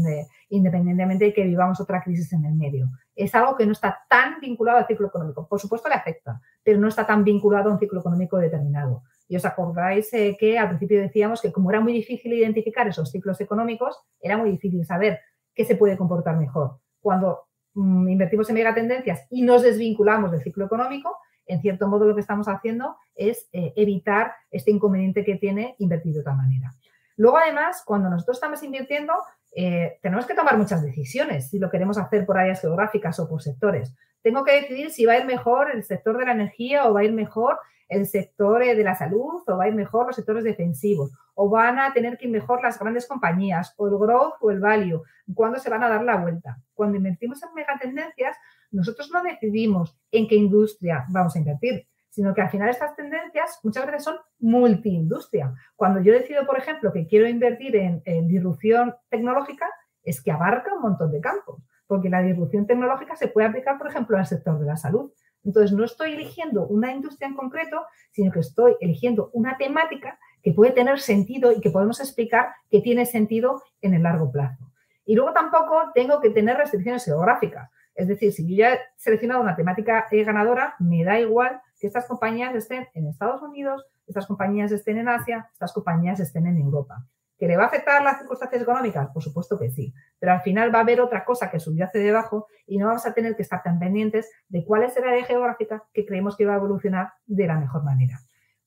independientemente 0.49 1.25
de 1.25 1.33
que 1.33 1.43
vivamos 1.43 1.79
otra 1.79 2.01
crisis 2.01 2.33
en 2.33 2.45
el 2.45 2.55
medio. 2.55 2.89
Es 3.15 3.35
algo 3.35 3.55
que 3.55 3.67
no 3.67 3.73
está 3.73 3.99
tan 4.09 4.39
vinculado 4.41 4.79
al 4.79 4.87
ciclo 4.87 5.07
económico. 5.07 5.47
Por 5.47 5.59
supuesto 5.59 5.87
le 5.87 5.95
afecta, 5.95 6.41
pero 6.63 6.79
no 6.79 6.87
está 6.87 7.05
tan 7.05 7.23
vinculado 7.23 7.69
a 7.69 7.73
un 7.73 7.79
ciclo 7.79 7.99
económico 7.99 8.37
determinado. 8.37 9.03
Y 9.31 9.37
os 9.37 9.45
acordáis 9.45 10.11
que 10.11 10.59
al 10.59 10.67
principio 10.67 10.99
decíamos 10.99 11.41
que 11.41 11.53
como 11.53 11.69
era 11.71 11.79
muy 11.79 11.93
difícil 11.93 12.33
identificar 12.33 12.85
esos 12.89 13.11
ciclos 13.11 13.39
económicos, 13.39 13.97
era 14.19 14.35
muy 14.35 14.51
difícil 14.51 14.85
saber 14.85 15.21
qué 15.55 15.63
se 15.63 15.77
puede 15.77 15.95
comportar 15.95 16.35
mejor. 16.35 16.79
Cuando 16.99 17.47
mm, 17.73 18.09
invertimos 18.09 18.49
en 18.49 18.55
megatendencias 18.55 19.25
y 19.29 19.43
nos 19.43 19.61
desvinculamos 19.61 20.33
del 20.33 20.43
ciclo 20.43 20.65
económico, 20.65 21.15
en 21.45 21.61
cierto 21.61 21.87
modo 21.87 22.07
lo 22.07 22.13
que 22.13 22.19
estamos 22.19 22.49
haciendo 22.49 22.97
es 23.15 23.47
eh, 23.53 23.71
evitar 23.77 24.33
este 24.49 24.69
inconveniente 24.69 25.23
que 25.23 25.35
tiene 25.35 25.75
invertir 25.79 26.13
de 26.13 26.19
otra 26.19 26.33
manera. 26.33 26.73
Luego, 27.15 27.37
además, 27.37 27.83
cuando 27.85 28.09
nosotros 28.09 28.35
estamos 28.35 28.61
invirtiendo, 28.63 29.13
eh, 29.55 29.97
tenemos 30.01 30.25
que 30.25 30.35
tomar 30.35 30.57
muchas 30.57 30.83
decisiones 30.83 31.49
si 31.49 31.57
lo 31.57 31.69
queremos 31.69 31.97
hacer 31.97 32.25
por 32.25 32.37
áreas 32.37 32.59
geográficas 32.59 33.17
o 33.21 33.29
por 33.29 33.41
sectores. 33.41 33.95
Tengo 34.21 34.43
que 34.43 34.59
decidir 34.59 34.91
si 34.91 35.05
va 35.05 35.13
a 35.13 35.19
ir 35.19 35.25
mejor 35.25 35.71
el 35.71 35.85
sector 35.85 36.17
de 36.17 36.25
la 36.25 36.33
energía 36.33 36.85
o 36.89 36.93
va 36.93 36.99
a 36.99 37.05
ir 37.05 37.13
mejor 37.13 37.57
el 37.91 38.07
sector 38.07 38.63
de 38.63 38.83
la 38.83 38.95
salud 38.95 39.43
o 39.45 39.57
va 39.57 39.65
a 39.65 39.67
ir 39.67 39.75
mejor 39.75 40.07
los 40.07 40.15
sectores 40.15 40.45
defensivos 40.45 41.11
o 41.35 41.49
van 41.49 41.77
a 41.77 41.91
tener 41.91 42.17
que 42.17 42.25
ir 42.25 42.31
mejor 42.31 42.63
las 42.63 42.79
grandes 42.79 43.05
compañías 43.05 43.73
o 43.77 43.87
el 43.87 43.97
growth 43.97 44.35
o 44.39 44.49
el 44.49 44.61
value, 44.61 45.03
cuándo 45.35 45.59
se 45.59 45.69
van 45.69 45.83
a 45.83 45.89
dar 45.89 46.03
la 46.03 46.15
vuelta. 46.15 46.57
Cuando 46.73 46.97
invertimos 46.97 47.43
en 47.43 47.53
megatendencias, 47.53 48.37
nosotros 48.71 49.11
no 49.11 49.21
decidimos 49.21 49.97
en 50.09 50.27
qué 50.29 50.35
industria 50.35 51.05
vamos 51.09 51.35
a 51.35 51.39
invertir, 51.39 51.85
sino 52.09 52.33
que 52.33 52.41
al 52.41 52.49
final 52.49 52.69
estas 52.69 52.95
tendencias 52.95 53.59
muchas 53.61 53.85
veces 53.85 54.05
son 54.05 54.15
multiindustria. 54.39 55.53
Cuando 55.75 55.99
yo 55.99 56.13
decido, 56.13 56.45
por 56.45 56.57
ejemplo, 56.57 56.93
que 56.93 57.07
quiero 57.07 57.27
invertir 57.27 57.75
en, 57.75 58.27
disrupción 58.29 58.95
tecnológica, 59.09 59.67
es 60.01 60.23
que 60.23 60.31
abarca 60.31 60.73
un 60.73 60.81
montón 60.81 61.11
de 61.11 61.19
campos, 61.19 61.61
porque 61.87 62.09
la 62.09 62.21
disrupción 62.21 62.65
tecnológica 62.65 63.17
se 63.17 63.27
puede 63.27 63.47
aplicar, 63.47 63.77
por 63.77 63.87
ejemplo, 63.87 64.17
al 64.17 64.25
sector 64.25 64.57
de 64.59 64.65
la 64.65 64.77
salud. 64.77 65.11
Entonces, 65.43 65.71
no 65.71 65.83
estoy 65.83 66.13
eligiendo 66.13 66.67
una 66.67 66.93
industria 66.93 67.27
en 67.27 67.35
concreto, 67.35 67.85
sino 68.11 68.31
que 68.31 68.39
estoy 68.39 68.75
eligiendo 68.79 69.29
una 69.33 69.57
temática 69.57 70.19
que 70.43 70.53
puede 70.53 70.71
tener 70.71 70.99
sentido 70.99 71.51
y 71.51 71.61
que 71.61 71.71
podemos 71.71 71.99
explicar 71.99 72.49
que 72.69 72.81
tiene 72.81 73.05
sentido 73.05 73.61
en 73.81 73.93
el 73.93 74.03
largo 74.03 74.31
plazo. 74.31 74.71
Y 75.05 75.15
luego 75.15 75.33
tampoco 75.33 75.91
tengo 75.93 76.21
que 76.21 76.29
tener 76.29 76.57
restricciones 76.57 77.05
geográficas. 77.05 77.69
Es 77.95 78.07
decir, 78.07 78.31
si 78.31 78.47
yo 78.47 78.55
ya 78.55 78.73
he 78.73 78.79
seleccionado 78.95 79.41
una 79.41 79.55
temática 79.55 80.07
eh, 80.11 80.23
ganadora, 80.23 80.75
me 80.79 81.03
da 81.03 81.19
igual 81.19 81.61
que 81.79 81.87
estas 81.87 82.07
compañías 82.07 82.55
estén 82.55 82.87
en 82.93 83.07
Estados 83.07 83.41
Unidos, 83.41 83.85
estas 84.07 84.27
compañías 84.27 84.71
estén 84.71 84.97
en 84.97 85.09
Asia, 85.09 85.49
estas 85.53 85.73
compañías 85.73 86.19
estén 86.19 86.47
en 86.47 86.57
Europa. 86.57 87.05
¿Que 87.41 87.47
le 87.47 87.57
va 87.57 87.63
a 87.63 87.65
afectar 87.65 88.03
las 88.03 88.19
circunstancias 88.19 88.61
económicas? 88.61 89.09
Por 89.11 89.23
supuesto 89.23 89.57
que 89.57 89.71
sí. 89.71 89.91
Pero 90.19 90.33
al 90.33 90.41
final 90.41 90.71
va 90.71 90.77
a 90.77 90.81
haber 90.83 91.01
otra 91.01 91.25
cosa 91.25 91.49
que 91.49 91.59
subyace 91.59 91.97
debajo 91.97 92.45
y 92.67 92.77
no 92.77 92.85
vamos 92.85 93.07
a 93.07 93.15
tener 93.15 93.35
que 93.35 93.41
estar 93.41 93.63
tan 93.63 93.79
pendientes 93.79 94.29
de 94.47 94.63
cuál 94.63 94.83
es 94.83 94.95
el 94.95 95.05
área 95.05 95.25
geográfica 95.25 95.83
que 95.91 96.05
creemos 96.05 96.37
que 96.37 96.45
va 96.45 96.53
a 96.53 96.57
evolucionar 96.57 97.13
de 97.25 97.47
la 97.47 97.57
mejor 97.57 97.83
manera. 97.83 98.19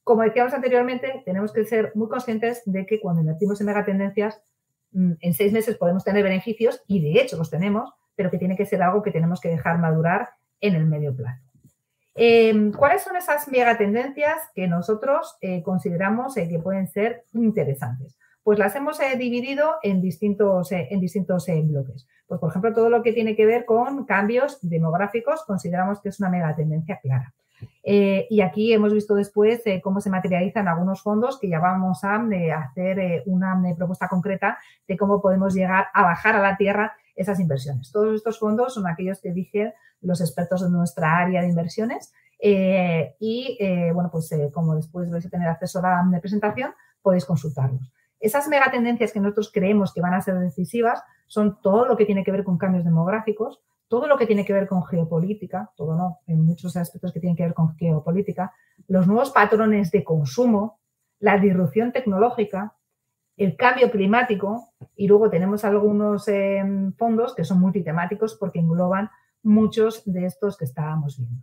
Como 0.03 0.23
decíamos 0.23 0.55
anteriormente, 0.55 1.23
tenemos 1.25 1.53
que 1.53 1.65
ser 1.67 1.93
muy 1.95 2.09
conscientes 2.09 2.63
de 2.67 2.85
que 2.85 2.99
cuando 2.99 3.21
invertimos 3.21 3.61
en 3.61 3.69
megatendencias, 3.69 4.43
mm, 4.91 5.13
en 5.21 5.35
seis 5.35 5.53
meses 5.53 5.77
podemos 5.77 6.03
tener 6.03 6.25
beneficios 6.25 6.83
y 6.89 7.01
de 7.01 7.23
hecho 7.23 7.37
los 7.37 7.51
tenemos, 7.51 7.93
pero 8.17 8.29
que 8.29 8.39
tiene 8.39 8.57
que 8.57 8.67
ser 8.67 8.83
algo 8.83 9.05
que 9.05 9.13
tenemos 9.13 9.41
que 9.41 9.51
dejar 9.51 9.79
madurar 9.79 10.31
en 10.61 10.75
el 10.75 10.87
medio 10.87 11.15
plazo. 11.15 11.45
Em, 12.17 12.73
¿Cuáles 12.73 13.03
son 13.03 13.15
esas 13.15 13.47
megatendencias 13.47 14.37
que 14.53 14.67
nosotros 14.67 15.37
eh, 15.41 15.63
consideramos 15.63 16.37
eh, 16.37 16.49
que 16.49 16.59
pueden 16.59 16.89
ser 16.89 17.23
interesantes? 17.35 18.19
Pues 18.45 18.59
las 18.59 18.77
hemos 18.77 19.01
eh, 19.01 19.17
dividido 19.17 19.77
en 19.83 20.01
distintos, 20.01 20.71
en 20.71 21.01
distintos 21.01 21.47
bloques. 21.65 22.07
Pues, 22.29 22.41
por 22.41 22.51
ejemplo, 22.51 22.73
todo 22.73 22.89
lo 22.89 23.03
que 23.03 23.13
tiene 23.13 23.35
que 23.35 23.47
ver 23.47 23.65
con 23.65 24.05
cambios 24.05 24.59
demográficos 24.63 25.45
consideramos 25.45 26.01
que 26.01 26.11
es 26.11 26.21
una 26.21 26.31
megatendencia 26.31 27.01
clara. 27.01 27.35
y 27.83 28.41
aquí 28.41 28.73
hemos 28.73 28.93
visto 28.93 29.15
después 29.15 29.63
cómo 29.83 30.01
se 30.01 30.11
materializan 30.11 30.69
algunos 30.69 31.03
fondos 31.03 31.39
que 31.41 31.49
ya 31.49 31.59
vamos 31.59 32.05
a 32.05 32.23
hacer 32.59 33.23
una 33.27 33.61
propuesta 33.77 34.09
concreta 34.09 34.59
de 34.87 34.97
cómo 34.97 35.21
podemos 35.21 35.55
llegar 35.55 35.87
a 35.93 36.03
bajar 36.03 36.37
a 36.37 36.43
la 36.43 36.57
tierra 36.57 36.95
esas 37.17 37.41
inversiones. 37.41 37.91
Todos 37.93 38.15
estos 38.15 38.39
fondos 38.39 38.75
son 38.75 38.87
aquellos 38.87 39.21
que 39.21 39.33
dije 39.33 39.75
los 40.01 40.21
expertos 40.21 40.63
de 40.63 40.71
nuestra 40.71 41.19
área 41.19 41.43
de 41.43 41.49
inversiones. 41.49 42.13
Eh, 42.39 43.15
y, 43.19 43.57
eh, 43.61 43.91
bueno, 43.93 44.11
pues 44.11 44.31
eh, 44.33 44.51
como 44.53 44.75
después 44.75 45.11
vais 45.11 45.25
a 45.25 45.31
tener 45.31 45.49
acceso 45.49 45.79
a 45.79 46.05
la 46.11 46.21
presentación, 46.21 46.73
podéis 47.01 47.25
consultarlos. 47.25 47.93
Esas 48.25 48.49
megatendencias 48.49 49.13
que 49.13 49.21
nosotros 49.21 49.51
creemos 49.53 49.93
que 49.93 50.01
van 50.01 50.15
a 50.15 50.21
ser 50.23 50.39
decisivas 50.39 51.03
son 51.27 51.61
todo 51.61 51.85
lo 51.85 51.95
que 51.95 52.07
tiene 52.07 52.25
que 52.25 52.33
ver 52.33 52.43
con 52.43 52.57
cambios 52.57 52.83
demográficos, 52.83 53.61
todo 53.87 54.07
lo 54.07 54.17
que 54.17 54.27
tiene 54.27 54.47
que 54.47 54.55
ver 54.55 54.67
con 54.67 54.83
geopolítica, 54.83 55.71
todo 55.77 55.95
no, 55.95 56.21
en 56.27 56.41
muchos 56.41 56.75
aspectos 56.75 57.13
que 57.13 57.21
tienen 57.21 57.37
que 57.37 57.43
ver 57.43 57.53
con 57.53 57.77
geopolítica, 57.77 58.55
los 58.89 59.07
nuevos 59.07 59.31
patrones 59.31 59.91
de 59.91 60.03
consumo, 60.03 60.81
la 61.19 61.37
disrupción 61.37 61.93
tecnológica, 61.93 62.75
el 63.37 63.57
cambio 63.57 63.91
climático 63.91 64.71
y 64.97 65.07
luego 65.07 65.29
tenemos 65.29 65.63
algunos 65.67 66.27
em, 66.29 66.95
fondos 66.95 67.35
que 67.35 67.45
son 67.45 67.61
multitemáticos 67.61 68.37
porque 68.37 68.59
engloban 68.59 69.11
muchos 69.43 70.03
de 70.07 70.25
estos 70.25 70.57
que 70.57 70.65
estábamos 70.65 71.19
viendo. 71.19 71.43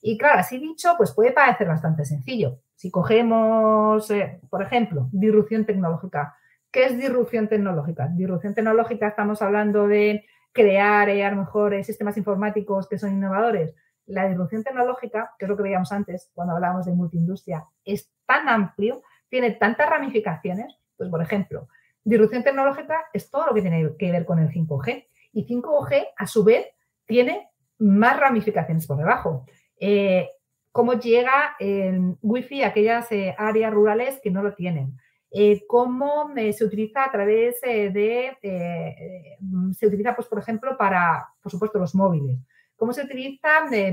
Y 0.00 0.16
claro, 0.16 0.40
así 0.40 0.58
dicho, 0.58 0.94
pues 0.96 1.12
puede 1.12 1.32
parecer 1.32 1.66
bastante 1.66 2.04
sencillo. 2.04 2.60
Si 2.76 2.90
cogemos, 2.90 4.10
eh, 4.10 4.40
por 4.48 4.62
ejemplo, 4.62 5.08
disrupción 5.12 5.64
tecnológica. 5.66 6.36
¿Qué 6.70 6.84
es 6.84 6.98
disrupción 6.98 7.48
tecnológica? 7.48 8.08
Disrupción 8.08 8.54
tecnológica 8.54 9.08
estamos 9.08 9.42
hablando 9.42 9.88
de 9.88 10.24
crear 10.52 11.08
eh, 11.08 11.24
a 11.24 11.30
lo 11.30 11.72
eh, 11.72 11.82
sistemas 11.82 12.16
informáticos 12.16 12.88
que 12.88 12.98
son 12.98 13.12
innovadores. 13.12 13.74
La 14.06 14.28
disrupción 14.28 14.62
tecnológica, 14.62 15.34
que 15.38 15.44
es 15.44 15.48
lo 15.48 15.56
que 15.56 15.62
veíamos 15.64 15.92
antes 15.92 16.30
cuando 16.34 16.54
hablábamos 16.54 16.86
de 16.86 16.92
multiindustria, 16.92 17.64
es 17.84 18.10
tan 18.26 18.48
amplio, 18.48 19.02
tiene 19.28 19.52
tantas 19.52 19.88
ramificaciones. 19.88 20.78
Pues, 20.96 21.10
por 21.10 21.22
ejemplo, 21.22 21.68
disrupción 22.04 22.42
tecnológica 22.42 23.06
es 23.12 23.30
todo 23.30 23.46
lo 23.46 23.54
que 23.54 23.62
tiene 23.62 23.96
que 23.98 24.12
ver 24.12 24.24
con 24.24 24.38
el 24.38 24.50
5G. 24.50 25.06
Y 25.32 25.46
5G, 25.46 26.08
a 26.16 26.26
su 26.26 26.44
vez, 26.44 26.66
tiene 27.06 27.48
más 27.78 28.18
ramificaciones 28.18 28.86
por 28.86 28.98
debajo. 28.98 29.46
Eh, 29.80 30.28
¿Cómo 30.72 30.94
llega 30.94 31.56
el 31.58 32.16
Wi-Fi 32.22 32.62
a 32.62 32.68
aquellas 32.68 33.08
áreas 33.36 33.72
rurales 33.72 34.20
que 34.22 34.30
no 34.30 34.42
lo 34.42 34.54
tienen? 34.54 34.96
Eh, 35.30 35.66
cómo 35.66 36.30
eh, 36.36 36.54
se 36.54 36.64
utiliza 36.64 37.04
a 37.04 37.10
través 37.10 37.58
eh, 37.62 37.90
de, 37.90 39.36
se 39.74 39.86
utiliza, 39.86 40.16
pues, 40.16 40.26
por 40.26 40.38
ejemplo, 40.38 40.76
para, 40.78 41.28
por 41.42 41.52
supuesto, 41.52 41.78
los 41.78 41.94
móviles, 41.94 42.38
cómo 42.76 42.92
se 42.94 43.02
utiliza 43.02 43.48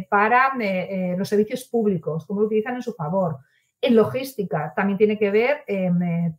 para 0.09 0.53
los 1.17 1.27
servicios 1.27 1.65
públicos, 1.65 2.25
cómo 2.25 2.41
lo 2.41 2.47
utilizan 2.47 2.75
en 2.75 2.83
su 2.83 2.93
favor. 2.93 3.39
En 3.81 3.95
logística 3.95 4.73
también 4.75 4.97
tiene 4.97 5.17
que 5.17 5.31
ver 5.31 5.65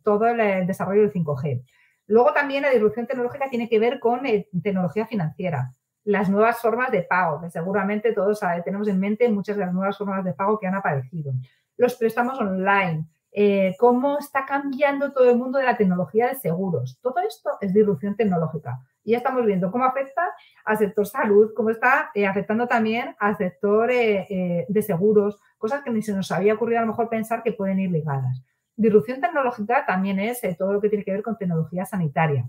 todo 0.03 0.27
el, 0.27 0.65
desarrollo 0.65 1.01
del 1.01 1.13
5G. 1.13 1.63
Luego 2.07 2.33
también 2.33 2.63
la 2.63 2.69
disrupción 2.69 3.05
tecnológica 3.05 3.49
tiene 3.49 3.69
que 3.69 3.79
ver 3.79 3.99
con 3.99 4.21
tecnología 4.63 5.05
financiera, 5.05 5.71
las 6.07 6.29
nuevas 6.29 6.61
formas 6.61 6.89
de 6.89 7.01
pago, 7.01 7.41
que 7.41 7.49
seguramente 7.49 8.13
todos 8.13 8.39
tenemos 8.63 8.87
en 8.87 8.97
mente 8.97 9.27
muchas 9.27 9.57
de 9.57 9.65
las 9.65 9.73
nuevas 9.73 9.97
formas 9.97 10.23
de 10.23 10.33
pago 10.33 10.57
que 10.57 10.65
han 10.65 10.75
aparecido. 10.75 11.33
Los 11.75 11.95
préstamos 11.95 12.39
online, 12.39 13.05
eh, 13.33 13.75
cómo 13.77 14.17
está 14.17 14.45
cambiando 14.45 15.11
todo 15.11 15.29
el 15.29 15.37
mundo 15.37 15.59
de 15.59 15.65
la 15.65 15.75
tecnología 15.75 16.27
de 16.27 16.35
seguros. 16.35 16.97
Todo 17.01 17.15
esto 17.27 17.49
es 17.59 17.73
disrupción 17.73 18.15
tecnológica. 18.15 18.79
Y 19.03 19.11
ya 19.11 19.17
estamos 19.17 19.45
viendo 19.45 19.69
cómo 19.69 19.83
afecta 19.83 20.33
al 20.63 20.77
sector 20.77 21.05
salud, 21.05 21.51
cómo 21.53 21.71
está 21.71 22.09
eh, 22.15 22.25
afectando 22.25 22.67
también 22.67 23.13
al 23.19 23.35
sector 23.35 23.91
eh, 23.91 24.65
de 24.69 24.81
seguros, 24.81 25.41
cosas 25.57 25.83
que 25.83 25.89
ni 25.89 26.01
se 26.01 26.13
nos 26.13 26.31
había 26.31 26.53
ocurrido 26.53 26.79
a 26.79 26.83
lo 26.83 26.87
mejor 26.87 27.09
pensar 27.09 27.43
que 27.43 27.51
pueden 27.51 27.81
ir 27.81 27.91
ligadas. 27.91 28.41
Disrupción 28.77 29.19
tecnológica 29.19 29.85
también 29.85 30.19
es 30.21 30.39
todo 30.57 30.71
lo 30.71 30.79
que 30.79 30.87
tiene 30.87 31.03
que 31.03 31.11
ver 31.11 31.21
con 31.21 31.37
tecnología 31.37 31.83
sanitaria. 31.83 32.47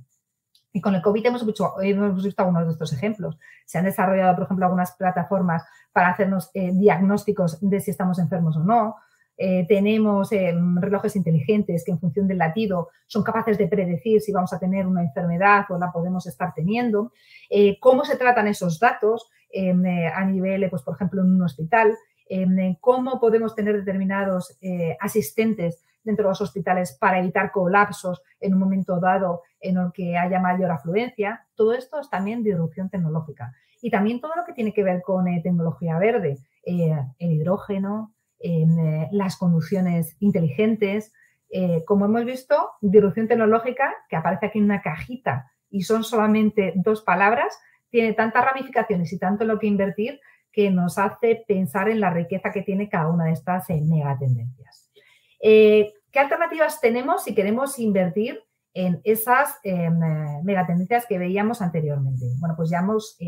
Y 0.72 0.80
con 0.80 0.94
el 0.94 1.02
COVID 1.02 1.26
hemos 1.26 1.46
visto, 1.46 1.80
hemos 1.80 2.22
visto 2.22 2.42
algunos 2.42 2.66
de 2.66 2.72
estos 2.72 2.92
ejemplos. 2.92 3.38
Se 3.64 3.78
han 3.78 3.84
desarrollado, 3.84 4.34
por 4.34 4.44
ejemplo, 4.44 4.66
algunas 4.66 4.92
plataformas 4.92 5.64
para 5.92 6.08
hacernos 6.08 6.50
diagnósticos 6.52 7.58
de 7.60 7.80
si 7.80 7.90
estamos 7.90 8.18
enfermos 8.18 8.56
o 8.56 8.64
no. 8.64 8.96
Eh, 9.40 9.64
tenemos 9.68 10.32
eh, 10.32 10.52
relojes 10.80 11.14
inteligentes 11.14 11.84
que 11.84 11.92
en 11.92 12.00
función 12.00 12.26
del 12.26 12.38
latido 12.38 12.88
son 13.06 13.22
capaces 13.22 13.56
de 13.56 13.68
predecir 13.68 14.20
si 14.20 14.32
vamos 14.32 14.52
a 14.52 14.58
tener 14.58 14.84
una 14.84 15.02
enfermedad 15.02 15.64
o 15.68 15.78
la 15.78 15.92
podemos 15.92 16.26
estar 16.26 16.52
teniendo. 16.52 17.12
Eh, 17.48 17.78
cómo 17.78 18.04
se 18.04 18.16
tratan 18.16 18.48
esos 18.48 18.80
datos 18.80 19.30
a 20.14 20.24
nivel, 20.26 20.68
pues, 20.68 20.82
por 20.82 20.94
ejemplo, 20.94 21.22
en 21.22 21.32
un 21.34 21.42
hospital. 21.42 21.96
cómo 22.80 23.18
podemos 23.18 23.54
tener 23.54 23.74
determinados 23.74 24.58
asistentes 25.00 25.82
dentro 26.02 26.24
de 26.24 26.30
los 26.30 26.40
hospitales 26.40 26.96
para 26.98 27.18
evitar 27.18 27.52
colapsos 27.52 28.22
en 28.40 28.54
un 28.54 28.60
momento 28.60 28.98
dado 29.00 29.42
en 29.60 29.76
el 29.76 29.92
que 29.92 30.16
haya 30.16 30.40
mayor 30.40 30.70
afluencia. 30.70 31.46
Todo 31.54 31.74
esto 31.74 32.00
es 32.00 32.08
también 32.08 32.42
disrupción 32.42 32.88
tecnológica. 32.88 33.52
Y 33.80 33.90
también 33.90 34.20
todo 34.20 34.34
lo 34.34 34.44
que 34.44 34.52
tiene 34.52 34.72
que 34.72 34.82
ver 34.82 35.02
con 35.02 35.26
tecnología 35.42 35.98
verde, 35.98 36.38
el 36.64 37.32
hidrógeno, 37.32 38.12
en 38.40 38.78
eh, 38.78 39.08
las 39.12 39.36
conducciones 39.36 40.16
inteligentes. 40.20 41.12
Eh, 41.50 41.84
como 41.86 42.04
hemos 42.04 42.24
visto, 42.24 42.70
disrupción 42.80 43.28
tecnológica, 43.28 43.94
que 44.08 44.16
aparece 44.16 44.46
aquí 44.46 44.58
en 44.58 44.66
una 44.66 44.82
cajita 44.82 45.50
y 45.70 45.82
son 45.82 46.04
solamente 46.04 46.72
dos 46.76 47.02
palabras, 47.02 47.58
tiene 47.90 48.12
tantas 48.12 48.44
ramificaciones 48.44 49.12
y 49.12 49.18
tanto 49.18 49.44
en 49.44 49.48
lo 49.48 49.58
que 49.58 49.66
invertir 49.66 50.20
que 50.52 50.70
nos 50.70 50.98
hace 50.98 51.44
pensar 51.46 51.88
en 51.88 52.00
la 52.00 52.10
riqueza 52.10 52.50
que 52.52 52.62
tiene 52.62 52.88
cada 52.88 53.08
una 53.08 53.26
de 53.26 53.32
estas 53.32 53.68
eh. 55.40 55.92
¿Qué 56.10 56.20
alternativas 56.20 56.80
tenemos 56.80 57.24
si 57.24 57.34
queremos 57.34 57.78
invertir 57.78 58.42
en 58.72 59.00
esas 59.04 59.58
em, 59.62 59.98
megatendencias 60.42 61.04
que 61.04 61.18
veíamos 61.18 61.60
anteriormente? 61.60 62.24
Bueno, 62.40 62.54
pues 62.56 62.70
ya 62.70 62.80
vamos 62.80 63.18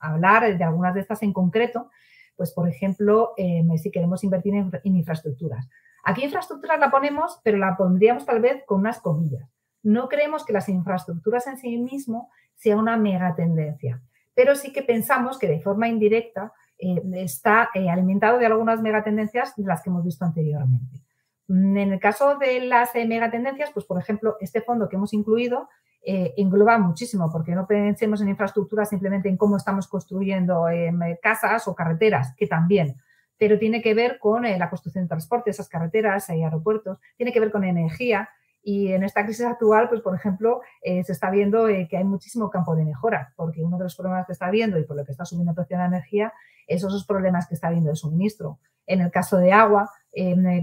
a 0.00 0.08
hablar 0.10 0.58
de 0.58 0.64
algunas 0.64 0.92
de 0.94 1.02
estas 1.02 1.22
en 1.22 1.32
concreto, 1.32 1.88
pues 2.36 2.52
por 2.52 2.68
ejemplo, 2.68 3.32
em, 3.36 3.76
si 3.78 3.90
queremos 3.90 4.24
invertir 4.24 4.54
en, 4.54 4.70
infraestructuras. 4.82 5.68
Aquí 6.04 6.24
infraestructuras 6.24 6.78
la 6.78 6.90
ponemos, 6.90 7.40
pero 7.42 7.58
la 7.58 7.76
pondríamos 7.76 8.26
tal 8.26 8.40
vez 8.40 8.64
con 8.66 8.80
unas 8.80 9.00
comillas. 9.00 9.48
No 9.82 10.08
creemos 10.08 10.44
que 10.44 10.52
las 10.52 10.68
infraestructuras 10.68 11.46
en 11.46 11.58
sí 11.58 11.78
mismo 11.78 12.30
sea 12.54 12.76
una 12.76 12.96
mega 12.96 13.34
tendencia, 13.34 14.02
pero 14.34 14.54
sí 14.56 14.72
que 14.72 14.82
pensamos 14.82 15.38
que 15.38 15.48
de 15.48 15.60
forma 15.60 15.88
indirecta 15.88 16.52
eh, 16.78 17.00
está 17.14 17.70
eh, 17.74 17.88
alimentado 17.88 18.38
de 18.38 18.46
algunas 18.46 18.82
megatendencias 18.82 19.54
de 19.56 19.64
las 19.64 19.82
que 19.82 19.90
hemos 19.90 20.04
visto 20.04 20.24
anteriormente. 20.24 21.05
En 21.48 21.76
el 21.76 22.00
caso 22.00 22.36
de 22.36 22.60
las 22.60 22.94
eh, 22.94 23.06
megatendencias, 23.06 23.70
pues 23.72 23.86
por 23.86 24.00
ejemplo, 24.00 24.36
este 24.40 24.60
fondo 24.60 24.88
que 24.88 24.96
hemos 24.96 25.12
incluido 25.12 25.68
eh, 26.08 26.34
engloba 26.36 26.78
muchísimo, 26.78 27.30
porque 27.32 27.54
no 27.54 27.66
pensemos 27.66 28.20
en 28.20 28.28
infraestructura 28.28 28.84
simplemente 28.84 29.28
en 29.28 29.36
cómo 29.36 29.56
estamos 29.56 29.88
construyendo 29.88 30.68
em, 30.68 31.00
casas 31.20 31.66
o 31.66 31.74
carreteras, 31.74 32.32
que 32.36 32.46
también, 32.46 32.96
pero 33.38 33.58
tiene 33.58 33.82
que 33.82 33.92
ver 33.92 34.18
con 34.18 34.44
eh, 34.44 34.58
la 34.58 34.70
construcción 34.70 35.04
de 35.04 35.08
transporte, 35.08 35.50
esas 35.50 35.68
carreteras 35.68 36.28
y 36.30 36.42
aeropuertos, 36.42 36.98
tiene 37.16 37.32
que 37.32 37.40
ver 37.40 37.50
con 37.50 37.64
energía. 37.64 38.28
Y 38.68 38.90
en 38.90 39.04
esta 39.04 39.24
crisis 39.24 39.46
actual, 39.46 39.88
pues 39.88 40.00
por 40.00 40.16
ejemplo, 40.16 40.60
eh, 40.82 41.04
se 41.04 41.12
está 41.12 41.30
viendo 41.30 41.66
que 41.66 41.96
hay 41.96 42.02
muchísimo 42.02 42.50
campo 42.50 42.74
de 42.74 42.84
mejora, 42.84 43.32
porque 43.36 43.62
uno 43.62 43.78
de 43.78 43.84
los 43.84 43.94
problemas 43.94 44.26
que 44.26 44.32
está 44.32 44.50
viendo 44.50 44.76
y 44.76 44.82
por 44.82 44.96
lo 44.96 45.04
que 45.04 45.12
está 45.12 45.24
subiendo 45.24 45.52
el 45.52 45.54
precio 45.54 45.76
de 45.76 45.84
la 45.84 45.86
energía 45.86 46.32
es 46.66 46.82
esos 46.82 47.06
problemas 47.06 47.46
que 47.46 47.54
está 47.54 47.68
habiendo 47.68 47.90
de 47.90 47.96
suministro. 47.96 48.58
En 48.84 49.02
el 49.02 49.12
caso 49.12 49.36
de 49.36 49.52
agua, 49.52 49.88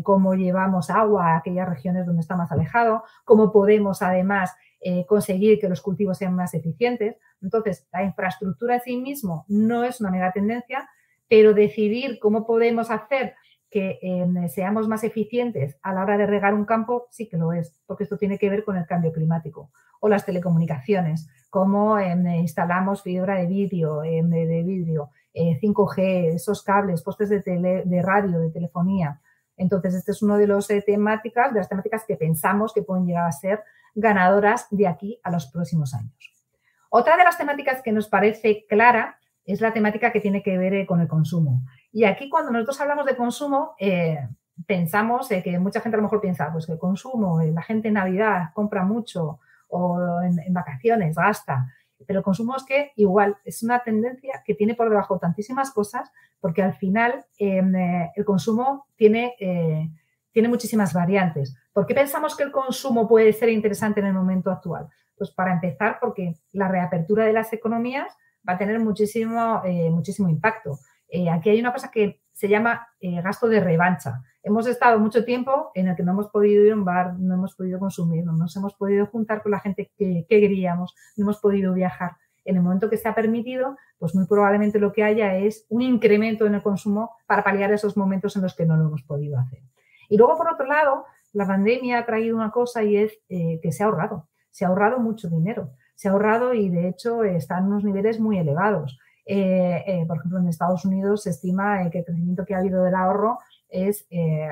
cómo 0.04 0.34
llevamos 0.34 0.90
agua 0.90 1.28
a 1.28 1.38
aquellas 1.38 1.70
regiones 1.70 2.06
donde 2.06 2.20
está 2.20 2.36
más 2.36 2.52
alejado, 2.52 3.06
cómo 3.24 3.54
podemos 3.54 4.02
además 4.02 4.54
eh, 4.82 5.06
conseguir 5.06 5.62
que 5.62 5.70
los 5.70 5.82
cultivos 5.82 6.18
sean 6.18 6.36
más 6.36 6.54
eficientes. 6.54 7.16
Entonces, 7.42 7.88
la 7.94 8.04
infraestructura 8.04 8.76
en 8.76 8.82
sí 8.82 8.98
mismo 8.98 9.46
no 9.48 9.86
es 9.86 10.02
una 10.02 10.12
mega 10.12 10.34
tendencia, 10.34 10.90
pero 11.30 11.54
decidir 11.54 12.20
cómo 12.20 12.46
podemos 12.46 12.92
hacer 12.92 13.36
que 13.74 13.98
em, 14.04 14.48
seamos 14.50 14.88
más 14.88 15.04
eficientes 15.04 15.80
a 15.82 15.94
la 15.94 16.04
hora 16.04 16.16
de 16.16 16.28
regar 16.28 16.54
un 16.54 16.64
campo 16.64 17.08
sí 17.10 17.28
que 17.28 17.38
lo 17.38 17.52
es, 17.52 17.82
porque 17.88 18.04
esto 18.04 18.18
tiene 18.18 18.38
que 18.38 18.52
ver 18.52 18.64
con 18.64 18.78
el 18.78 18.86
cambio 18.86 19.12
climático. 19.12 19.72
O 20.00 20.08
las 20.08 20.26
telecomunicaciones, 20.26 21.28
cómo 21.50 21.98
em, 21.98 22.28
instalamos 22.36 23.02
fibra 23.02 23.36
de 23.36 23.48
vídeo, 23.48 24.04
em, 24.04 24.30
de, 24.30 24.62
vidrio, 24.62 25.10
5G, 25.34 25.98
eh, 25.98 26.28
esos 26.36 26.62
cables, 26.62 27.02
postes 27.02 27.30
de, 27.30 27.42
de 27.84 28.02
radio, 28.04 28.40
de 28.40 28.52
telefonía. 28.52 29.20
Entonces, 29.58 29.96
este 29.96 30.12
es 30.12 30.22
uno 30.22 30.38
de 30.38 30.46
los 30.46 30.70
eh, 30.70 30.84
temáticas, 30.86 31.52
de 31.52 31.60
las 31.60 31.70
temáticas 31.70 32.04
que 32.08 32.16
pensamos 32.16 32.74
que 32.74 32.84
pueden 32.84 33.08
llegar 33.08 33.26
a 33.26 33.32
ser 33.32 33.64
ganadoras 33.96 34.68
de 34.70 34.88
aquí 34.88 35.20
a 35.24 35.32
los 35.32 35.48
próximos 35.48 35.96
años. 35.96 36.14
Otra 36.90 37.18
de 37.18 37.24
las 37.24 37.40
temáticas 37.40 37.82
que 37.82 37.92
nos 37.92 38.08
parece 38.08 38.66
clara 38.70 39.20
es 39.46 39.62
la 39.62 39.74
temática 39.74 40.12
que 40.12 40.22
tiene 40.22 40.44
que 40.44 40.58
ver 40.60 40.74
eh, 40.74 40.86
con 40.86 41.02
el 41.02 41.08
consumo. 41.08 41.64
Y 41.94 42.04
aquí 42.04 42.28
cuando 42.28 42.52
nosotros 42.52 42.82
hablamos 42.82 43.06
de 43.06 43.16
consumo, 43.16 43.76
eh, 43.80 44.20
pensamos 44.68 45.32
eh, 45.32 45.42
que 45.42 45.58
mucha 45.60 45.80
gente 45.80 45.96
a 45.96 46.00
lo 46.00 46.04
mejor 46.04 46.20
piensa, 46.20 46.52
pues 46.52 46.66
que 46.66 46.78
consumo, 46.78 47.42
la 47.42 47.62
gente 47.62 47.88
en 47.88 47.94
Navidad 47.94 48.50
compra 48.54 48.84
mucho 48.84 49.40
o 49.70 50.22
en, 50.22 50.54
vacaciones 50.54 51.16
gasta. 51.16 51.72
Pero 52.06 52.20
el 52.20 52.26
consumo 52.26 52.58
es 52.58 52.64
que 52.64 52.92
igual 52.98 53.38
es 53.46 53.64
una 53.64 53.82
tendencia 53.82 54.44
que 54.44 54.56
tiene 54.56 54.76
por 54.76 54.90
debajo 54.90 55.20
tantísimas 55.20 55.72
cosas 55.72 56.12
porque 56.42 56.62
al 56.62 56.74
final 56.76 57.24
em, 57.38 57.74
el 58.14 58.26
consumo 58.26 58.88
tiene 58.98 59.36
tiene 60.34 60.50
muchísimas 60.50 60.94
variantes. 60.94 61.56
¿Por 61.72 61.86
qué 61.86 61.94
pensamos 61.94 62.36
que 62.36 62.44
el 62.44 62.52
consumo 62.52 63.08
puede 63.08 63.32
ser 63.32 63.50
interesante 63.50 64.02
en 64.02 64.08
el 64.08 64.14
momento 64.14 64.52
actual? 64.52 64.90
Pues 65.16 65.32
para 65.32 65.54
empezar, 65.54 66.00
porque 66.02 66.34
la 66.52 66.68
reapertura 66.68 67.24
de 67.24 67.34
las 67.34 67.54
economías 67.54 68.12
va 68.48 68.54
a 68.54 68.58
tener 68.58 68.80
muchísimo, 68.80 69.62
eh, 69.64 69.90
muchísimo 69.90 70.28
impacto. 70.28 70.80
Aquí 71.32 71.50
hay 71.50 71.60
una 71.60 71.74
cosa 71.74 71.92
que 71.92 72.22
se 72.32 72.50
llama 72.50 72.88
gasto 73.02 73.48
de 73.48 73.60
revancha. 73.60 74.22
Hemos 74.42 74.68
estado 74.68 75.00
mucho 75.00 75.24
tiempo 75.24 75.72
en 75.74 75.88
el 75.88 75.96
que 75.96 76.04
no 76.04 76.12
hemos 76.12 76.30
podido 76.30 76.66
ir 76.66 76.74
a 76.74 76.76
un 76.76 76.84
bar, 76.84 77.18
no 77.18 77.36
hemos 77.36 77.56
podido 77.56 77.80
consumir, 77.80 78.26
no 78.26 78.34
nos 78.34 78.56
hemos 78.58 78.74
podido 78.74 79.06
juntar 79.06 79.42
con 79.42 79.52
la 79.52 79.60
gente 79.60 79.92
que, 79.98 80.26
queríamos, 80.28 80.94
no 81.16 81.24
hemos 81.24 81.40
podido 81.40 81.74
viajar. 81.74 82.18
En 82.44 82.58
el 82.58 82.62
momento 82.62 82.90
que 82.90 82.98
se 82.98 83.08
ha 83.08 83.16
permitido, 83.16 83.78
pues 83.98 84.14
muy 84.16 84.28
probablemente 84.28 84.80
lo 84.80 84.92
que 84.92 85.04
haya 85.04 85.36
es 85.36 85.66
un 85.70 85.82
incremento 85.82 86.46
en 86.46 86.56
el 86.56 86.62
consumo 86.62 87.12
para 87.26 87.42
paliar 87.42 87.72
esos 87.72 87.96
momentos 87.96 88.36
en 88.36 88.42
los 88.42 88.54
que 88.54 88.66
no 88.66 88.76
lo 88.76 88.88
hemos 88.88 89.04
podido 89.04 89.40
hacer. 89.40 89.62
Y 90.10 90.18
luego, 90.18 90.36
por 90.38 90.50
otro 90.50 90.66
lado, 90.66 91.06
la 91.32 91.48
pandemia 91.48 92.00
ha 92.00 92.06
traído 92.06 92.36
una 92.36 92.52
cosa 92.52 92.84
y 92.84 92.98
es 92.98 93.18
eh, 93.30 93.62
que 93.62 93.72
se 93.72 93.84
ha 93.84 93.86
ahorrado. 93.86 94.28
Se 94.52 94.66
ha 94.66 94.68
ahorrado 94.68 95.00
mucho 95.00 95.30
dinero. 95.30 95.72
Se 95.96 96.10
ha 96.10 96.12
ahorrado 96.12 96.54
y, 96.54 96.68
de 96.68 96.90
hecho, 96.90 97.24
está 97.24 97.60
en 97.60 97.68
unos 97.68 97.86
niveles 97.86 98.20
muy 98.20 98.38
elevados. 98.38 99.00
Eh, 99.26 99.84
eh, 99.88 100.06
por 100.08 100.18
ejemplo, 100.18 100.40
en 100.40 100.50
Estados 100.50 100.86
Unidos 100.86 101.24
se 101.24 101.30
estima 101.30 101.90
que 101.90 102.00
el 102.00 102.06
crecimiento 102.06 102.46
que 102.46 102.56
ha 102.56 102.60
habido 102.60 102.84
del 102.84 102.96
ahorro 102.96 103.40
es 103.74 104.06
eh, 104.12 104.48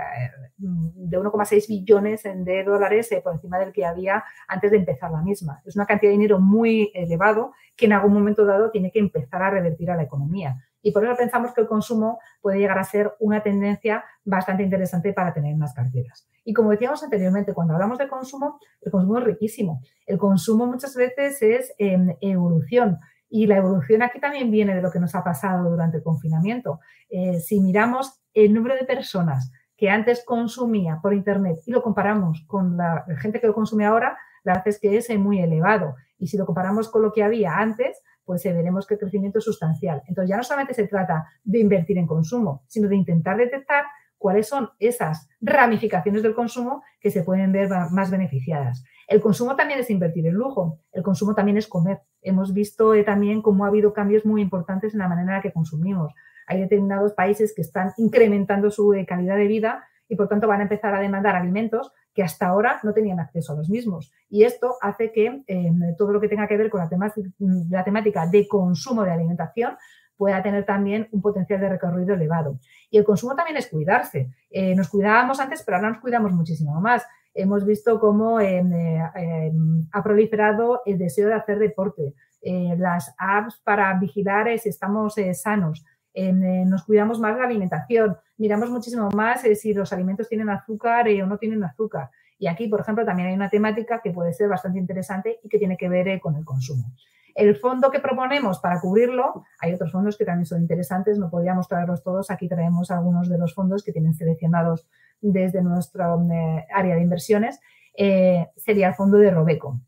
de 0.58 1.20
1,6 1.20 1.68
billones 1.68 2.24
de 2.24 2.64
dólares 2.64 3.12
eh, 3.12 3.22
por 3.24 3.34
encima 3.34 3.60
del 3.60 3.72
que 3.72 3.86
había 3.86 4.24
antes 4.48 4.72
de 4.72 4.78
empezar 4.78 5.12
la 5.12 5.22
misma. 5.22 5.62
Es 5.64 5.76
una 5.76 5.86
cantidad 5.86 6.10
de 6.10 6.18
dinero 6.18 6.40
muy 6.40 6.92
elevado 6.96 7.54
que 7.78 7.86
en 7.86 7.94
algún 7.94 8.14
momento 8.14 8.46
dado 8.46 8.72
tiene 8.72 8.92
que 8.92 9.00
empezar 9.00 9.44
a 9.44 9.52
revertir 9.52 9.92
a 9.92 9.96
la 9.96 10.04
economía. 10.04 10.58
Y 10.82 10.92
por 10.92 11.06
eso 11.06 11.16
pensamos 11.16 11.54
que 11.54 11.62
el 11.62 11.68
consumo 11.68 12.20
puede 12.42 12.58
llegar 12.58 12.80
a 12.80 12.84
ser 12.84 13.14
una 13.20 13.44
tendencia 13.44 14.04
bastante 14.26 14.64
interesante 14.64 15.14
para 15.14 15.32
tener 15.32 15.54
en 15.54 15.60
las 15.60 15.76
carteras. 15.76 16.28
Y 16.44 16.54
como 16.54 16.72
decíamos 16.72 17.04
anteriormente, 17.04 17.54
cuando 17.54 17.76
hablamos 17.76 18.00
de 18.00 18.08
consumo, 18.08 18.60
el 18.82 18.92
consumo 18.92 19.20
es 19.20 19.24
riquísimo. 19.26 19.84
El 20.08 20.18
consumo 20.18 20.66
muchas 20.66 20.96
veces 20.96 21.38
es 21.44 21.76
evolución. 21.78 22.98
Y 23.34 23.48
la 23.48 23.56
evolución 23.56 24.04
aquí 24.04 24.20
también 24.20 24.52
viene 24.52 24.76
de 24.76 24.82
lo 24.82 24.92
que 24.92 25.00
nos 25.00 25.16
ha 25.16 25.24
pasado 25.24 25.70
durante 25.70 25.98
el 25.98 26.04
confinamiento. 26.04 26.82
Eh, 27.10 27.40
si 27.40 27.62
miramos 27.62 28.22
el 28.34 28.54
número 28.54 28.76
de 28.76 28.84
personas 28.84 29.54
que 29.78 29.90
antes 29.90 30.24
consumía 30.26 31.00
por 31.02 31.14
Internet 31.14 31.60
y 31.66 31.72
lo 31.72 31.82
comparamos 31.82 32.44
con 32.46 32.76
la 32.76 33.06
gente 33.20 33.40
que 33.40 33.48
lo 33.48 33.54
consume 33.54 33.86
ahora, 33.86 34.18
la 34.44 34.54
verdad 34.54 34.68
es 34.68 34.80
que 34.80 34.98
es 34.98 35.10
muy 35.18 35.40
elevado. 35.40 35.96
Y 36.18 36.28
si 36.28 36.38
lo 36.38 36.46
comparamos 36.46 36.90
con 36.90 37.04
lo 37.04 37.14
que 37.14 37.24
había 37.24 37.58
antes, 37.58 38.04
pues 38.26 38.46
eh, 38.46 38.52
veremos 38.52 38.86
que 38.86 38.96
el 38.96 39.00
crecimiento 39.00 39.40
es 39.40 39.46
sustancial. 39.46 40.04
Entonces 40.08 40.30
ya 40.30 40.36
no 40.36 40.44
solamente 40.44 40.74
se 40.74 40.88
trata 40.88 41.26
de 41.42 41.60
invertir 41.60 41.98
en 41.98 42.08
consumo, 42.08 42.64
sino 42.68 42.90
de 42.90 42.98
intentar 42.98 43.38
detectar 43.38 43.86
cuáles 44.18 44.50
son 44.50 44.70
esas 44.78 45.30
ramificaciones 45.40 46.22
del 46.22 46.36
consumo 46.36 46.84
que 47.00 47.12
se 47.12 47.24
pueden 47.24 47.54
ver 47.54 47.70
más 47.92 48.12
beneficiadas. 48.12 48.84
El 49.08 49.22
consumo 49.22 49.56
también 49.56 49.80
es 49.80 49.90
invertir 49.90 50.28
en 50.28 50.34
lujo, 50.34 50.80
el 50.92 51.02
consumo 51.02 51.34
también 51.34 51.58
es 51.58 51.68
comer. 51.68 52.02
Hemos 52.22 52.54
visto 52.54 52.94
eh, 52.94 53.04
también 53.04 53.42
cómo 53.42 53.66
ha 53.66 53.68
habido 53.68 53.94
cambios 53.94 54.26
muy 54.26 54.42
importantes 54.42 54.94
en 54.94 55.00
la 55.00 55.08
manera 55.08 55.32
en 55.32 55.36
la 55.38 55.42
que 55.42 55.52
consumimos. 55.52 56.14
Hay 56.48 56.60
determinados 56.60 57.14
países 57.14 57.54
que 57.56 57.62
están 57.62 57.92
incrementando 57.98 58.72
su 58.72 58.94
eh, 58.94 59.06
calidad 59.06 59.38
de 59.38 59.48
vida 59.48 59.86
y 60.08 60.16
por 60.16 60.28
tanto 60.28 60.48
van 60.48 60.60
a 60.60 60.64
empezar 60.64 60.94
a 60.94 61.00
demandar 61.00 61.36
alimentos 61.36 61.94
que 62.14 62.24
hasta 62.24 62.48
ahora 62.48 62.80
no 62.84 62.94
tenían 62.94 63.20
acceso 63.20 63.54
a 63.54 63.56
los 63.56 63.70
mismos. 63.70 64.12
Y 64.30 64.44
esto 64.44 64.76
hace 64.82 65.12
que 65.12 65.44
em, 65.48 65.96
todo 65.98 66.12
lo 66.12 66.20
que 66.20 66.28
tenga 66.28 66.48
que 66.48 66.58
ver 66.58 66.70
con 66.70 66.82
la, 66.82 67.84
temática 67.84 68.28
de 68.28 68.48
consumo 68.48 69.04
de 69.04 69.12
alimentación 69.12 69.78
pueda 70.18 70.44
tener 70.44 70.66
también 70.66 71.08
un 71.12 71.22
potencial 71.22 71.62
de 71.62 71.70
recorrido 71.70 72.14
elevado. 72.14 72.60
Y 72.90 72.98
el 72.98 73.06
consumo 73.06 73.36
también 73.36 73.58
es 73.58 73.68
cuidarse. 73.68 74.30
Eh, 74.50 74.76
nos 74.76 74.90
cuidábamos 74.90 75.40
antes, 75.40 75.64
pero 75.64 75.78
ahora 75.78 75.90
nos 75.92 76.00
cuidamos 76.00 76.34
muchísimo 76.34 76.80
más 76.82 77.08
hemos 77.34 77.66
visto 77.66 78.00
cómo 78.00 78.40
eh, 78.40 79.52
ha 79.92 80.04
proliferado 80.04 80.82
el 80.86 80.98
deseo 80.98 81.28
de 81.28 81.34
hacer 81.36 81.60
deporte, 81.60 82.14
eh, 82.42 82.76
las 82.78 83.14
apps 83.18 83.62
para 83.64 83.94
vigilar 84.00 84.48
si 84.60 84.70
estamos 84.70 85.18
eh, 85.18 85.34
sanos, 85.34 85.86
nos 86.14 86.84
cuidamos 86.84 87.20
más 87.20 87.38
la 87.38 87.46
alimentación, 87.46 88.18
miramos 88.38 88.70
muchísimo 88.70 89.10
más 89.12 89.42
si 89.42 89.74
los 89.74 89.94
alimentos 89.94 90.28
tienen 90.28 90.50
azúcar 90.50 91.08
o 91.08 91.26
no 91.26 91.38
tienen 91.38 91.64
azúcar. 91.64 92.10
Y 92.38 92.48
aquí, 92.48 92.68
por 92.68 92.82
ejemplo, 92.82 93.06
también 93.06 93.30
hay 93.30 93.36
una 93.36 93.50
temática 93.50 94.02
que 94.02 94.12
puede 94.12 94.34
ser 94.34 94.50
bastante 94.50 94.80
interesante 94.80 95.40
y 95.42 95.48
que 95.48 95.58
tiene 95.58 95.78
que 95.78 95.88
ver 95.88 96.20
con 96.20 96.36
el 96.36 96.44
consumo. 96.44 96.92
El 97.36 97.56
fondo 97.56 97.92
que 97.92 98.00
proponemos 98.00 98.60
para 98.60 98.80
cubrirlo, 98.80 99.46
hay 99.60 99.74
otros 99.74 99.92
fondos 99.92 100.18
que 100.18 100.26
también 100.26 100.46
son 100.46 100.62
interesantes, 100.62 101.18
no 101.18 101.30
podríamos 101.30 101.68
traerlos 101.68 102.04
todos, 102.04 102.30
aquí 102.30 102.50
traemos 102.50 102.92
algunos 102.92 103.30
de 103.30 103.38
los 103.38 103.54
fondos 103.54 103.84
que 103.84 103.94
tienen 103.94 104.14
seleccionados 104.16 104.88
desde 105.22 105.62
nuestra 105.62 106.16
eh, 106.16 106.66
área 106.74 106.96
de 106.96 107.02
inversiones, 107.02 107.60
eh, 107.96 108.48
sería 108.58 108.90
el 108.90 108.96
fondo 108.96 109.18
de 109.18 109.32
Robeco. 109.32 109.80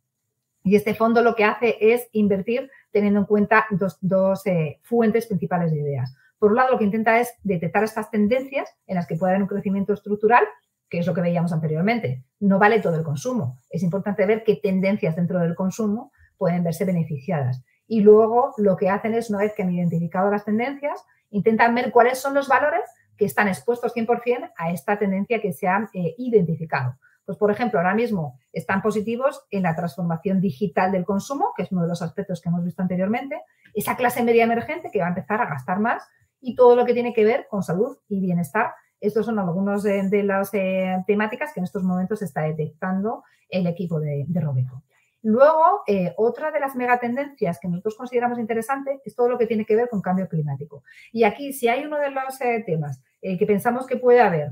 Y 0.64 0.76
este 0.76 0.94
fondo 0.94 1.22
lo 1.22 1.36
que 1.36 1.44
hace 1.44 1.76
es 1.80 2.08
invertir 2.14 2.70
teniendo 2.92 3.20
en 3.20 3.26
cuenta 3.26 3.66
dos, 3.72 4.46
eh, 4.46 4.80
fuentes 4.84 5.28
principales 5.28 5.72
de 5.72 5.80
ideas. 5.80 6.16
Por 6.40 6.52
un 6.52 6.58
lado, 6.58 6.72
lo 6.72 6.78
que 6.78 6.86
intenta 6.86 7.20
es 7.20 7.34
detectar 7.44 7.84
estas 7.84 8.10
tendencias 8.12 8.70
en 8.88 8.96
las 8.96 9.08
que 9.08 9.16
puede 9.16 9.34
haber 9.34 9.44
un 9.44 9.50
crecimiento 9.50 9.94
estructural, 9.94 10.44
que 10.90 11.00
es 11.00 11.08
lo 11.08 11.14
que 11.14 11.22
veíamos 11.22 11.52
anteriormente. 11.52 12.24
No 12.40 12.60
vale 12.60 12.80
todo 12.80 12.96
el 12.96 13.04
consumo. 13.04 13.60
Es 13.70 13.84
importante 13.84 14.26
ver 14.26 14.44
qué 14.44 14.56
tendencias 14.56 15.16
dentro 15.16 15.40
del 15.40 15.56
consumo 15.56 16.12
pueden 16.38 16.64
verse 16.64 16.86
beneficiadas. 16.86 17.64
Y 17.88 18.02
luego 18.02 18.54
lo 18.58 18.78
que 18.78 18.90
hacen 18.90 19.14
es, 19.14 19.30
una 19.30 19.40
vez 19.40 19.54
que 19.54 19.64
han 19.64 19.72
identificado 19.72 20.30
las 20.30 20.46
tendencias, 20.46 21.04
intentan 21.30 21.76
ver 21.76 21.92
cuáles 21.92 22.20
son 22.20 22.34
los 22.34 22.48
valores 22.48 22.84
que 23.24 23.28
están 23.28 23.48
expuestos 23.48 23.96
100% 23.96 24.52
a 24.58 24.72
esta 24.72 25.00
tendencia 25.00 25.40
que 25.40 25.54
se 25.54 25.66
ha 25.66 25.90
eh, 25.94 26.14
identificado. 26.18 26.98
Pues, 27.26 27.38
por 27.38 27.50
ejemplo, 27.50 27.80
ahora 27.80 27.96
mismo 27.96 28.38
están 28.52 28.82
positivos 28.82 29.46
en 29.50 29.64
la 29.64 29.78
transformación 29.78 30.42
digital 30.42 30.92
del 30.92 31.06
consumo, 31.06 31.54
que 31.56 31.64
es 31.64 31.72
uno 31.72 31.84
de 31.84 31.88
los 31.88 32.02
aspectos 32.02 32.42
que 32.42 32.50
hemos 32.50 32.66
visto 32.66 32.82
anteriormente, 32.82 33.42
esa 33.74 33.96
clase 33.96 34.26
media 34.26 34.44
emergente 34.44 34.92
que 34.92 35.00
va 35.00 35.06
a 35.06 35.10
empezar 35.10 35.40
a 35.40 35.46
gastar 35.46 35.80
más 35.80 36.04
y 36.42 36.54
todo 36.54 36.76
lo 36.76 36.84
que 36.84 36.94
tiene 36.94 37.14
que 37.14 37.24
ver 37.24 37.48
con 37.50 37.64
salud 37.64 37.98
y 38.10 38.20
bienestar. 38.20 38.74
Estos 39.00 39.26
son 39.26 39.40
algunos 39.40 39.84
de, 39.84 40.24
las 40.24 40.54
eh, 40.54 41.02
temáticas 41.08 41.54
que 41.54 41.62
en 41.62 41.64
estos 41.64 41.84
momentos 41.84 42.22
está 42.22 42.42
detectando 42.42 43.24
el 43.48 43.68
equipo 43.68 44.02
de, 44.02 44.26
de 44.28 44.42
Robeco. 44.42 44.84
Luego, 45.22 45.84
eh, 45.88 46.14
otra 46.18 46.52
de 46.52 46.60
las 46.60 46.76
megatendencias 46.76 47.58
que 47.58 47.70
nosotros 47.70 47.96
consideramos 47.96 48.38
interesante 48.38 49.00
es 49.06 49.16
todo 49.16 49.30
lo 49.30 49.38
que 49.38 49.48
tiene 49.48 49.66
que 49.66 49.78
ver 49.78 49.88
con 49.88 50.02
cambio 50.02 50.28
climático. 50.28 50.84
Y 51.14 51.24
aquí, 51.24 51.54
si 51.54 51.70
hay 51.70 51.86
uno 51.86 51.98
de 51.98 52.12
los 52.12 52.38
temas 52.66 53.02
eh, 53.24 53.38
que 53.38 53.48
pensamos 53.48 53.88
que 53.88 53.98
puede 53.98 54.22
haber 54.22 54.52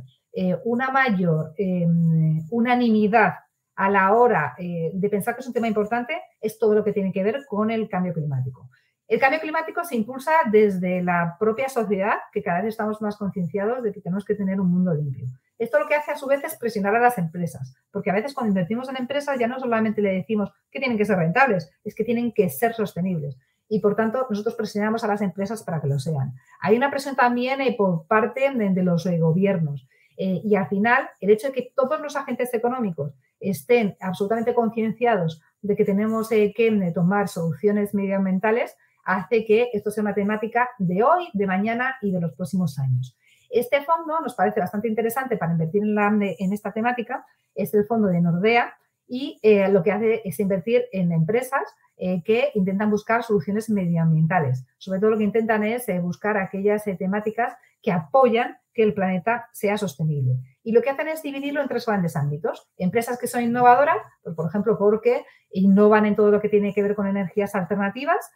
una 0.63 0.91
mayor 0.91 1.53
em, 1.57 2.39
unanimidad 2.49 3.33
a 3.75 3.89
la 3.89 4.13
hora 4.13 4.55
de 4.57 5.09
pensar 5.09 5.35
que 5.35 5.41
es 5.41 5.47
un 5.47 5.51
tema 5.51 5.67
importante, 5.67 6.21
es 6.39 6.57
todo 6.57 6.73
lo 6.73 6.85
que 6.85 6.93
tiene 6.93 7.11
que 7.11 7.21
ver 7.21 7.45
con 7.49 7.69
el 7.69 7.89
cambio 7.89 8.13
climático. 8.13 8.69
El 9.11 9.19
cambio 9.19 9.41
climático 9.41 9.83
se 9.83 9.97
impulsa 9.97 10.31
desde 10.49 11.03
la 11.03 11.35
propia 11.37 11.67
sociedad, 11.67 12.13
que 12.31 12.41
cada 12.41 12.61
vez 12.61 12.69
estamos 12.69 13.01
más 13.01 13.17
concienciados 13.17 13.83
de 13.83 13.91
que 13.91 13.99
tenemos 13.99 14.23
que 14.23 14.35
tener 14.35 14.61
un 14.61 14.71
mundo 14.71 14.93
limpio. 14.93 15.25
Esto 15.59 15.79
lo 15.79 15.87
que 15.89 15.95
hace 15.95 16.11
a 16.11 16.15
su 16.15 16.27
vez 16.27 16.41
es 16.45 16.55
presionar 16.55 16.95
a 16.95 16.99
las 17.01 17.17
empresas, 17.17 17.75
porque 17.91 18.09
a 18.09 18.13
veces 18.13 18.33
cuando 18.33 18.51
invertimos 18.51 18.87
en 18.87 18.95
empresas 18.95 19.37
ya 19.37 19.47
no 19.47 19.59
solamente 19.59 20.01
le 20.01 20.13
decimos 20.13 20.53
que 20.71 20.79
tienen 20.79 20.97
que 20.97 21.03
ser 21.03 21.17
rentables, 21.17 21.69
es 21.83 21.93
que 21.93 22.05
tienen 22.05 22.31
que 22.31 22.49
ser 22.49 22.73
sostenibles. 22.73 23.37
Y 23.73 23.79
por 23.79 23.95
tanto, 23.95 24.27
nosotros 24.29 24.55
presionamos 24.55 25.01
a 25.05 25.07
las 25.07 25.21
empresas 25.21 25.63
para 25.63 25.79
que 25.79 25.87
lo 25.87 25.97
sean. 25.97 26.33
Hay 26.59 26.75
una 26.75 26.91
presión 26.91 27.15
también 27.15 27.61
eh, 27.61 27.73
por 27.77 28.05
parte 28.05 28.51
de, 28.53 28.83
los 28.83 29.05
eh, 29.05 29.17
gobiernos. 29.17 29.87
Eh, 30.17 30.41
y 30.43 30.55
al 30.55 30.67
final, 30.67 31.09
el 31.21 31.29
hecho 31.29 31.47
de 31.47 31.53
que 31.53 31.71
todos 31.73 32.01
los 32.01 32.17
agentes 32.17 32.53
económicos 32.53 33.13
estén 33.39 33.95
absolutamente 34.01 34.53
concienciados 34.53 35.41
de 35.61 35.77
que 35.77 35.85
tenemos 35.85 36.27
que 36.27 36.91
tomar 36.93 37.29
soluciones 37.29 37.93
medioambientales 37.93 38.75
hace 39.05 39.45
que 39.45 39.69
esto 39.71 39.89
sea 39.89 40.03
una 40.03 40.13
temática 40.13 40.69
de 40.77 41.01
hoy, 41.03 41.29
de 41.31 41.47
mañana 41.47 41.95
y 42.01 42.11
de 42.11 42.19
los 42.19 42.33
próximos 42.33 42.77
años. 42.77 43.17
Este 43.49 43.81
fondo 43.83 44.19
nos 44.19 44.35
parece 44.35 44.59
bastante 44.59 44.89
interesante 44.89 45.37
para 45.37 45.53
invertir 45.53 45.83
en, 45.83 46.53
esta 46.53 46.73
temática, 46.73 47.25
es 47.55 47.73
el 47.73 47.85
fondo 47.85 48.09
de 48.09 48.19
Nordea 48.19 48.75
y 49.13 49.39
eh, 49.41 49.67
lo 49.67 49.83
que 49.83 49.91
hace 49.91 50.21
es 50.23 50.39
invertir 50.39 50.85
en 50.93 51.11
empresas 51.11 51.63
eh, 51.97 52.23
que 52.23 52.49
intentan 52.55 52.89
buscar 52.89 53.23
soluciones 53.23 53.69
medioambientales. 53.69 54.65
Sobre 54.77 55.01
todo 55.01 55.09
lo 55.09 55.17
que 55.17 55.25
intentan 55.25 55.65
es 55.65 55.89
eh, 55.89 55.99
buscar 55.99 56.37
aquellas 56.37 56.85
temáticas 56.97 57.53
que 57.81 57.91
apoyan 57.91 58.57
que 58.73 58.83
el 58.83 58.93
planeta 58.93 59.49
sea 59.51 59.77
sostenible. 59.77 60.37
Y 60.63 60.71
lo 60.71 60.81
que 60.81 60.91
hacen 60.91 61.09
es 61.09 61.21
dividirlo 61.21 61.61
en 61.61 61.67
tres 61.67 61.85
grandes 61.85 62.15
ámbitos. 62.15 62.69
Empresas 62.77 63.19
que 63.19 63.27
son 63.27 63.43
innovadoras, 63.43 63.97
pues, 64.23 64.33
por 64.33 64.47
ejemplo, 64.47 64.77
porque 64.79 65.25
innovan 65.51 66.05
en 66.05 66.15
todo 66.15 66.31
lo 66.31 66.39
que 66.39 66.47
tiene 66.47 66.73
que 66.73 66.81
ver 66.81 66.95
con 66.95 67.05
energías 67.05 67.53
alternativas, 67.53 68.31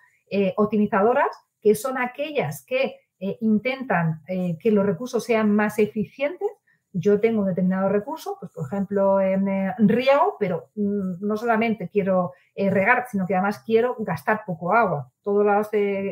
optimizadoras, 0.57 1.29
que 1.61 1.73
son 1.75 1.97
aquellas 1.97 2.65
que 2.65 2.99
intentan 3.39 4.23
que 4.27 4.71
los 4.71 4.85
recursos 4.85 5.23
sean 5.23 5.51
más 5.51 5.79
eficientes. 5.79 6.49
Yo 6.97 7.19
tengo 7.19 7.41
un 7.41 7.47
determinado 7.47 7.89
recurso, 7.89 8.37
pues 8.39 8.51
por 8.51 8.65
ejemplo 8.67 9.19
en 9.19 9.47
eh, 9.47 9.73
riego, 9.79 10.37
pero 10.39 10.69
mm, 10.75 11.25
no 11.25 11.35
solamente 11.35 11.89
quiero 11.89 12.33
regar, 12.55 13.05
sino 13.11 13.25
que 13.25 13.35
además 13.35 13.59
quiero 13.65 13.97
gastar 13.99 14.43
poco 14.45 14.73
agua. 14.73 15.11
Todas 15.21 15.45
las 15.45 15.69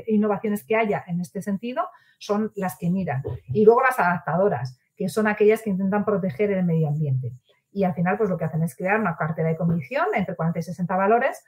innovaciones 0.07 0.65
que 0.65 0.75
haya 0.75 1.01
en 1.07 1.21
este 1.21 1.41
sentido 1.41 1.83
son 2.19 2.51
las 2.55 2.77
que 2.77 2.89
miran. 2.89 3.23
Y 3.47 3.63
luego 3.63 3.81
las 3.81 3.97
adaptadoras, 3.97 4.77
que 4.97 5.07
son 5.07 5.27
aquellas 5.27 5.61
que 5.61 5.69
intentan 5.69 6.03
proteger 6.03 6.51
el 6.51 6.65
medio 6.65 6.89
ambiente 6.89 7.31
y 7.73 7.83
al 7.83 7.93
final 7.93 8.17
pues 8.17 8.29
lo 8.29 8.37
que 8.37 8.45
hacen 8.45 8.63
es 8.63 8.75
crear 8.75 8.99
una 8.99 9.15
cartera 9.15 9.49
de 9.49 9.57
convicción 9.57 10.05
entre 10.13 10.35
40 10.35 10.59
y 10.59 10.63
60 10.63 10.95
valores 10.95 11.43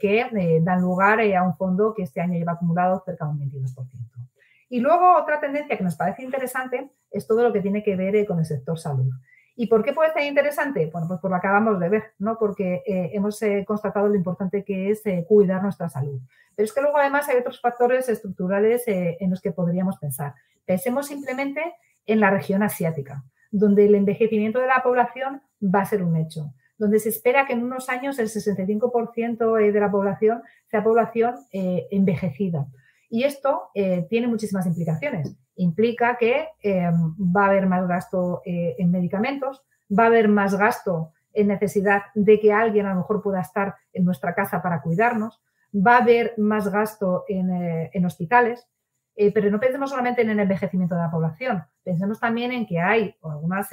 que 0.00 0.60
dan 0.62 0.80
lugar 0.80 1.20
a 1.20 1.42
un 1.42 1.54
fondo 1.56 1.92
que 1.94 2.02
este 2.02 2.20
año 2.20 2.34
lleva 2.34 2.52
acumulado 2.52 3.02
cerca 3.04 3.26
de 3.26 3.30
un 3.32 3.40
22%. 3.40 4.25
Y 4.68 4.80
luego 4.80 5.16
otra 5.16 5.40
tendencia 5.40 5.76
que 5.76 5.84
nos 5.84 5.96
parece 5.96 6.22
interesante 6.22 6.90
es 7.10 7.26
todo 7.26 7.42
lo 7.42 7.52
que 7.52 7.60
tiene 7.60 7.82
que 7.82 7.96
ver 7.96 8.26
con 8.26 8.38
el 8.38 8.44
sector 8.44 8.78
salud. 8.78 9.10
¿Y 9.58 9.68
por 9.68 9.82
qué 9.82 9.94
puede 9.94 10.12
ser 10.12 10.24
interesante? 10.24 10.90
Bueno, 10.92 11.08
pues 11.08 11.18
por 11.18 11.30
lo 11.30 11.40
que 11.40 11.46
acabamos 11.46 11.80
de 11.80 11.88
ver, 11.88 12.04
¿no? 12.18 12.36
Porque 12.38 12.82
eh, 12.86 13.10
hemos 13.14 13.40
eh, 13.42 13.64
constatado 13.66 14.06
lo 14.06 14.14
importante 14.14 14.62
que 14.62 14.90
es 14.90 15.04
eh, 15.06 15.24
cuidar 15.26 15.62
nuestra 15.62 15.88
salud. 15.88 16.20
Pero 16.54 16.64
es 16.64 16.74
que 16.74 16.82
luego 16.82 16.98
además 16.98 17.26
hay 17.30 17.38
otros 17.38 17.60
factores 17.60 18.06
estructurales 18.10 18.82
en 18.86 19.30
los 19.30 19.40
que 19.40 19.52
podríamos 19.52 19.98
pensar. 19.98 20.34
Pensemos 20.64 21.06
simplemente 21.06 21.74
en 22.06 22.20
la 22.20 22.30
región 22.30 22.62
asiática, 22.62 23.24
donde 23.50 23.86
el 23.86 23.94
envejecimiento 23.94 24.58
de 24.58 24.66
la 24.66 24.82
población 24.82 25.42
va 25.62 25.80
a 25.80 25.86
ser 25.86 26.02
un 26.02 26.16
hecho, 26.16 26.54
donde 26.78 26.98
se 26.98 27.10
espera 27.10 27.46
que 27.46 27.52
en 27.52 27.62
unos 27.62 27.90
años 27.90 28.18
el 28.18 28.28
65% 28.28 29.72
de 29.72 29.80
la 29.80 29.90
población 29.90 30.42
sea 30.70 30.82
población 30.82 31.34
envejecida. 31.52 32.66
Y 33.08 33.24
esto 33.24 33.70
tiene 34.08 34.26
muchísimas 34.26 34.66
implicaciones. 34.66 35.36
Implica 35.56 36.16
que 36.16 36.48
eh, 36.62 36.90
va 37.18 37.44
a 37.44 37.48
haber 37.48 37.66
más 37.66 37.88
gasto 37.88 38.42
eh, 38.44 38.76
en 38.78 38.90
medicamentos, 38.90 39.64
va 39.90 40.04
a 40.04 40.06
haber 40.06 40.28
más 40.28 40.54
gasto 40.54 41.12
en 41.32 41.48
necesidad 41.48 42.02
de 42.14 42.38
que 42.38 42.52
alguien 42.52 42.86
a 42.86 42.90
lo 42.90 42.96
mejor 42.96 43.22
pueda 43.22 43.40
estar 43.40 43.74
en 43.94 44.04
nuestra 44.04 44.34
casa 44.34 44.62
para 44.62 44.82
cuidarnos, 44.82 45.40
va 45.74 45.96
a 45.96 46.02
haber 46.02 46.34
más 46.36 46.68
gasto 46.68 47.24
en, 47.26 47.50
eh, 47.50 47.90
hospitales, 48.04 48.68
pero 49.32 49.50
no 49.50 49.58
pensemos 49.58 49.88
solamente 49.88 50.20
en 50.20 50.28
el 50.28 50.40
envejecimiento 50.40 50.94
de 50.94 51.00
la 51.00 51.10
población, 51.10 51.64
pensemos 51.82 52.20
también 52.20 52.52
en 52.52 52.66
que 52.66 52.80
hay 52.80 53.16
algunas 53.22 53.70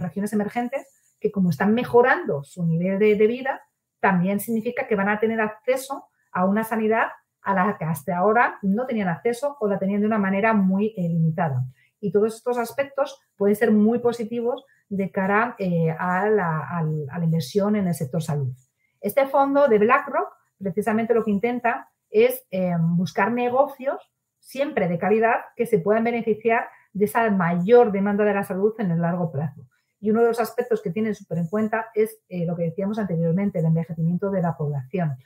regiones 0.00 0.32
emergentes 0.32 1.16
que 1.20 1.30
como 1.30 1.50
están 1.50 1.72
mejorando 1.72 2.42
su 2.42 2.66
nivel 2.66 2.98
de 2.98 3.26
vida, 3.28 3.62
también 4.00 4.40
significa 4.40 4.88
que 4.88 4.96
van 4.96 5.08
a 5.08 5.20
tener 5.20 5.40
acceso 5.40 6.08
a 6.32 6.46
una 6.46 6.64
sanidad 6.64 7.12
a 7.42 7.54
la 7.54 7.76
que 7.76 7.84
hasta 7.84 8.16
ahora 8.16 8.58
no 8.62 8.86
tenían 8.86 9.08
acceso 9.08 9.56
o 9.60 9.68
la 9.68 9.78
tenían 9.78 10.00
de 10.00 10.06
una 10.06 10.18
manera 10.18 10.52
muy 10.52 10.94
eh, 10.96 11.08
limitada. 11.08 11.64
Y 12.00 12.10
todos 12.12 12.36
estos 12.36 12.58
aspectos 12.58 13.20
pueden 13.36 13.56
ser 13.56 13.70
muy 13.72 13.98
positivos 13.98 14.64
de 14.88 15.10
cara 15.10 15.54
eh, 15.58 15.90
a, 15.90 16.28
la, 16.28 17.20
inversión 17.22 17.76
en 17.76 17.86
el 17.86 17.94
sector 17.94 18.22
salud. 18.22 18.52
Este 19.00 19.26
fondo 19.26 19.68
de 19.68 19.78
BlackRock 19.78 20.32
precisamente 20.58 21.14
lo 21.14 21.24
que 21.24 21.30
intenta 21.30 21.88
es 22.10 22.44
eh, 22.50 22.72
buscar 22.78 23.32
negocios 23.32 24.12
siempre 24.38 24.88
de 24.88 24.98
calidad 24.98 25.36
que 25.56 25.66
se 25.66 25.78
puedan 25.78 26.04
beneficiar 26.04 26.68
de 26.92 27.06
esa 27.06 27.28
mayor 27.30 27.90
demanda 27.90 28.24
de 28.24 28.34
la 28.34 28.44
salud 28.44 28.74
en 28.78 28.90
el 28.90 29.00
largo 29.00 29.32
plazo. 29.32 29.66
Y 29.98 30.10
uno 30.10 30.20
de 30.20 30.28
los 30.28 30.40
aspectos 30.40 30.82
que 30.82 30.90
tienen 30.90 31.14
súper 31.14 31.38
en 31.38 31.46
cuenta 31.46 31.86
es 31.94 32.18
lo 32.28 32.56
que 32.56 32.64
decíamos 32.64 32.98
anteriormente, 32.98 33.60
el 33.60 33.66
envejecimiento 33.66 34.30
de 34.30 34.42
la 34.42 34.56
población 34.56 35.16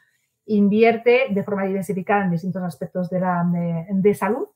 invierte 0.47 1.27
de 1.31 1.43
forma 1.43 1.65
diversificada 1.65 2.25
en 2.25 2.31
distintos 2.31 2.63
aspectos 2.63 3.11
de, 3.11 3.21
la, 3.21 3.45
de, 3.91 4.15
salud 4.15 4.47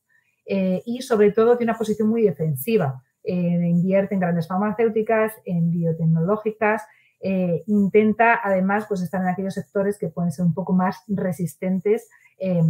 eh, 0.47 0.83
y 0.87 1.03
sobre 1.03 1.33
todo 1.33 1.57
tiene 1.57 1.73
una 1.73 1.79
posición 1.79 2.09
muy 2.09 2.23
defensiva. 2.23 3.03
Eh, 3.23 3.35
invierte 3.35 4.15
en 4.15 4.21
grandes 4.21 4.47
farmacéuticas, 4.47 5.33
en 5.45 5.71
biotecnológicas, 5.71 6.85
eh, 7.23 7.63
intenta 7.67 8.41
además 8.43 8.87
pues, 8.89 9.03
estar 9.03 9.21
en 9.21 9.29
aquellos 9.29 9.55
sectores 9.55 9.99
que 9.99 10.09
pueden 10.09 10.33
ser 10.33 10.47
un 10.47 10.55
poco 10.55 10.73
más 10.73 11.03
resistentes 11.09 12.09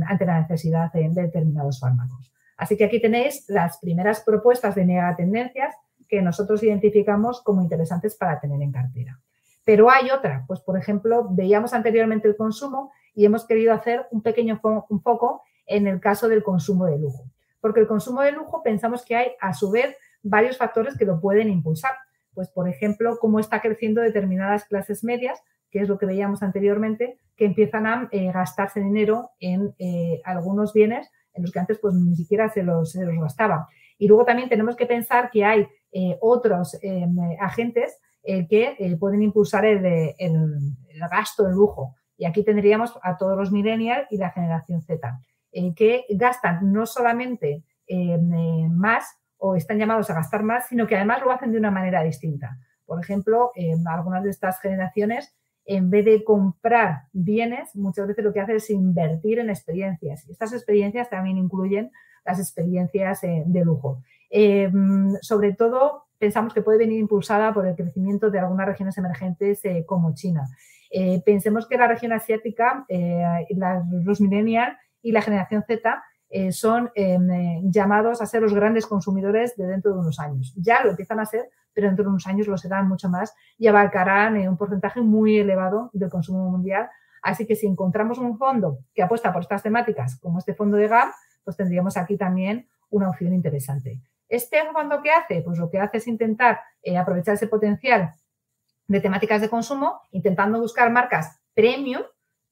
ante 0.08 0.26
la 0.26 0.40
necesidad 0.40 0.92
de, 0.92 1.08
determinados 1.10 1.78
fármacos. 1.78 2.32
Así 2.56 2.76
que 2.76 2.84
aquí 2.84 3.00
tenéis 3.00 3.44
las 3.48 3.78
primeras 3.78 4.20
propuestas 4.20 4.74
de 4.74 4.84
megatendencias 4.84 5.76
que 6.08 6.20
nosotros 6.22 6.60
identificamos 6.64 7.40
como 7.40 7.62
interesantes 7.62 8.16
para 8.16 8.40
tener 8.40 8.60
en 8.60 8.72
cartera. 8.72 9.20
Pero 9.64 9.88
hay 9.88 10.10
otra, 10.10 10.44
pues 10.48 10.58
por 10.58 10.76
ejemplo, 10.76 11.28
veíamos 11.30 11.72
anteriormente 11.72 12.26
el 12.26 12.36
consumo 12.36 12.90
y 13.14 13.24
hemos 13.24 13.46
querido 13.46 13.72
hacer 13.72 14.06
un 14.10 14.22
pequeño 14.22 14.60
un 14.62 15.02
foco 15.02 15.42
en 15.66 15.86
el 15.86 16.00
caso 16.00 16.28
del 16.28 16.42
consumo 16.42 16.86
de 16.86 16.98
lujo. 16.98 17.24
Porque 17.60 17.80
el 17.80 17.86
consumo 17.86 18.22
de 18.22 18.32
lujo 18.32 18.62
pensamos 18.62 19.04
que 19.04 19.16
hay, 19.16 19.32
a 19.40 19.52
su 19.52 19.70
vez, 19.70 19.96
varios 20.22 20.56
factores 20.56 20.96
que 20.96 21.04
lo 21.04 21.20
pueden 21.20 21.48
impulsar. 21.48 21.92
Pues, 22.34 22.48
por 22.48 22.68
ejemplo, 22.68 23.18
cómo 23.20 23.38
está 23.38 23.60
creciendo 23.60 24.00
determinadas 24.00 24.64
clases 24.64 25.04
medias, 25.04 25.40
que 25.70 25.80
es 25.80 25.88
lo 25.88 25.98
que 25.98 26.06
veíamos 26.06 26.42
anteriormente, 26.42 27.18
que 27.36 27.44
empiezan 27.46 27.86
a 27.86 28.08
eh, 28.12 28.30
gastarse 28.32 28.80
dinero 28.80 29.30
en 29.40 29.74
eh, 29.78 30.20
algunos 30.24 30.72
bienes 30.72 31.10
en 31.32 31.42
los 31.42 31.52
que 31.52 31.60
antes 31.60 31.78
pues, 31.78 31.94
ni 31.94 32.16
siquiera 32.16 32.48
se 32.48 32.62
los, 32.62 32.92
se 32.92 33.04
los 33.04 33.16
gastaba. 33.20 33.68
Y 33.98 34.08
luego 34.08 34.24
también 34.24 34.48
tenemos 34.48 34.76
que 34.76 34.86
pensar 34.86 35.30
que 35.30 35.44
hay 35.44 35.66
eh, 35.92 36.16
otros 36.20 36.78
agentes 37.40 37.98
que 38.22 38.96
pueden 38.98 39.22
impulsar 39.22 39.64
el, 39.64 39.84
el, 40.18 40.74
gasto 41.10 41.44
de 41.44 41.52
lujo. 41.52 41.96
Y 42.20 42.26
aquí 42.26 42.44
tendríamos 42.44 42.98
a 43.02 43.16
todos 43.16 43.34
los 43.34 43.50
millennials 43.50 44.06
y 44.10 44.18
la 44.18 44.28
generación 44.28 44.82
Z, 44.82 45.20
eh, 45.52 45.74
que 45.74 46.04
gastan 46.10 46.70
no 46.70 46.84
solamente 46.84 47.64
eh, 47.86 48.18
más 48.70 49.16
o 49.38 49.56
están 49.56 49.78
llamados 49.78 50.10
a 50.10 50.14
gastar 50.14 50.42
más, 50.42 50.68
sino 50.68 50.86
que 50.86 50.96
además 50.96 51.22
lo 51.22 51.30
hacen 51.32 51.50
de 51.50 51.56
una 51.56 51.70
manera 51.70 52.02
distinta. 52.02 52.58
Por 52.84 53.00
ejemplo, 53.02 53.52
algunas 53.86 54.22
de 54.22 54.28
estas 54.28 54.60
generaciones, 54.60 55.34
en 55.64 55.88
vez 55.88 56.04
de 56.04 56.22
comprar 56.22 57.04
bienes, 57.14 57.74
muchas 57.74 58.06
veces 58.06 58.22
lo 58.22 58.34
que 58.34 58.40
hacen 58.40 58.56
es 58.56 58.68
invertir 58.68 59.38
en 59.38 59.48
experiencias. 59.48 60.28
Y 60.28 60.32
estas 60.32 60.52
experiencias 60.52 61.08
también 61.08 61.38
incluyen 61.38 61.90
las 62.26 62.38
experiencias 62.38 63.24
eh, 63.24 63.44
de 63.46 63.64
lujo. 63.64 64.02
sobre 65.22 65.54
todo, 65.54 66.04
pensamos 66.18 66.52
que 66.52 66.60
puede 66.60 66.76
venir 66.76 66.98
impulsada 66.98 67.54
por 67.54 67.66
el 67.66 67.76
crecimiento 67.76 68.30
de 68.30 68.40
algunas 68.40 68.66
regiones 68.66 68.98
emergentes 68.98 69.62
como 69.86 70.14
China. 70.14 70.46
Eh, 70.90 71.22
pensemos 71.24 71.68
que 71.68 71.78
la 71.78 71.86
región 71.86 72.12
asiática, 72.12 72.84
eh, 72.88 73.46
los 74.04 74.20
millennials 74.20 74.76
y 75.02 75.12
la 75.12 75.22
generación 75.22 75.64
Z 75.66 76.02
eh, 76.28 76.52
son 76.52 76.90
em, 76.94 77.70
llamados 77.70 78.20
a 78.20 78.26
ser 78.26 78.42
los 78.42 78.54
grandes 78.54 78.86
consumidores 78.86 79.56
de 79.56 79.66
dentro 79.66 79.92
de 79.92 80.00
unos 80.00 80.18
años. 80.18 80.52
Ya 80.56 80.82
lo 80.82 80.90
empiezan 80.90 81.20
a 81.20 81.26
ser, 81.26 81.48
pero 81.72 81.86
dentro 81.86 82.04
de 82.04 82.10
unos 82.10 82.26
años 82.26 82.48
lo 82.48 82.58
serán 82.58 82.88
mucho 82.88 83.08
más 83.08 83.34
y 83.56 83.68
abarcarán 83.68 84.36
un 84.36 84.56
porcentaje 84.56 85.00
muy 85.00 85.38
elevado 85.38 85.90
del 85.92 86.10
consumo 86.10 86.50
mundial. 86.50 86.88
Así 87.22 87.46
que 87.46 87.54
si 87.54 87.66
encontramos 87.66 88.18
un 88.18 88.36
fondo 88.36 88.78
que 88.94 89.02
apuesta 89.02 89.32
por 89.32 89.42
estas 89.42 89.62
temáticas, 89.62 90.18
como 90.20 90.38
este 90.38 90.54
fondo 90.54 90.76
de 90.76 90.88
GAP, 90.88 91.10
pues 91.44 91.56
tendríamos 91.56 91.96
aquí 91.96 92.16
también 92.16 92.68
una 92.90 93.10
opción 93.10 93.32
interesante. 93.32 94.00
¿Este 94.28 94.58
fondo 94.72 95.00
qué 95.02 95.10
hace? 95.10 95.42
Pues 95.42 95.58
lo 95.58 95.70
que 95.70 95.78
hace 95.78 95.98
es 95.98 96.06
intentar 96.06 96.60
aprovechar 96.96 97.34
ese 97.34 97.46
potencial 97.46 98.12
de 98.90 99.00
temáticas 99.00 99.40
de 99.40 99.48
consumo, 99.48 100.00
intentando 100.10 100.58
buscar 100.58 100.90
marcas 100.90 101.40
premium 101.54 102.02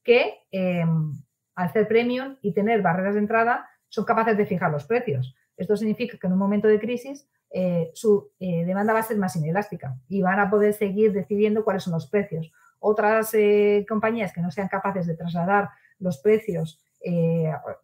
que 0.04 0.34
em, 0.52 1.12
al 1.56 1.72
ser 1.72 1.88
premium 1.88 2.36
y 2.42 2.54
tener 2.54 2.80
barreras 2.80 3.14
de 3.14 3.20
entrada 3.20 3.68
son 3.88 4.04
capaces 4.04 4.36
de 4.36 4.46
fijar 4.46 4.70
los 4.70 4.84
precios. 4.84 5.34
Esto 5.56 5.76
significa 5.76 6.16
que 6.16 6.26
en 6.28 6.34
un 6.34 6.38
momento 6.38 6.68
de 6.68 6.78
crisis 6.78 7.28
eh, 7.50 7.90
su 7.92 8.30
eh, 8.38 8.64
demanda 8.64 8.92
va 8.92 9.00
a 9.00 9.02
ser 9.02 9.16
más 9.16 9.34
inelástica 9.34 9.96
y 10.08 10.22
van 10.22 10.38
a 10.38 10.48
poder 10.48 10.74
seguir 10.74 11.12
decidiendo 11.12 11.64
cuáles 11.64 11.82
son 11.82 11.94
los 11.94 12.08
precios. 12.08 12.52
Otras 12.78 13.34
eh, 13.34 13.84
compañías 13.88 14.32
que 14.32 14.40
no 14.40 14.52
sean 14.52 14.68
capaces 14.68 15.08
de 15.08 15.16
trasladar 15.16 15.70
los 15.98 16.18
precios, 16.18 16.80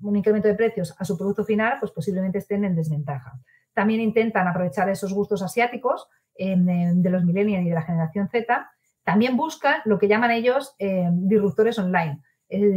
un 0.01 0.17
incremento 0.17 0.49
de 0.49 0.55
precios 0.55 0.95
a 0.99 1.05
su 1.05 1.17
producto 1.17 1.45
final, 1.45 1.79
pues 1.81 1.93
posiblemente 1.93 2.39
estén 2.39 2.65
en 2.65 2.77
desventaja. 2.77 3.33
También 3.73 4.01
intentan 4.01 4.47
aprovechar 4.47 4.89
esos 4.89 5.13
gustos 5.13 5.43
asiáticos 5.43 6.09
de 6.37 7.11
los 7.11 7.25
millennials 7.25 7.67
y 7.67 7.69
de 7.69 7.75
la 7.75 7.83
generación 7.83 8.29
Z, 8.29 8.69
también 9.05 9.37
buscan 9.37 9.83
lo 9.85 9.99
que 9.99 10.09
llaman 10.09 10.31
ellos 10.31 10.75
eh, 10.79 11.09
disruptores 11.13 11.79
online. 11.79 12.21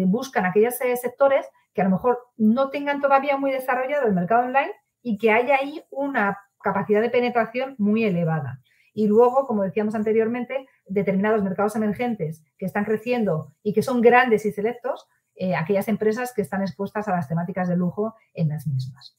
buscan 0.06 0.46
aquellos 0.46 0.80
eh, 0.82 0.96
sectores 0.98 1.46
que 1.74 1.82
a 1.82 1.86
lo 1.86 1.92
mejor 1.92 2.20
no 2.36 2.70
tengan 2.70 3.02
todavía 3.02 3.38
muy 3.38 3.52
desarrollado 3.52 4.08
el 4.08 4.14
mercado 4.14 4.46
online 4.46 4.72
y 5.02 5.18
que 5.18 5.32
haya 5.32 5.56
ahí 5.56 5.84
una 5.90 6.38
capacidad 6.62 7.02
de 7.02 7.10
penetración 7.10 7.76
muy 7.78 8.04
elevada. 8.04 8.62
Y 8.94 9.08
luego, 9.08 9.46
como 9.46 9.64
decíamos 9.64 9.96
anteriormente, 9.96 10.68
determinados 10.88 11.44
mercados 11.44 11.76
emergentes 11.76 12.44
que 12.58 12.66
están 12.66 12.84
creciendo 12.84 13.54
y 13.64 13.74
que 13.74 13.84
son 13.84 14.02
grandes 14.02 14.46
y 14.46 14.52
selectos, 14.52 15.08
eh, 15.36 15.56
aquellas 15.56 15.88
empresas 15.88 16.34
que 16.34 16.42
están 16.42 16.64
expuestas 16.64 17.08
a 17.08 17.12
las 17.12 17.28
temáticas 17.28 17.70
de 17.70 17.78
lujo 17.78 18.16
en 18.34 18.50
las 18.50 18.66
mismas. 18.66 19.16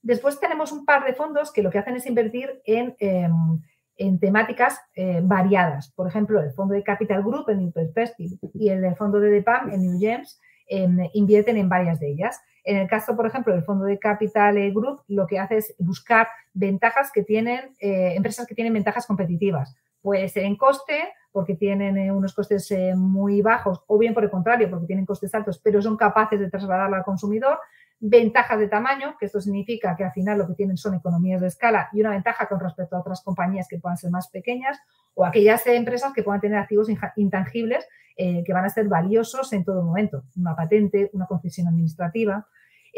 Después 0.00 0.38
tenemos 0.38 0.70
un 0.70 0.84
par 0.84 1.04
de 1.04 1.14
fondos 1.14 1.52
que 1.52 1.62
lo 1.62 1.70
que 1.70 1.78
hacen 1.78 1.96
es 1.96 2.06
invertir 2.06 2.62
en 2.64 2.94
em, 3.00 3.60
en 3.96 4.18
temáticas 4.18 4.80
eh, 4.94 5.20
variadas. 5.22 5.90
Por 5.92 6.06
ejemplo, 6.06 6.42
el 6.42 6.52
fondo 6.52 6.74
de 6.74 6.82
Capital 6.82 7.22
Group 7.22 7.48
en 7.48 7.58
New 7.58 7.72
Perspective 7.72 8.36
y 8.54 8.68
el 8.68 8.94
fondo 8.96 9.20
de 9.20 9.30
DEPAM 9.30 9.70
en 9.70 9.82
New 9.82 9.98
Gems 9.98 10.40
em, 10.68 10.98
invierten 11.14 11.56
en 11.56 11.68
varias 11.68 12.00
de 12.00 12.10
ellas. 12.10 12.40
En 12.64 12.76
el 12.76 12.88
caso, 12.88 13.16
por 13.16 13.26
ejemplo, 13.26 13.54
del 13.54 13.64
fondo 13.64 13.84
de 13.84 13.98
Capital 13.98 14.72
Group, 14.72 15.02
lo 15.08 15.26
que 15.26 15.38
hace 15.38 15.58
es 15.58 15.74
buscar 15.78 16.28
ventajas 16.52 17.10
que 17.12 17.22
tienen, 17.22 17.74
eh, 17.80 18.14
empresas 18.16 18.46
que 18.46 18.54
tienen 18.54 18.72
ventajas 18.72 19.06
competitivas. 19.06 19.76
Puede 20.02 20.28
ser 20.28 20.44
en 20.44 20.56
coste, 20.56 21.12
porque 21.32 21.54
tienen 21.54 21.96
eh, 21.96 22.10
unos 22.10 22.34
costes 22.34 22.72
muy 22.96 23.42
bajos, 23.42 23.82
o 23.86 23.98
bien 23.98 24.14
por 24.14 24.24
el 24.24 24.30
contrario, 24.30 24.70
porque 24.70 24.86
tienen 24.86 25.06
costes 25.06 25.34
altos, 25.34 25.58
pero 25.62 25.80
son 25.82 25.96
capaces 25.96 26.40
de 26.40 26.50
trasladarlo 26.50 26.96
al 26.96 27.04
consumidor 27.04 27.58
ventajas 27.98 28.58
de 28.58 28.68
tamaño, 28.68 29.16
que 29.18 29.26
esto 29.26 29.40
significa 29.40 29.96
que 29.96 30.04
al 30.04 30.12
final 30.12 30.38
lo 30.38 30.46
que 30.46 30.54
tienen 30.54 30.76
son 30.76 30.94
economías 30.94 31.40
de 31.40 31.48
escala 31.48 31.88
y 31.92 32.00
una 32.00 32.10
ventaja 32.10 32.46
con 32.46 32.60
respecto 32.60 32.96
a 32.96 33.00
otras 33.00 33.22
compañías 33.22 33.66
que 33.68 33.78
puedan 33.78 33.96
ser 33.96 34.10
más 34.10 34.28
pequeñas 34.28 34.78
o 35.14 35.24
aquellas 35.24 35.66
empresas 35.66 36.12
que 36.12 36.22
puedan 36.22 36.40
tener 36.40 36.58
activos 36.58 36.88
intangibles 37.16 37.86
eh, 38.16 38.42
que 38.44 38.52
van 38.52 38.64
a 38.64 38.68
ser 38.68 38.88
valiosos 38.88 39.52
en 39.52 39.64
todo 39.64 39.82
momento, 39.82 40.24
una 40.36 40.54
patente, 40.54 41.10
una 41.12 41.26
concesión 41.26 41.68
administrativa. 41.68 42.46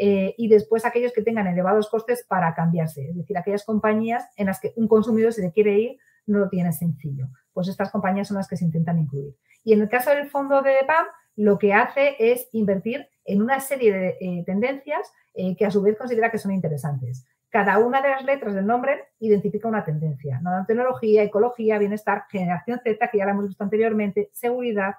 y 0.01 0.47
después 0.47 0.85
aquellos 0.85 1.11
que 1.11 1.21
tengan 1.21 1.47
elevados 1.47 1.89
costes 1.89 2.25
para 2.25 2.53
cambiarse, 2.53 3.09
es 3.09 3.15
decir, 3.17 3.37
aquellas 3.37 3.65
compañías 3.65 4.23
en 4.37 4.45
las 4.45 4.61
que 4.61 4.71
un 4.77 4.87
consumidor 4.87 5.33
se 5.33 5.41
le 5.41 5.51
quiere 5.51 5.77
ir 5.77 5.97
no 6.29 6.39
lo 6.39 6.49
tiene 6.49 6.71
sencillo. 6.71 7.27
Pues 7.53 7.67
estas 7.67 7.91
compañías 7.91 8.27
son 8.27 8.37
las 8.37 8.47
que 8.47 8.55
se 8.55 8.63
intentan 8.63 8.97
incluir. 8.97 9.35
Y 9.63 9.73
en 9.73 9.81
el 9.81 9.89
caso 9.89 10.11
del 10.11 10.29
fondo 10.29 10.61
de 10.61 10.75
PAM, 10.87 11.05
lo 11.35 11.57
que 11.57 11.73
hace 11.73 12.15
es 12.19 12.47
invertir 12.53 13.07
en 13.29 13.41
una 13.41 13.59
serie 13.59 13.93
de 13.93 14.17
eh, 14.19 14.43
tendencias 14.45 15.13
eh, 15.33 15.55
que 15.55 15.65
a 15.65 15.71
su 15.71 15.81
vez 15.81 15.97
considera 15.97 16.31
que 16.31 16.37
son 16.37 16.51
interesantes. 16.51 17.25
Cada 17.49 17.79
una 17.79 18.01
de 18.01 18.09
las 18.09 18.23
letras 18.23 18.53
del 18.53 18.65
nombre 18.65 19.05
identifica 19.19 19.67
una 19.67 19.83
tendencia. 19.83 20.39
Nanotecnología, 20.41 21.23
ecología, 21.23 21.77
bienestar, 21.77 22.25
generación 22.29 22.79
Z, 22.83 23.07
que 23.07 23.17
ya 23.17 23.25
la 23.25 23.31
hemos 23.31 23.47
visto 23.47 23.63
anteriormente, 23.63 24.29
seguridad 24.33 24.95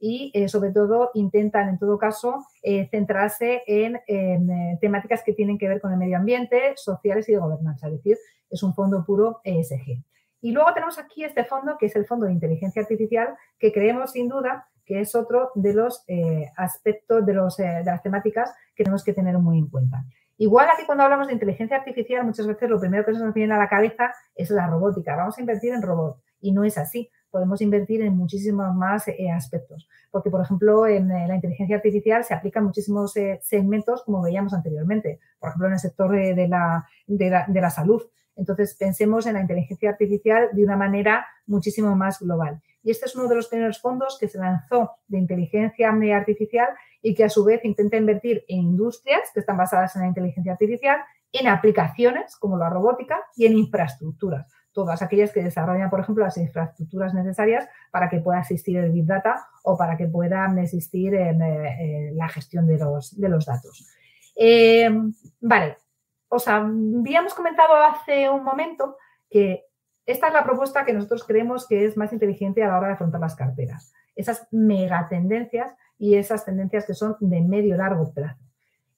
y 0.00 0.32
eh, 0.34 0.48
sobre 0.48 0.72
todo 0.72 1.10
intentan 1.14 1.68
en 1.68 1.78
todo 1.78 1.96
caso 1.96 2.44
centrarse 2.90 3.62
en, 3.68 4.00
en 4.08 4.78
temáticas 4.80 5.22
que 5.22 5.32
tienen 5.32 5.58
que 5.58 5.68
ver 5.68 5.80
con 5.80 5.92
el 5.92 5.98
medio 5.98 6.16
ambiente, 6.16 6.72
sociales 6.76 7.28
y 7.28 7.32
de 7.32 7.38
gobernanza. 7.38 7.86
Es 7.86 7.94
decir, 7.94 8.18
es 8.50 8.62
un 8.64 8.74
fondo 8.74 9.04
puro 9.04 9.40
ESG. 9.44 10.02
Y 10.40 10.50
luego 10.50 10.74
tenemos 10.74 10.98
aquí 10.98 11.22
este 11.24 11.44
fondo, 11.44 11.76
que 11.78 11.86
es 11.86 11.94
el 11.94 12.04
Fondo 12.04 12.26
de 12.26 12.32
Inteligencia 12.32 12.82
Artificial, 12.82 13.36
que 13.60 13.72
creemos 13.72 14.10
sin 14.10 14.28
duda 14.28 14.68
que 14.84 15.00
es 15.00 15.14
otro 15.14 15.50
de 15.54 15.74
los 15.74 16.04
eh, 16.08 16.46
aspectos 16.56 17.24
de, 17.24 17.34
los, 17.34 17.58
eh, 17.60 17.64
de 17.64 17.84
las 17.84 18.02
temáticas 18.02 18.52
que 18.74 18.84
tenemos 18.84 19.04
que 19.04 19.12
tener 19.12 19.38
muy 19.38 19.58
en 19.58 19.68
cuenta. 19.68 20.04
Igual 20.38 20.66
aquí 20.72 20.84
cuando 20.86 21.04
hablamos 21.04 21.28
de 21.28 21.34
inteligencia 21.34 21.76
artificial, 21.76 22.24
muchas 22.24 22.46
veces 22.46 22.68
lo 22.68 22.80
primero 22.80 23.04
que 23.04 23.12
nos 23.12 23.34
viene 23.34 23.54
a 23.54 23.58
la 23.58 23.68
cabeza 23.68 24.12
es 24.34 24.50
la 24.50 24.66
robótica. 24.66 25.14
Vamos 25.14 25.38
a 25.38 25.40
invertir 25.40 25.72
en 25.72 25.82
robots. 25.82 26.20
Y 26.40 26.50
no 26.50 26.64
es 26.64 26.78
así. 26.78 27.08
Podemos 27.30 27.60
invertir 27.60 28.02
en 28.02 28.16
muchísimos 28.16 28.74
más 28.74 29.06
eh, 29.06 29.30
aspectos. 29.30 29.88
Porque, 30.10 30.30
por 30.30 30.42
ejemplo, 30.42 30.86
en 30.86 31.08
la 31.08 31.34
inteligencia 31.34 31.76
artificial 31.76 32.24
se 32.24 32.34
aplican 32.34 32.64
muchísimos 32.64 33.14
segmentos, 33.42 34.02
como 34.02 34.22
veíamos 34.22 34.52
anteriormente. 34.52 35.20
Por 35.38 35.50
ejemplo, 35.50 35.68
en 35.68 35.74
el 35.74 35.78
sector 35.78 36.10
de, 36.10 36.48
la, 36.48 36.86
de 37.06 37.60
la 37.60 37.70
salud. 37.70 38.02
Entonces, 38.34 38.74
pensemos 38.74 39.26
en 39.26 39.34
la 39.34 39.42
inteligencia 39.42 39.90
artificial 39.90 40.48
de 40.52 40.64
una 40.64 40.76
manera 40.76 41.26
muchísimo 41.46 41.94
más 41.94 42.18
global. 42.18 42.60
Y 42.82 42.90
este 42.90 43.06
es 43.06 43.14
uno 43.14 43.28
de 43.28 43.36
los 43.36 43.48
primeros 43.48 43.80
fondos 43.80 44.18
que 44.18 44.28
se 44.28 44.38
lanzó 44.38 44.96
de 45.06 45.18
inteligencia 45.18 45.90
artificial 46.16 46.68
y 47.00 47.14
que 47.14 47.24
a 47.24 47.28
su 47.28 47.44
vez 47.44 47.64
intenta 47.64 47.96
invertir 47.96 48.44
en 48.48 48.58
industrias 48.58 49.30
que 49.32 49.40
están 49.40 49.56
basadas 49.56 49.94
en 49.96 50.02
la 50.02 50.08
inteligencia 50.08 50.52
artificial, 50.52 51.00
en 51.32 51.48
aplicaciones 51.48 52.36
como 52.36 52.58
la 52.58 52.68
robótica 52.68 53.20
y 53.36 53.46
en 53.46 53.56
infraestructuras. 53.56 54.46
Todas 54.72 55.02
aquellas 55.02 55.32
que 55.32 55.42
desarrollan, 55.42 55.90
por 55.90 56.00
ejemplo, 56.00 56.24
las 56.24 56.36
infraestructuras 56.38 57.12
necesarias 57.14 57.68
para 57.90 58.08
que 58.08 58.20
pueda 58.20 58.40
existir 58.40 58.78
el 58.78 58.90
Big 58.90 59.06
Data 59.06 59.46
o 59.64 59.76
para 59.76 59.96
que 59.96 60.06
puedan 60.06 60.58
existir 60.58 61.14
en, 61.14 61.42
eh, 61.42 62.10
la 62.14 62.28
gestión 62.28 62.66
de 62.66 62.78
los, 62.78 63.18
de 63.18 63.28
los 63.28 63.46
datos. 63.46 63.86
Eh, 64.34 64.90
vale, 65.40 65.76
os 66.28 66.48
habíamos 66.48 67.34
comentado 67.34 67.74
hace 67.74 68.30
un 68.30 68.42
momento 68.42 68.96
que 69.28 69.66
esta 70.06 70.28
es 70.28 70.32
la 70.32 70.44
propuesta 70.44 70.84
que 70.84 70.92
nosotros 70.92 71.24
creemos 71.24 71.66
que 71.66 71.84
es 71.84 71.96
más 71.96 72.12
inteligente 72.12 72.62
a 72.62 72.68
la 72.68 72.78
hora 72.78 72.88
de 72.88 72.94
afrontar 72.94 73.20
las 73.20 73.36
carteras. 73.36 73.92
Esas 74.16 74.48
megatendencias 74.50 75.74
y 75.98 76.16
esas 76.16 76.44
tendencias 76.44 76.84
que 76.84 76.94
son 76.94 77.16
de 77.20 77.40
medio 77.40 77.76
largo 77.76 78.12
plazo. 78.12 78.42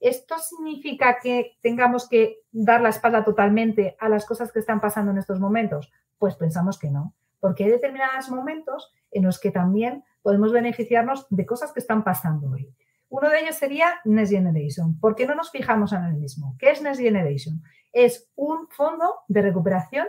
¿Esto 0.00 0.38
significa 0.38 1.18
que 1.22 1.56
tengamos 1.62 2.08
que 2.08 2.38
dar 2.52 2.80
la 2.80 2.90
espalda 2.90 3.24
totalmente 3.24 3.96
a 3.98 4.08
las 4.08 4.26
cosas 4.26 4.52
que 4.52 4.58
están 4.58 4.80
pasando 4.80 5.12
en 5.12 5.18
estos 5.18 5.40
momentos? 5.40 5.92
Pues 6.18 6.36
pensamos 6.36 6.78
que 6.78 6.90
no, 6.90 7.14
porque 7.40 7.64
hay 7.64 7.70
determinados 7.70 8.30
momentos 8.30 8.92
en 9.10 9.24
los 9.24 9.38
que 9.38 9.50
también 9.50 10.04
podemos 10.22 10.52
beneficiarnos 10.52 11.26
de 11.30 11.46
cosas 11.46 11.72
que 11.72 11.80
están 11.80 12.04
pasando 12.04 12.50
hoy. 12.50 12.74
Uno 13.08 13.28
de 13.30 13.40
ellos 13.40 13.56
sería 13.56 14.00
Next 14.04 14.32
Generation. 14.32 14.98
¿Por 14.98 15.14
qué 15.14 15.26
no 15.26 15.34
nos 15.34 15.50
fijamos 15.50 15.92
en 15.92 16.04
el 16.04 16.14
mismo? 16.14 16.56
¿Qué 16.58 16.70
es 16.70 16.82
Next 16.82 17.00
Generation? 17.00 17.62
Es 17.92 18.28
un 18.34 18.68
fondo 18.68 19.20
de 19.28 19.42
recuperación 19.42 20.06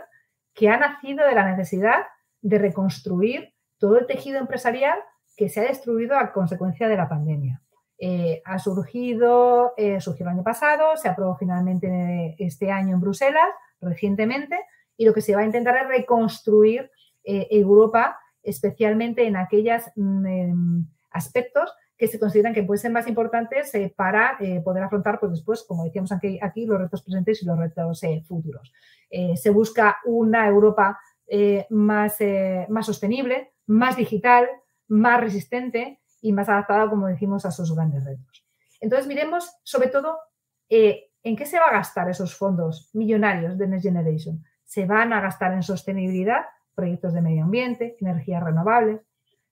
que 0.56 0.70
ha 0.70 0.78
nacido 0.78 1.24
de 1.24 1.34
la 1.34 1.48
necesidad 1.54 2.06
de 2.40 2.58
reconstruir 2.58 3.52
todo 3.78 3.98
el 3.98 4.06
tejido 4.06 4.38
empresarial 4.38 4.98
que 5.36 5.50
se 5.50 5.60
ha 5.60 5.64
destruido 5.64 6.18
a 6.18 6.32
consecuencia 6.32 6.88
de 6.88 6.96
la 6.96 7.08
pandemia. 7.08 7.62
Eh, 7.98 8.42
ha 8.44 8.58
surgido, 8.58 9.74
eh, 9.76 10.00
surgió 10.00 10.24
el 10.24 10.32
año 10.32 10.42
pasado, 10.42 10.96
se 10.96 11.08
aprobó 11.08 11.36
finalmente 11.36 12.34
este 12.38 12.70
año 12.72 12.94
en 12.94 13.00
Bruselas, 13.00 13.48
recientemente, 13.80 14.58
y 14.96 15.04
lo 15.04 15.12
que 15.12 15.20
se 15.20 15.34
va 15.34 15.42
a 15.42 15.46
intentar 15.46 15.76
es 15.76 15.88
reconstruir 15.88 16.90
eh, 17.22 17.48
Europa, 17.50 18.18
especialmente 18.42 19.26
en 19.26 19.36
aquellos 19.36 19.82
mm, 19.94 20.80
aspectos 21.10 21.70
que 21.96 22.08
se 22.08 22.18
consideran 22.18 22.52
que 22.52 22.62
pueden 22.62 22.80
ser 22.80 22.90
más 22.92 23.08
importantes 23.08 23.74
eh, 23.74 23.92
para 23.94 24.36
eh, 24.40 24.60
poder 24.60 24.82
afrontar, 24.82 25.18
pues 25.18 25.32
después, 25.32 25.64
como 25.66 25.84
decíamos 25.84 26.12
aquí, 26.12 26.66
los 26.66 26.78
retos 26.78 27.02
presentes 27.02 27.42
y 27.42 27.46
los 27.46 27.58
retos 27.58 28.02
eh, 28.04 28.22
futuros. 28.26 28.72
se 29.10 29.50
busca 29.50 29.98
una 30.04 30.46
Europa 30.46 30.98
más, 31.70 32.18
más 32.68 32.86
sostenible, 32.86 33.52
más 33.66 33.96
digital, 33.96 34.46
más 34.88 35.20
resistente 35.20 36.00
y 36.20 36.32
más 36.32 36.48
adaptada, 36.48 36.90
como 36.90 37.06
decimos, 37.06 37.46
a 37.46 37.48
esos 37.48 37.74
grandes 37.74 38.04
retos. 38.04 38.44
Entonces, 38.80 39.06
miremos 39.06 39.50
sobre 39.62 39.88
todo 39.88 40.18
en 40.68 41.36
qué 41.36 41.46
se 41.46 41.58
va 41.58 41.66
a 41.66 41.72
gastar 41.72 42.10
esos 42.10 42.36
fondos 42.36 42.90
millonarios 42.92 43.56
de 43.56 43.68
Next 43.68 43.84
Generation. 43.84 44.44
Se 44.64 44.86
van 44.86 45.12
a 45.12 45.20
gastar 45.20 45.52
en 45.52 45.62
sostenibilidad, 45.62 46.44
proyectos 46.74 47.14
de 47.14 47.22
medio 47.22 47.44
ambiente, 47.44 47.96
energías 48.00 48.42
renovables. 48.42 49.00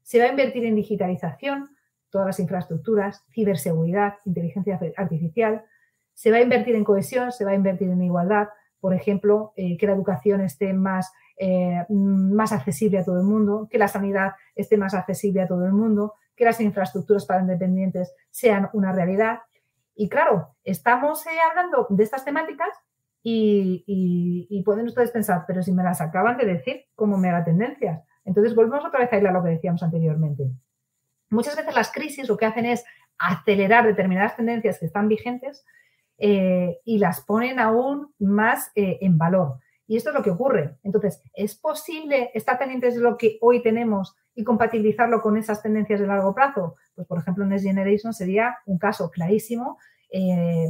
Se 0.02 0.18
va 0.18 0.26
a 0.26 0.28
invertir 0.28 0.64
en 0.66 0.76
digitalización, 0.76 1.73
todas 2.14 2.28
las 2.28 2.38
infraestructuras, 2.38 3.24
ciberseguridad, 3.32 4.14
inteligencia 4.24 4.78
artificial. 4.96 5.64
Se 6.12 6.30
va 6.30 6.36
a 6.36 6.42
invertir 6.42 6.76
en 6.76 6.84
cohesión, 6.84 7.32
se 7.32 7.44
va 7.44 7.50
a 7.50 7.56
invertir 7.56 7.90
en 7.90 8.00
igualdad, 8.04 8.50
por 8.78 8.94
ejemplo, 8.94 9.52
eh, 9.56 9.76
que 9.76 9.88
la 9.88 9.94
educación 9.94 10.40
esté 10.40 10.72
más, 10.74 11.12
eh, 11.36 11.84
más 11.88 12.52
accesible 12.52 13.00
a 13.00 13.04
todo 13.04 13.18
el 13.18 13.24
mundo, 13.24 13.66
que 13.68 13.78
la 13.78 13.88
sanidad 13.88 14.34
esté 14.54 14.76
más 14.76 14.94
accesible 14.94 15.42
a 15.42 15.48
todo 15.48 15.66
el 15.66 15.72
mundo, 15.72 16.14
que 16.36 16.44
las 16.44 16.60
infraestructuras 16.60 17.26
para 17.26 17.40
independientes 17.40 18.14
sean 18.30 18.70
una 18.74 18.92
realidad. 18.92 19.40
Y 19.96 20.08
claro, 20.08 20.54
estamos 20.62 21.26
eh, 21.26 21.30
hablando 21.50 21.88
de 21.90 22.04
estas 22.04 22.24
temáticas 22.24 22.68
y, 23.24 23.82
y, 24.48 24.62
pueden 24.62 24.86
ustedes 24.86 25.10
pensar, 25.10 25.46
pero 25.48 25.64
si 25.64 25.72
me 25.72 25.82
las 25.82 26.00
acaban 26.00 26.36
de 26.36 26.46
decir 26.46 26.84
como 26.94 27.16
mega 27.16 27.42
tendencias. 27.42 28.04
Entonces 28.24 28.54
volvemos 28.54 28.84
otra 28.84 29.00
vez 29.00 29.12
a 29.12 29.18
ir 29.18 29.26
a 29.26 29.32
lo 29.32 29.42
que 29.42 29.48
decíamos 29.48 29.82
anteriormente. 29.82 30.44
Muchas 31.34 31.56
veces 31.56 31.74
las 31.74 31.92
crisis 31.92 32.28
lo 32.28 32.36
que 32.36 32.46
hacen 32.46 32.64
es 32.64 32.84
acelerar 33.18 33.86
determinadas 33.86 34.36
tendencias 34.36 34.78
que 34.78 34.86
están 34.86 35.08
vigentes 35.08 35.64
eh, 36.18 36.78
y 36.84 36.98
las 36.98 37.20
ponen 37.22 37.58
aún 37.58 38.14
más 38.18 38.70
eh, 38.74 38.98
en 39.00 39.18
valor. 39.18 39.58
Y 39.86 39.96
esto 39.96 40.10
es 40.10 40.16
lo 40.16 40.22
que 40.22 40.30
ocurre. 40.30 40.78
Entonces, 40.82 41.22
¿es 41.34 41.54
posible 41.56 42.30
estar 42.34 42.58
pendientes 42.58 42.94
de 42.94 43.00
lo 43.00 43.18
que 43.18 43.38
hoy 43.40 43.62
tenemos 43.62 44.16
y 44.34 44.44
compatibilizarlo 44.44 45.20
con 45.20 45.36
esas 45.36 45.62
tendencias 45.62 46.00
de 46.00 46.06
largo 46.06 46.34
plazo? 46.34 46.76
Pues, 46.94 47.06
por 47.06 47.18
ejemplo, 47.18 47.44
Next 47.44 47.66
Generation 47.66 48.14
sería 48.14 48.56
un 48.64 48.78
caso 48.78 49.10
clarísimo 49.10 49.78
eh, 50.10 50.68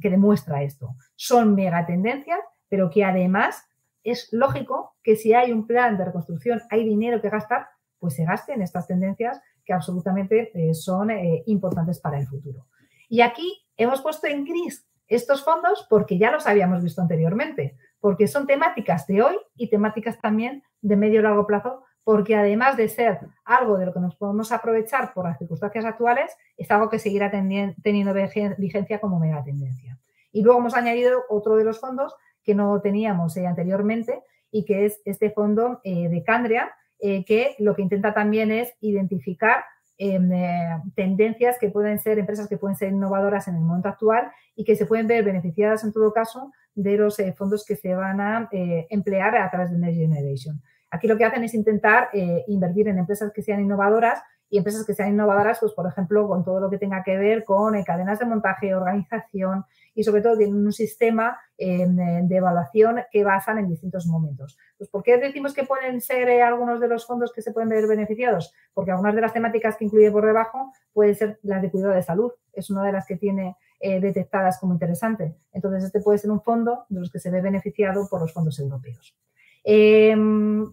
que 0.00 0.10
demuestra 0.10 0.62
esto. 0.62 0.94
Son 1.16 1.54
megatendencias, 1.54 2.40
pero 2.68 2.88
que 2.88 3.04
además 3.04 3.64
es 4.04 4.28
lógico 4.32 4.94
que 5.02 5.16
si 5.16 5.34
hay 5.34 5.52
un 5.52 5.66
plan 5.66 5.98
de 5.98 6.04
reconstrucción, 6.04 6.62
hay 6.70 6.84
dinero 6.84 7.20
que 7.20 7.30
gastar, 7.30 7.66
pues 7.98 8.14
se 8.14 8.24
gaste 8.24 8.52
en 8.52 8.62
estas 8.62 8.86
tendencias 8.86 9.40
que 9.64 9.72
absolutamente 9.72 10.50
eh, 10.54 10.74
son 10.74 11.10
eh, 11.10 11.42
importantes 11.46 11.98
para 12.00 12.18
el 12.18 12.26
futuro. 12.26 12.66
Y 13.08 13.20
aquí 13.20 13.66
hemos 13.76 14.00
puesto 14.00 14.26
en 14.26 14.44
gris 14.44 14.86
estos 15.08 15.44
fondos 15.44 15.86
porque 15.88 16.18
ya 16.18 16.30
los 16.30 16.46
habíamos 16.46 16.82
visto 16.82 17.02
anteriormente, 17.02 17.76
porque 18.00 18.26
son 18.26 18.46
temáticas 18.46 19.06
de 19.06 19.22
hoy 19.22 19.36
y 19.56 19.68
temáticas 19.68 20.20
también 20.20 20.62
de 20.80 20.96
medio 20.96 21.20
y 21.20 21.22
largo 21.22 21.46
plazo, 21.46 21.84
porque 22.02 22.36
además 22.36 22.76
de 22.76 22.88
ser 22.88 23.20
algo 23.44 23.78
de 23.78 23.86
lo 23.86 23.94
que 23.94 24.00
nos 24.00 24.16
podemos 24.16 24.52
aprovechar 24.52 25.14
por 25.14 25.24
las 25.24 25.38
circunstancias 25.38 25.84
actuales, 25.84 26.36
es 26.56 26.70
algo 26.70 26.90
que 26.90 26.98
seguirá 26.98 27.30
teniendo 27.30 28.14
vigencia 28.58 29.00
como 29.00 29.18
mega 29.18 29.42
tendencia. 29.42 29.98
Y 30.32 30.42
luego 30.42 30.60
hemos 30.60 30.74
añadido 30.74 31.22
otro 31.30 31.56
de 31.56 31.64
los 31.64 31.80
fondos 31.80 32.14
que 32.42 32.54
no 32.54 32.78
teníamos 32.82 33.36
eh, 33.36 33.46
anteriormente 33.46 34.22
y 34.50 34.64
que 34.64 34.84
es 34.84 35.00
este 35.04 35.30
fondo 35.30 35.80
de 35.82 36.22
Candria, 36.24 36.70
eh, 37.06 37.22
que 37.26 37.54
lo 37.58 37.76
que 37.76 37.82
intenta 37.82 38.14
también 38.14 38.50
es 38.50 38.72
identificar 38.80 39.62
em, 39.98 40.32
eh, 40.32 40.80
tendencias 40.96 41.58
que 41.58 41.68
pueden 41.68 41.98
ser, 41.98 42.18
empresas 42.18 42.48
que 42.48 42.56
pueden 42.56 42.78
ser 42.78 42.92
innovadoras 42.92 43.46
en 43.46 43.56
el 43.56 43.60
momento 43.60 43.90
actual 43.90 44.32
y 44.56 44.64
que 44.64 44.74
se 44.74 44.86
pueden 44.86 45.06
ver 45.06 45.22
beneficiadas 45.22 45.84
en 45.84 45.92
todo 45.92 46.14
caso 46.14 46.50
de 46.74 46.96
los 46.96 47.18
eh, 47.18 47.34
fondos 47.34 47.66
que 47.66 47.76
se 47.76 47.94
van 47.94 48.22
a 48.22 48.48
emplear 48.88 49.36
a 49.36 49.50
través 49.50 49.70
de 49.70 49.76
Next 49.76 49.98
Generation. 49.98 50.62
Aquí 50.90 51.06
lo 51.06 51.18
que 51.18 51.26
hacen 51.26 51.44
es 51.44 51.52
intentar 51.52 52.08
invertir 52.46 52.88
en 52.88 52.96
empresas 52.96 53.32
que 53.34 53.42
sean 53.42 53.60
innovadoras 53.60 54.22
y 54.48 54.56
empresas 54.56 54.86
que 54.86 54.94
sean 54.94 55.10
innovadoras, 55.10 55.58
pues 55.60 55.72
por 55.72 55.86
ejemplo, 55.86 56.26
con 56.26 56.42
todo 56.42 56.58
lo 56.58 56.70
que 56.70 56.78
tenga 56.78 57.02
que 57.02 57.18
ver 57.18 57.44
con 57.44 57.82
cadenas 57.82 58.18
de 58.18 58.24
montaje, 58.24 58.74
organización, 58.74 59.66
y 59.94 60.04
sobre 60.04 60.22
todo 60.22 60.36
tienen 60.36 60.56
un 60.56 60.72
sistema 60.72 61.38
em, 61.56 62.26
de 62.26 62.36
evaluación 62.36 63.00
que 63.10 63.24
basan 63.24 63.58
en 63.58 63.68
distintos 63.68 64.06
momentos. 64.06 64.58
Pues, 64.76 64.90
¿Por 64.90 65.02
qué 65.02 65.18
decimos 65.18 65.54
que 65.54 65.64
pueden 65.64 66.00
ser 66.00 66.28
eh, 66.28 66.42
algunos 66.42 66.80
de 66.80 66.88
los 66.88 67.06
fondos 67.06 67.32
que 67.32 67.42
se 67.42 67.52
pueden 67.52 67.68
ver 67.68 67.86
beneficiados? 67.86 68.52
Porque 68.72 68.90
algunas 68.90 69.14
de 69.14 69.20
las 69.20 69.32
temáticas 69.32 69.76
que 69.76 69.84
incluye 69.84 70.10
por 70.10 70.26
debajo 70.26 70.72
pueden 70.92 71.14
ser 71.14 71.38
las 71.42 71.62
de 71.62 71.70
cuidado 71.70 71.94
de 71.94 72.02
salud. 72.02 72.32
Es 72.52 72.70
una 72.70 72.84
de 72.84 72.92
las 72.92 73.06
que 73.06 73.16
tiene 73.16 73.56
eh, 73.80 74.00
detectadas 74.00 74.58
como 74.58 74.72
interesantes. 74.72 75.34
Entonces, 75.52 75.84
este 75.84 76.00
puede 76.00 76.18
ser 76.18 76.30
un 76.30 76.40
fondo 76.40 76.86
de 76.88 77.00
los 77.00 77.10
que 77.10 77.18
se 77.18 77.30
ve 77.30 77.40
beneficiado 77.40 78.08
por 78.08 78.20
los 78.20 78.32
fondos 78.32 78.58
europeos. 78.58 79.16
Em, 79.62 80.64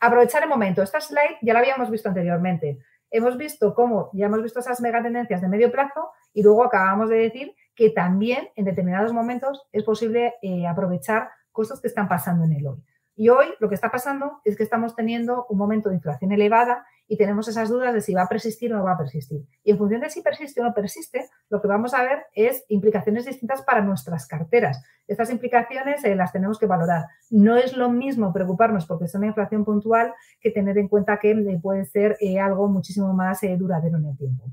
aprovechar 0.00 0.42
el 0.42 0.48
momento. 0.48 0.82
Esta 0.82 1.00
slide 1.00 1.38
ya 1.42 1.52
la 1.52 1.60
habíamos 1.60 1.90
visto 1.90 2.08
anteriormente. 2.08 2.78
Hemos 3.10 3.36
visto 3.36 3.74
cómo, 3.74 4.10
ya 4.12 4.26
hemos 4.26 4.42
visto 4.42 4.60
esas 4.60 4.80
megatendencias 4.80 5.40
de 5.40 5.48
medio 5.48 5.70
plazo 5.70 6.10
y 6.32 6.42
luego 6.42 6.64
acabamos 6.64 7.08
de 7.08 7.16
decir 7.16 7.54
que 7.74 7.90
también 7.90 8.48
en 8.56 8.64
determinados 8.64 9.12
momentos 9.12 9.66
es 9.72 9.84
posible 9.84 10.34
eh, 10.42 10.66
aprovechar 10.66 11.30
cosas 11.52 11.80
que 11.80 11.88
están 11.88 12.08
pasando 12.08 12.44
en 12.44 12.52
el 12.52 12.66
hoy. 12.66 12.82
Y 13.16 13.28
hoy 13.28 13.46
lo 13.60 13.68
que 13.68 13.76
está 13.76 13.90
pasando 13.90 14.40
es 14.44 14.56
que 14.56 14.64
estamos 14.64 14.96
teniendo 14.96 15.46
un 15.48 15.56
momento 15.56 15.88
de 15.88 15.94
inflación 15.94 16.32
elevada 16.32 16.84
y 17.06 17.16
tenemos 17.16 17.46
esas 17.48 17.68
dudas 17.68 17.94
de 17.94 18.00
si 18.00 18.14
va 18.14 18.22
a 18.22 18.28
persistir 18.28 18.72
o 18.72 18.78
no 18.78 18.84
va 18.84 18.92
a 18.92 18.98
persistir. 18.98 19.42
Y 19.62 19.70
en 19.70 19.78
función 19.78 20.00
de 20.00 20.10
si 20.10 20.22
persiste 20.22 20.60
o 20.60 20.64
no 20.64 20.74
persiste, 20.74 21.28
lo 21.48 21.60
que 21.60 21.68
vamos 21.68 21.94
a 21.94 22.02
ver 22.02 22.24
es 22.34 22.64
implicaciones 22.68 23.26
distintas 23.26 23.62
para 23.62 23.82
nuestras 23.82 24.26
carteras. 24.26 24.82
Estas 25.06 25.30
implicaciones 25.30 26.04
eh, 26.04 26.16
las 26.16 26.32
tenemos 26.32 26.58
que 26.58 26.66
valorar. 26.66 27.04
No 27.30 27.56
es 27.56 27.76
lo 27.76 27.90
mismo 27.90 28.32
preocuparnos 28.32 28.86
porque 28.86 29.04
es 29.04 29.14
una 29.14 29.26
inflación 29.26 29.64
puntual 29.64 30.12
que 30.40 30.50
tener 30.50 30.78
en 30.78 30.88
cuenta 30.88 31.18
que 31.18 31.32
eh, 31.32 31.60
puede 31.62 31.84
ser 31.84 32.16
eh, 32.20 32.40
algo 32.40 32.68
muchísimo 32.68 33.12
más 33.12 33.40
duradero 33.58 33.98
en 33.98 34.06
el 34.06 34.16
tiempo. 34.16 34.44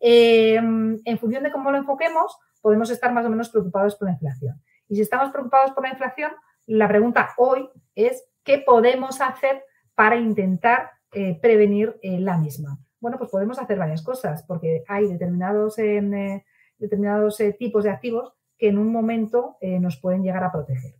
en 0.00 1.18
función 1.18 1.42
de 1.42 1.52
cómo 1.52 1.70
lo 1.70 1.78
enfoquemos, 1.78 2.36
podemos 2.60 2.90
estar 2.90 3.12
más 3.12 3.26
o 3.26 3.30
menos 3.30 3.48
preocupados 3.48 3.96
por 3.96 4.08
la 4.08 4.12
inflación. 4.12 4.62
Y 4.88 4.96
si 4.96 5.02
estamos 5.02 5.30
preocupados 5.30 5.72
por 5.72 5.84
la 5.84 5.90
inflación, 5.90 6.32
la 6.66 6.88
pregunta 6.88 7.30
hoy 7.36 7.68
es 7.94 8.24
¿qué 8.44 8.58
podemos 8.58 9.20
hacer 9.20 9.64
para 9.94 10.16
intentar 10.16 10.90
eh, 11.12 11.38
prevenir 11.40 11.98
eh, 12.02 12.20
la 12.20 12.36
misma? 12.38 12.78
Bueno, 13.00 13.18
pues 13.18 13.30
podemos 13.30 13.58
hacer 13.58 13.78
varias 13.78 14.02
cosas 14.02 14.42
porque 14.42 14.84
hay 14.88 15.06
determinados, 15.06 15.78
eh, 15.78 16.44
determinados 16.78 17.38
tipos 17.58 17.84
de 17.84 17.90
activos 17.90 18.32
que 18.58 18.68
en 18.68 18.78
un 18.78 18.92
momento 18.92 19.56
nos 19.62 19.96
pueden 19.98 20.22
llegar 20.22 20.44
a 20.44 20.52
proteger. 20.52 20.94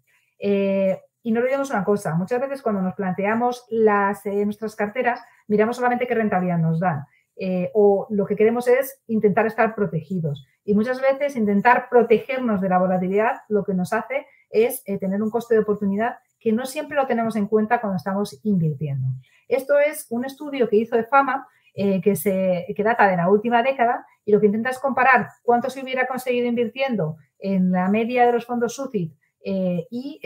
y 1.22 1.32
no 1.32 1.40
olvidemos 1.40 1.68
una 1.70 1.84
cosa, 1.84 2.14
muchas 2.14 2.40
veces 2.40 2.62
cuando 2.62 2.80
nos 2.80 2.94
planteamos 2.94 3.66
las, 3.68 4.24
nuestras 4.24 4.74
carteras, 4.74 5.20
miramos 5.46 5.76
solamente 5.76 6.06
qué 6.06 6.14
rentabilidad 6.14 6.56
nos 6.56 6.80
dan. 6.80 7.04
O 7.72 8.06
lo 8.10 8.26
que 8.26 8.36
queremos 8.36 8.68
es 8.68 9.00
intentar 9.06 9.46
estar 9.46 9.74
protegidos. 9.74 10.46
Y 10.64 10.74
muchas 10.74 11.00
veces 11.00 11.36
intentar 11.36 11.88
protegernos 11.88 12.60
de 12.60 12.68
la 12.68 12.78
volatilidad 12.78 13.40
lo 13.48 13.64
que 13.64 13.74
nos 13.74 13.92
hace 13.92 14.26
es 14.50 14.82
eh, 14.86 14.98
tener 14.98 15.22
un 15.22 15.30
coste 15.30 15.54
de 15.54 15.60
oportunidad 15.60 16.16
que 16.38 16.52
no 16.52 16.66
siempre 16.66 16.96
lo 16.96 17.06
tenemos 17.06 17.36
en 17.36 17.46
cuenta 17.46 17.80
cuando 17.80 17.96
estamos 17.96 18.38
invirtiendo. 18.42 19.06
Esto 19.48 19.78
es 19.78 20.06
un 20.10 20.24
estudio 20.24 20.68
que 20.68 20.76
hizo 20.76 20.96
de 20.96 21.04
fama 21.04 21.46
eh, 21.74 22.00
que, 22.00 22.16
se, 22.16 22.66
que 22.74 22.82
data 22.82 23.08
de 23.08 23.16
la 23.16 23.28
última 23.28 23.62
década 23.62 24.04
y 24.24 24.32
lo 24.32 24.40
que 24.40 24.46
intenta 24.46 24.70
es 24.70 24.78
comparar 24.78 25.28
cuánto 25.42 25.70
se 25.70 25.82
hubiera 25.82 26.06
conseguido 26.06 26.46
invirtiendo 26.46 27.16
en 27.38 27.72
la 27.72 27.88
media 27.88 28.26
de 28.26 28.32
los 28.32 28.46
fondos 28.46 28.74
SUCIT 28.74 29.12
eh, 29.44 29.86
y, 29.90 30.20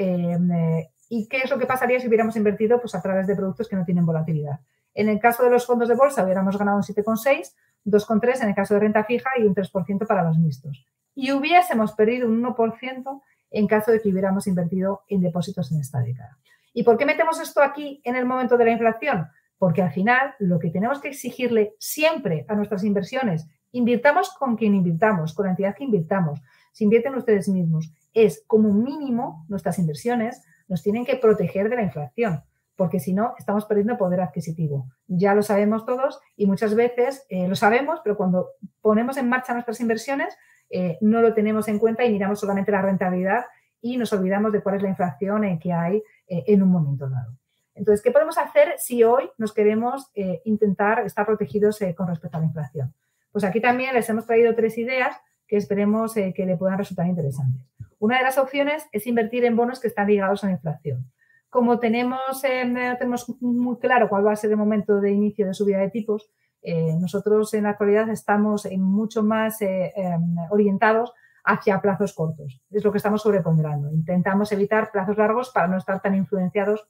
y, 1.08 1.28
qué 1.28 1.36
es 1.38 1.50
lo 1.50 1.58
que 1.58 1.66
pasaría 1.66 2.00
si 2.00 2.08
hubiéramos 2.08 2.36
invertido 2.36 2.80
pues, 2.80 2.94
a 2.94 3.02
través 3.02 3.26
de 3.26 3.36
productos 3.36 3.68
que 3.68 3.76
no 3.76 3.84
tienen 3.84 4.06
volatilidad. 4.06 4.60
En 4.94 5.08
el 5.08 5.18
caso 5.18 5.42
de 5.42 5.50
los 5.50 5.66
fondos 5.66 5.88
de 5.88 5.94
bolsa 5.94 6.24
hubiéramos 6.24 6.56
ganado 6.56 6.76
un 6.78 6.82
7,6, 6.82 7.52
2,3 7.84 8.42
en 8.42 8.48
el 8.48 8.54
caso 8.54 8.74
de 8.74 8.80
renta 8.80 9.04
fija 9.04 9.30
y 9.38 9.42
un 9.42 9.54
3% 9.54 10.06
para 10.06 10.22
los 10.24 10.38
mixtos. 10.38 10.86
Y 11.14 11.32
hubiésemos 11.32 11.92
perdido 11.92 12.28
un 12.28 12.42
1% 12.42 13.22
en 13.50 13.66
caso 13.66 13.92
de 13.92 14.00
que 14.00 14.08
hubiéramos 14.08 14.46
invertido 14.46 15.02
en 15.08 15.20
depósitos 15.20 15.70
en 15.72 15.80
esta 15.80 16.00
década. 16.00 16.38
¿Y 16.72 16.82
por 16.82 16.96
qué 16.96 17.06
metemos 17.06 17.40
esto 17.40 17.62
aquí 17.62 18.00
en 18.04 18.16
el 18.16 18.26
momento 18.26 18.56
de 18.56 18.64
la 18.64 18.72
inflación? 18.72 19.28
Porque 19.58 19.82
al 19.82 19.92
final 19.92 20.34
lo 20.40 20.58
que 20.58 20.70
tenemos 20.70 21.00
que 21.00 21.08
exigirle 21.08 21.74
siempre 21.78 22.44
a 22.48 22.54
nuestras 22.54 22.82
inversiones, 22.82 23.46
invirtamos 23.70 24.30
con 24.30 24.56
quien 24.56 24.74
invirtamos, 24.74 25.34
con 25.34 25.46
la 25.46 25.52
entidad 25.52 25.74
que 25.76 25.84
invirtamos, 25.84 26.40
si 26.72 26.84
invierten 26.84 27.14
ustedes 27.14 27.48
mismos, 27.48 27.92
es 28.12 28.42
como 28.46 28.72
mínimo 28.72 29.44
nuestras 29.48 29.78
inversiones 29.78 30.42
nos 30.66 30.82
tienen 30.82 31.04
que 31.04 31.16
proteger 31.16 31.68
de 31.68 31.76
la 31.76 31.82
inflación, 31.82 32.42
porque 32.76 33.00
si 33.00 33.12
no 33.12 33.34
estamos 33.38 33.64
perdiendo 33.66 33.96
poder 33.96 34.20
adquisitivo. 34.20 34.88
Ya 35.06 35.34
lo 35.34 35.42
sabemos 35.42 35.86
todos 35.86 36.20
y 36.36 36.46
muchas 36.46 36.74
veces 36.74 37.24
eh, 37.28 37.48
lo 37.48 37.56
sabemos, 37.56 38.00
pero 38.02 38.16
cuando 38.16 38.50
ponemos 38.80 39.16
en 39.16 39.28
marcha 39.28 39.52
nuestras 39.52 39.80
inversiones 39.80 40.36
eh, 40.70 40.98
no 41.00 41.20
lo 41.20 41.34
tenemos 41.34 41.68
en 41.68 41.78
cuenta 41.78 42.04
y 42.04 42.12
miramos 42.12 42.40
solamente 42.40 42.72
la 42.72 42.82
rentabilidad 42.82 43.44
y 43.80 43.96
nos 43.96 44.12
olvidamos 44.12 44.52
de 44.52 44.62
cuál 44.62 44.76
es 44.76 44.82
la 44.82 44.88
inflación 44.88 45.58
que 45.58 45.72
hay 45.72 46.02
eh, 46.26 46.44
en 46.46 46.62
un 46.62 46.70
momento 46.70 47.08
dado. 47.08 47.36
Entonces, 47.74 48.02
¿qué 48.02 48.10
podemos 48.10 48.38
hacer 48.38 48.74
si 48.78 49.02
hoy 49.02 49.28
nos 49.36 49.52
queremos 49.52 50.12
intentar 50.44 51.00
estar 51.00 51.26
protegidos 51.26 51.80
con 51.96 52.06
respecto 52.06 52.36
a 52.36 52.40
la 52.40 52.46
inflación? 52.46 52.94
Pues 53.32 53.42
aquí 53.42 53.60
también 53.60 53.94
les 53.94 54.08
hemos 54.08 54.26
traído 54.26 54.54
tres 54.54 54.78
ideas 54.78 55.16
que 55.48 55.56
esperemos 55.56 56.14
que 56.14 56.46
le 56.46 56.56
puedan 56.56 56.78
resultar 56.78 57.08
interesantes. 57.08 57.66
Una 57.98 58.18
de 58.18 58.22
las 58.22 58.38
opciones 58.38 58.86
es 58.92 59.08
invertir 59.08 59.44
en 59.44 59.56
bonos 59.56 59.80
que 59.80 59.88
están 59.88 60.06
ligados 60.06 60.44
a 60.44 60.46
la 60.46 60.52
inflación. 60.52 61.10
Como 61.54 61.78
tenemos, 61.78 62.42
tenemos 62.42 63.32
muy 63.40 63.76
claro 63.76 64.08
cuál 64.08 64.26
va 64.26 64.32
a 64.32 64.36
ser 64.36 64.50
el 64.50 64.56
momento 64.56 65.00
de 65.00 65.12
inicio 65.12 65.46
de 65.46 65.54
subida 65.54 65.78
de 65.78 65.88
tipos, 65.88 66.28
eh, 66.60 66.96
nosotros 66.98 67.54
en 67.54 67.62
la 67.62 67.68
actualidad 67.68 68.08
estamos 68.08 68.66
mucho 68.76 69.22
más 69.22 69.62
eh, 69.62 69.92
em, 69.94 70.34
orientados 70.50 71.12
hacia 71.44 71.80
plazos 71.80 72.12
cortos. 72.12 72.60
Es 72.72 72.82
lo 72.82 72.90
que 72.90 72.98
estamos 72.98 73.22
sobreponderando. 73.22 73.88
Intentamos 73.92 74.50
evitar 74.50 74.90
plazos 74.90 75.16
largos 75.16 75.50
para 75.50 75.68
no 75.68 75.76
estar 75.76 76.02
tan 76.02 76.16
influenciados 76.16 76.88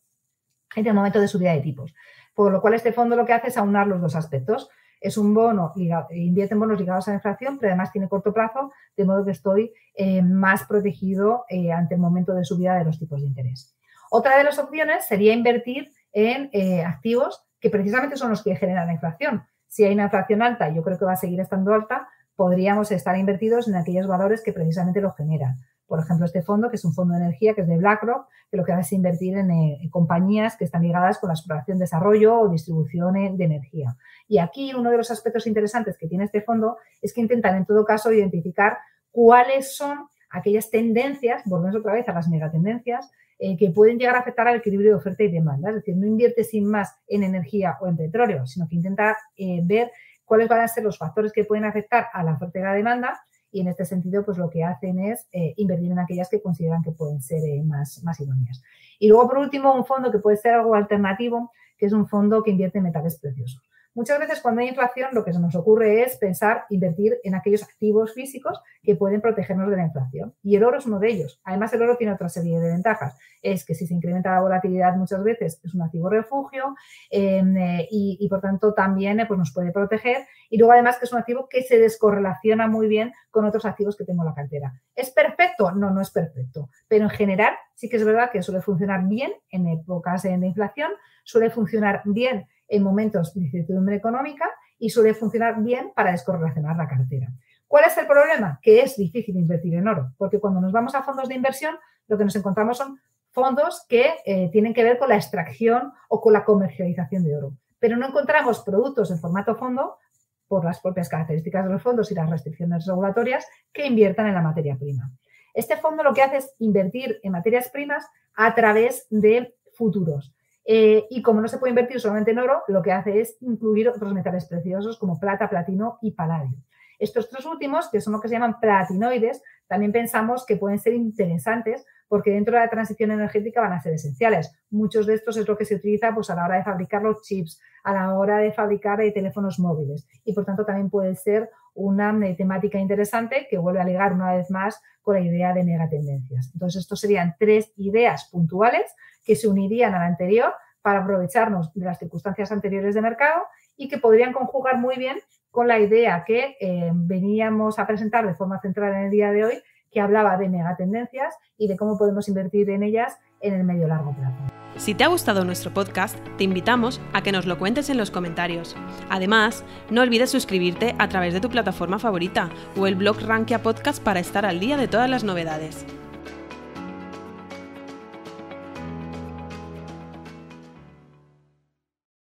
en 0.75 0.87
el 0.87 0.95
momento 0.95 1.21
de 1.21 1.29
subida 1.29 1.53
de 1.53 1.61
tipos. 1.61 1.95
Por 2.35 2.51
lo 2.51 2.63
cual, 2.63 2.73
este 2.73 2.95
fondo 2.95 3.17
lo 3.17 3.27
que 3.27 3.35
hace 3.35 3.49
es 3.49 3.59
aunar 3.59 3.87
los 3.87 4.01
dos 4.01 4.17
aspectos. 4.17 4.71
Es 4.99 5.19
un 5.19 5.35
bono, 5.35 5.75
invierte 5.77 6.55
en 6.55 6.61
bonos 6.61 6.81
ligados 6.81 7.07
a 7.07 7.11
la 7.11 7.17
inflación, 7.17 7.59
pero 7.59 7.73
además 7.73 7.93
tiene 7.93 8.09
corto 8.09 8.33
plazo, 8.33 8.73
de 8.97 9.05
modo 9.05 9.27
que 9.27 9.33
estoy 9.33 9.75
eh, 9.95 10.23
más 10.23 10.65
protegido 10.65 11.45
ante 11.77 11.97
el 11.97 12.01
momento 12.01 12.33
de 12.33 12.47
subida 12.47 12.79
de 12.79 12.85
los 12.85 12.99
tipos 12.99 13.21
de 13.21 13.27
interés. 13.27 13.77
Otra 14.17 14.39
de 14.39 14.45
las 14.45 14.59
opciones 14.59 15.07
sería 15.07 15.33
invertir 15.33 15.91
en 16.13 16.51
activos 16.87 17.43
que 17.61 17.71
precisamente 17.71 18.17
son 18.17 18.31
los 18.31 18.43
que 18.43 18.55
generan 18.55 18.87
la 18.87 18.93
inflación 18.93 19.45
si 19.75 19.83
hay 19.83 19.93
una 19.95 20.05
inflación 20.05 20.41
alta, 20.41 20.73
yo 20.73 20.85
creo 20.85 20.97
que 20.97 21.05
va 21.05 21.15
a 21.15 21.17
seguir 21.17 21.41
estando 21.41 21.75
alta, 21.75 22.07
podríamos 22.37 22.93
estar 22.93 23.19
invertidos 23.19 23.67
en 23.67 23.75
aquellos 23.75 24.07
valores 24.07 24.41
que 24.41 24.53
precisamente 24.53 25.01
lo 25.01 25.11
generan. 25.11 25.57
Por 25.89 25.99
ejemplo, 25.99 26.27
este 26.27 26.43
fondo, 26.43 26.71
que 26.71 26.77
es 26.77 26.85
un 26.85 26.95
fondo 26.95 27.15
de 27.15 27.25
energía, 27.25 27.55
que 27.55 27.63
es 27.63 27.67
de 27.67 27.77
BlackRock, 27.79 28.29
que 28.53 28.57
lo 28.57 28.65
que 28.65 28.71
hace 28.71 28.83
es 28.83 28.93
invertir 28.93 29.37
en, 29.37 29.51
eh, 29.51 29.89
compañías 29.91 30.57
que 30.57 30.65
están 30.65 30.83
ligadas 30.83 31.19
con 31.19 31.27
la 31.27 31.35
exploración, 31.35 31.81
desarrollo 31.81 32.39
o 32.39 32.49
distribución 32.49 33.37
de 33.37 33.45
energía. 33.45 33.97
Y 34.29 34.39
aquí 34.39 34.73
uno 34.75 34.93
de 34.93 34.97
los 34.97 35.11
aspectos 35.11 35.45
interesantes 35.49 35.99
que 35.99 36.07
tiene 36.07 36.23
este 36.23 36.41
fondo 36.41 36.77
es 37.03 37.13
que 37.13 37.21
intentan, 37.21 37.57
en 37.57 37.67
todo 37.67 37.85
caso, 37.85 38.13
identificar 38.13 38.79
cuáles 39.11 39.77
son 39.77 40.07
aquellas 40.31 40.71
tendencias, 40.71 41.43
volvemos 41.47 41.75
otra 41.75 41.95
vez 41.95 42.09
a 42.09 42.13
las 42.13 42.29
megatendencias, 42.29 43.11
eh, 43.39 43.57
que 43.57 43.71
pueden 43.71 43.99
llegar 43.99 44.15
a 44.17 44.21
afectar 44.21 44.47
al 44.47 44.57
equilibrio 44.57 44.91
de 44.91 44.97
oferta 44.97 45.23
y 45.23 45.31
demanda. 45.31 45.71
Es 45.71 45.77
decir, 45.77 45.97
no 45.97 46.07
invierte 46.07 46.45
sin 46.45 46.67
más 46.67 46.97
en 47.09 47.23
energía 47.23 47.77
o 47.81 47.87
en 47.87 47.97
petróleo, 47.97 48.47
sino 48.47 48.69
que 48.69 48.77
intenta 48.77 49.17
eh, 49.37 49.61
ver 49.63 49.91
cuáles 50.25 50.49
van 50.49 50.61
a 50.61 50.69
ser 50.69 50.85
los 50.85 50.99
factores 50.99 51.33
que 51.33 51.45
pueden 51.45 51.65
afectar 51.65 52.07
a 52.13 52.23
la 52.23 52.35
oferta 52.35 52.59
y 52.59 52.63
la 52.63 52.75
demanda 52.75 53.21
y 53.55 53.61
en 53.61 53.69
este 53.69 53.85
sentido, 53.85 54.25
pues 54.25 54.37
lo 54.37 54.51
que 54.51 54.65
hacen 54.65 54.99
es 54.99 55.29
eh, 55.31 55.55
invertir 55.57 55.93
en 55.93 56.01
aquellas 56.01 56.29
que 56.29 56.43
consideran 56.43 56.83
que 56.83 56.91
pueden 56.91 57.23
ser 57.23 57.41
más, 57.65 58.03
más 58.03 58.19
idóneas. 58.19 58.61
Y 58.99 59.09
luego, 59.09 59.29
por 59.29 59.39
último, 59.39 59.73
un 59.73 59.87
fondo 59.87 60.11
que 60.11 60.19
puede 60.19 60.37
ser 60.37 60.55
algo 60.55 60.75
alternativo, 60.75 61.53
que 61.79 61.87
es 61.87 61.93
un 61.93 62.09
fondo 62.09 62.43
que 62.43 62.51
invierte 62.51 62.79
en 62.79 62.85
metales 62.85 63.17
preciosos. 63.21 63.63
Muchas 63.95 64.19
veces 64.19 64.41
cuando 64.41 64.61
hay 64.61 64.69
inflación 64.69 65.11
lo 65.13 65.25
que 65.25 65.33
se 65.33 65.39
nos 65.39 65.55
ocurre 65.55 66.03
es 66.03 66.17
pensar 66.17 66.65
invertir 66.69 67.19
en 67.23 67.37
aquellos 67.37 67.63
activos 67.63 68.13
físicos 68.13 68.61
que 68.83 68.97
pueden 68.97 69.21
protegernos 69.21 69.71
de 69.71 69.77
la 69.77 69.85
inflación. 69.85 70.35
Y 70.43 70.57
el 70.57 70.65
oro 70.65 70.79
es 70.79 70.87
uno 70.87 70.99
de 70.99 71.11
ellos. 71.11 71.41
Además, 71.45 71.73
el 71.75 71.83
oro 71.83 71.97
tiene 71.97 72.13
otra 72.13 72.29
serie 72.29 72.59
de 72.59 72.73
ventajas. 72.73 73.17
Es 73.41 73.65
que 73.65 73.75
si 73.75 73.87
se 73.87 73.95
incrementa 73.95 74.33
la 74.33 74.41
volatilidad 74.41 74.97
muchas 74.97 75.23
veces 75.23 75.61
es 75.63 75.75
un 75.75 75.83
activo 75.83 76.11
refugio 76.11 76.75
em, 77.09 77.57
eh, 77.57 77.87
y, 77.89 78.29
por 78.29 78.41
tanto 78.41 78.75
también 78.75 79.21
eh, 79.21 79.27
pues 79.27 79.39
nos 79.39 79.53
puede 79.53 79.71
proteger. 79.71 80.27
Y 80.51 80.59
luego 80.59 80.73
además 80.73 80.99
que 80.99 81.05
es 81.05 81.13
un 81.13 81.21
activo 81.21 81.49
que 81.49 81.63
se 81.63 81.79
descorrelaciona 81.79 82.67
muy 82.67 82.89
bien 82.89 83.13
con 83.31 83.45
otros 83.45 83.65
activos 83.65 83.97
que 83.97 84.05
tengo 84.05 84.23
en 84.23 84.29
la 84.29 84.35
cartera. 84.35 84.73
¿Es 84.97 85.11
perfecto? 85.11 85.71
No, 85.71 85.91
no 85.91 86.01
es 86.01 86.11
perfecto. 86.11 86.69
Pero 86.89 87.05
en 87.05 87.11
general 87.11 87.55
sí 87.75 87.89
que 87.89 87.97
es 87.97 88.05
verdad 88.05 88.31
que 88.33 88.43
suele 88.43 88.61
funcionar 88.61 89.07
bien 89.07 89.33
en 89.51 89.69
épocas 89.69 90.23
de 90.25 90.33
inflación, 90.35 90.91
suele 91.23 91.51
funcionar 91.51 92.03
bien 92.05 92.47
en 92.69 92.83
momentos 92.83 93.35
de 93.35 93.43
incertidumbre 93.43 93.97
económica 93.97 94.51
y 94.79 94.91
suele 94.91 95.15
funcionar 95.15 95.63
bien 95.63 95.93
para 95.95 96.13
descorrelacionar 96.13 96.77
la 96.77 96.89
cartera. 96.89 97.33
¿Cuál 97.67 97.85
es 97.85 97.97
el 97.99 98.07
problema? 98.07 98.59
Que 98.63 98.83
es 98.83 98.97
difícil 98.97 99.37
invertir 99.37 99.75
en 99.75 99.89
oro, 99.89 100.13
porque 100.17 100.39
cuando 100.41 100.61
nos 100.61 100.73
vamos 100.73 100.95
a 100.95 101.03
fondos 101.03 101.29
de 101.29 101.35
inversión, 101.35 101.77
lo 102.07 102.19
que 102.19 102.25
nos 102.25 102.37
encontramos 102.37 102.79
son 102.79 103.01
fondos 103.31 103.85
que 103.89 104.15
eh, 104.25 104.49
tienen 104.53 104.75
que 104.75 104.85
ver 104.85 104.99
con 104.99 105.09
la 105.09 105.17
extracción 105.17 105.93
o 106.09 106.21
con 106.21 106.33
la 106.33 106.45
comercialización 106.45 107.25
de 107.25 107.37
oro. 107.37 107.53
Pero 107.79 107.97
no 107.97 108.07
encontramos 108.07 108.61
productos 108.61 109.11
en 109.11 109.19
formato 109.19 109.57
fondo, 109.57 109.99
por 110.47 110.65
las 110.65 110.81
propias 110.81 111.09
características 111.09 111.65
de 111.65 111.73
los 111.73 111.83
fondos 111.83 112.11
y 112.13 112.15
las 112.15 112.29
restricciones 112.29 112.87
regulatorias, 112.87 113.47
que 113.73 113.87
inviertan 113.87 114.27
en 114.27 114.35
la 114.35 114.43
materia 114.43 114.77
prima. 114.77 115.11
Este 115.55 115.77
fondo 115.77 116.03
lo 116.03 116.13
que 116.13 116.23
hace 116.23 116.39
es 116.39 116.55
invertir 116.59 117.19
en 117.23 117.33
materias 117.33 117.71
primas 117.71 118.07
a 118.35 118.55
través 118.55 119.07
de 119.11 119.55
futuros. 119.73 120.34
Eh, 120.65 121.07
y 121.11 121.23
como 121.23 121.41
no 121.41 121.49
se 121.49 121.59
puede 121.59 121.71
invertir 121.71 122.01
solamente 122.01 122.31
en 122.31 122.39
oro, 122.39 122.63
lo 122.69 122.83
que 122.83 122.93
hace 122.93 123.21
es 123.21 123.37
incluir 123.41 123.89
otros 123.89 124.13
metales 124.15 124.47
preciosos 124.47 124.99
como 124.99 125.19
plata, 125.19 125.51
platino 125.51 125.99
y 126.01 126.13
paladio. 126.13 126.57
Estos 126.99 127.29
tres 127.29 127.45
últimos, 127.45 127.91
que 127.91 128.01
son 128.01 128.13
lo 128.13 128.21
que 128.21 128.29
se 128.29 128.35
llaman 128.35 128.61
platinoides, 128.61 129.43
también 129.67 129.93
pensamos 129.93 130.47
que 130.47 130.57
pueden 130.57 130.79
ser 130.79 130.95
interesantes 130.95 131.85
porque 132.09 132.31
dentro 132.31 132.55
de 132.55 132.61
la 132.61 132.71
transición 132.71 133.11
energética 133.11 133.61
van 133.61 133.73
a 133.73 133.81
ser 133.81 133.95
esenciales. 133.95 134.53
Muchos 134.71 135.07
de 135.07 135.15
estos 135.15 135.37
es 135.37 135.49
lo 135.49 135.57
que 135.57 135.65
se 135.65 135.75
utiliza 135.75 136.15
pues, 136.15 136.31
a 136.31 136.37
la 136.37 136.45
hora 136.45 136.57
de 136.57 136.65
fabricar 136.65 137.03
los 137.03 137.23
chips, 137.23 137.61
a 137.83 137.93
la 137.93 138.15
hora 138.15 138.39
de 138.39 138.53
fabricar 138.53 139.01
eh, 139.01 139.11
teléfonos 139.11 139.59
móviles 139.59 140.07
y 140.25 140.33
por 140.33 140.45
tanto 140.45 140.65
también 140.65 140.91
puede 140.91 141.17
ser 141.17 141.51
una 141.75 142.17
temática 142.37 142.79
interesante 142.79 143.47
que 143.51 143.59
vuelve 143.59 143.81
a 143.81 143.85
ligar 143.85 144.13
una 144.13 144.35
vez 144.35 144.51
más 144.51 144.81
con 145.03 145.17
la 145.17 145.21
idea 145.21 145.53
de 145.53 145.65
megatendencias. 145.65 146.51
Entonces, 146.55 146.83
estos 146.83 147.01
serían 147.01 147.37
tres 147.39 147.73
ideas 147.77 148.29
puntuales 148.31 148.95
que 149.25 149.37
se 149.37 149.49
unirían 149.49 149.95
a 149.95 149.99
la 149.99 150.07
anterior 150.07 150.55
para 150.83 151.01
aprovecharnos 151.01 151.73
de 151.75 151.85
las 151.85 151.99
circunstancias 151.99 152.53
anteriores 152.53 152.95
de 152.95 153.03
mercado 153.03 153.43
y 153.77 153.89
que 153.89 153.99
podrían 153.99 154.33
conjugar 154.33 154.79
muy 154.79 154.97
bien 154.97 155.19
con 155.51 155.69
la 155.69 155.79
idea 155.79 156.25
que 156.27 156.57
eh, 156.61 156.91
veníamos 156.93 157.79
a 157.79 157.87
presentar 157.87 158.27
de 158.27 158.35
forma 158.35 158.61
central 158.61 158.93
en 158.93 159.05
el 159.05 159.11
día 159.11 159.31
de 159.31 159.45
hoy, 159.45 159.63
que 159.95 160.01
hablaba 160.01 160.37
de 160.37 160.51
megatendencias 160.51 161.35
y 161.57 161.69
de 161.69 161.77
cómo 161.79 161.97
podemos 161.97 162.29
invertir 162.29 162.69
en 162.69 162.83
ellas 162.83 163.17
en 163.41 163.55
el 163.55 163.65
medio 163.65 163.87
largo 163.87 164.15
plazo. 164.15 164.37
Si 164.77 164.95
te 164.95 165.05
ha 165.05 165.09
gustado 165.09 165.45
nuestro 165.45 165.73
podcast, 165.73 166.19
te 166.37 166.45
invitamos 166.45 167.01
a 167.13 167.23
que 167.23 167.31
nos 167.31 167.47
lo 167.47 167.59
cuentes 167.59 167.89
en 167.91 167.97
los 167.97 168.11
comentarios. 168.11 168.77
Además, 169.09 169.65
no 169.89 170.03
olvides 170.03 170.31
suscribirte 170.31 170.97
a 170.99 171.09
través 171.09 171.33
de 171.33 171.41
tu 171.41 171.49
plataforma 171.49 172.01
favorita 172.01 172.51
o 172.77 172.89
el 172.89 172.97
blog 172.97 173.21
Rankia 173.21 173.63
Podcast 173.63 174.03
para 174.03 174.19
estar 174.19 174.45
al 174.45 174.59
día 174.59 174.77
de 174.77 174.89
todas 174.89 175.09
las 175.09 175.23
novedades. 175.23 175.87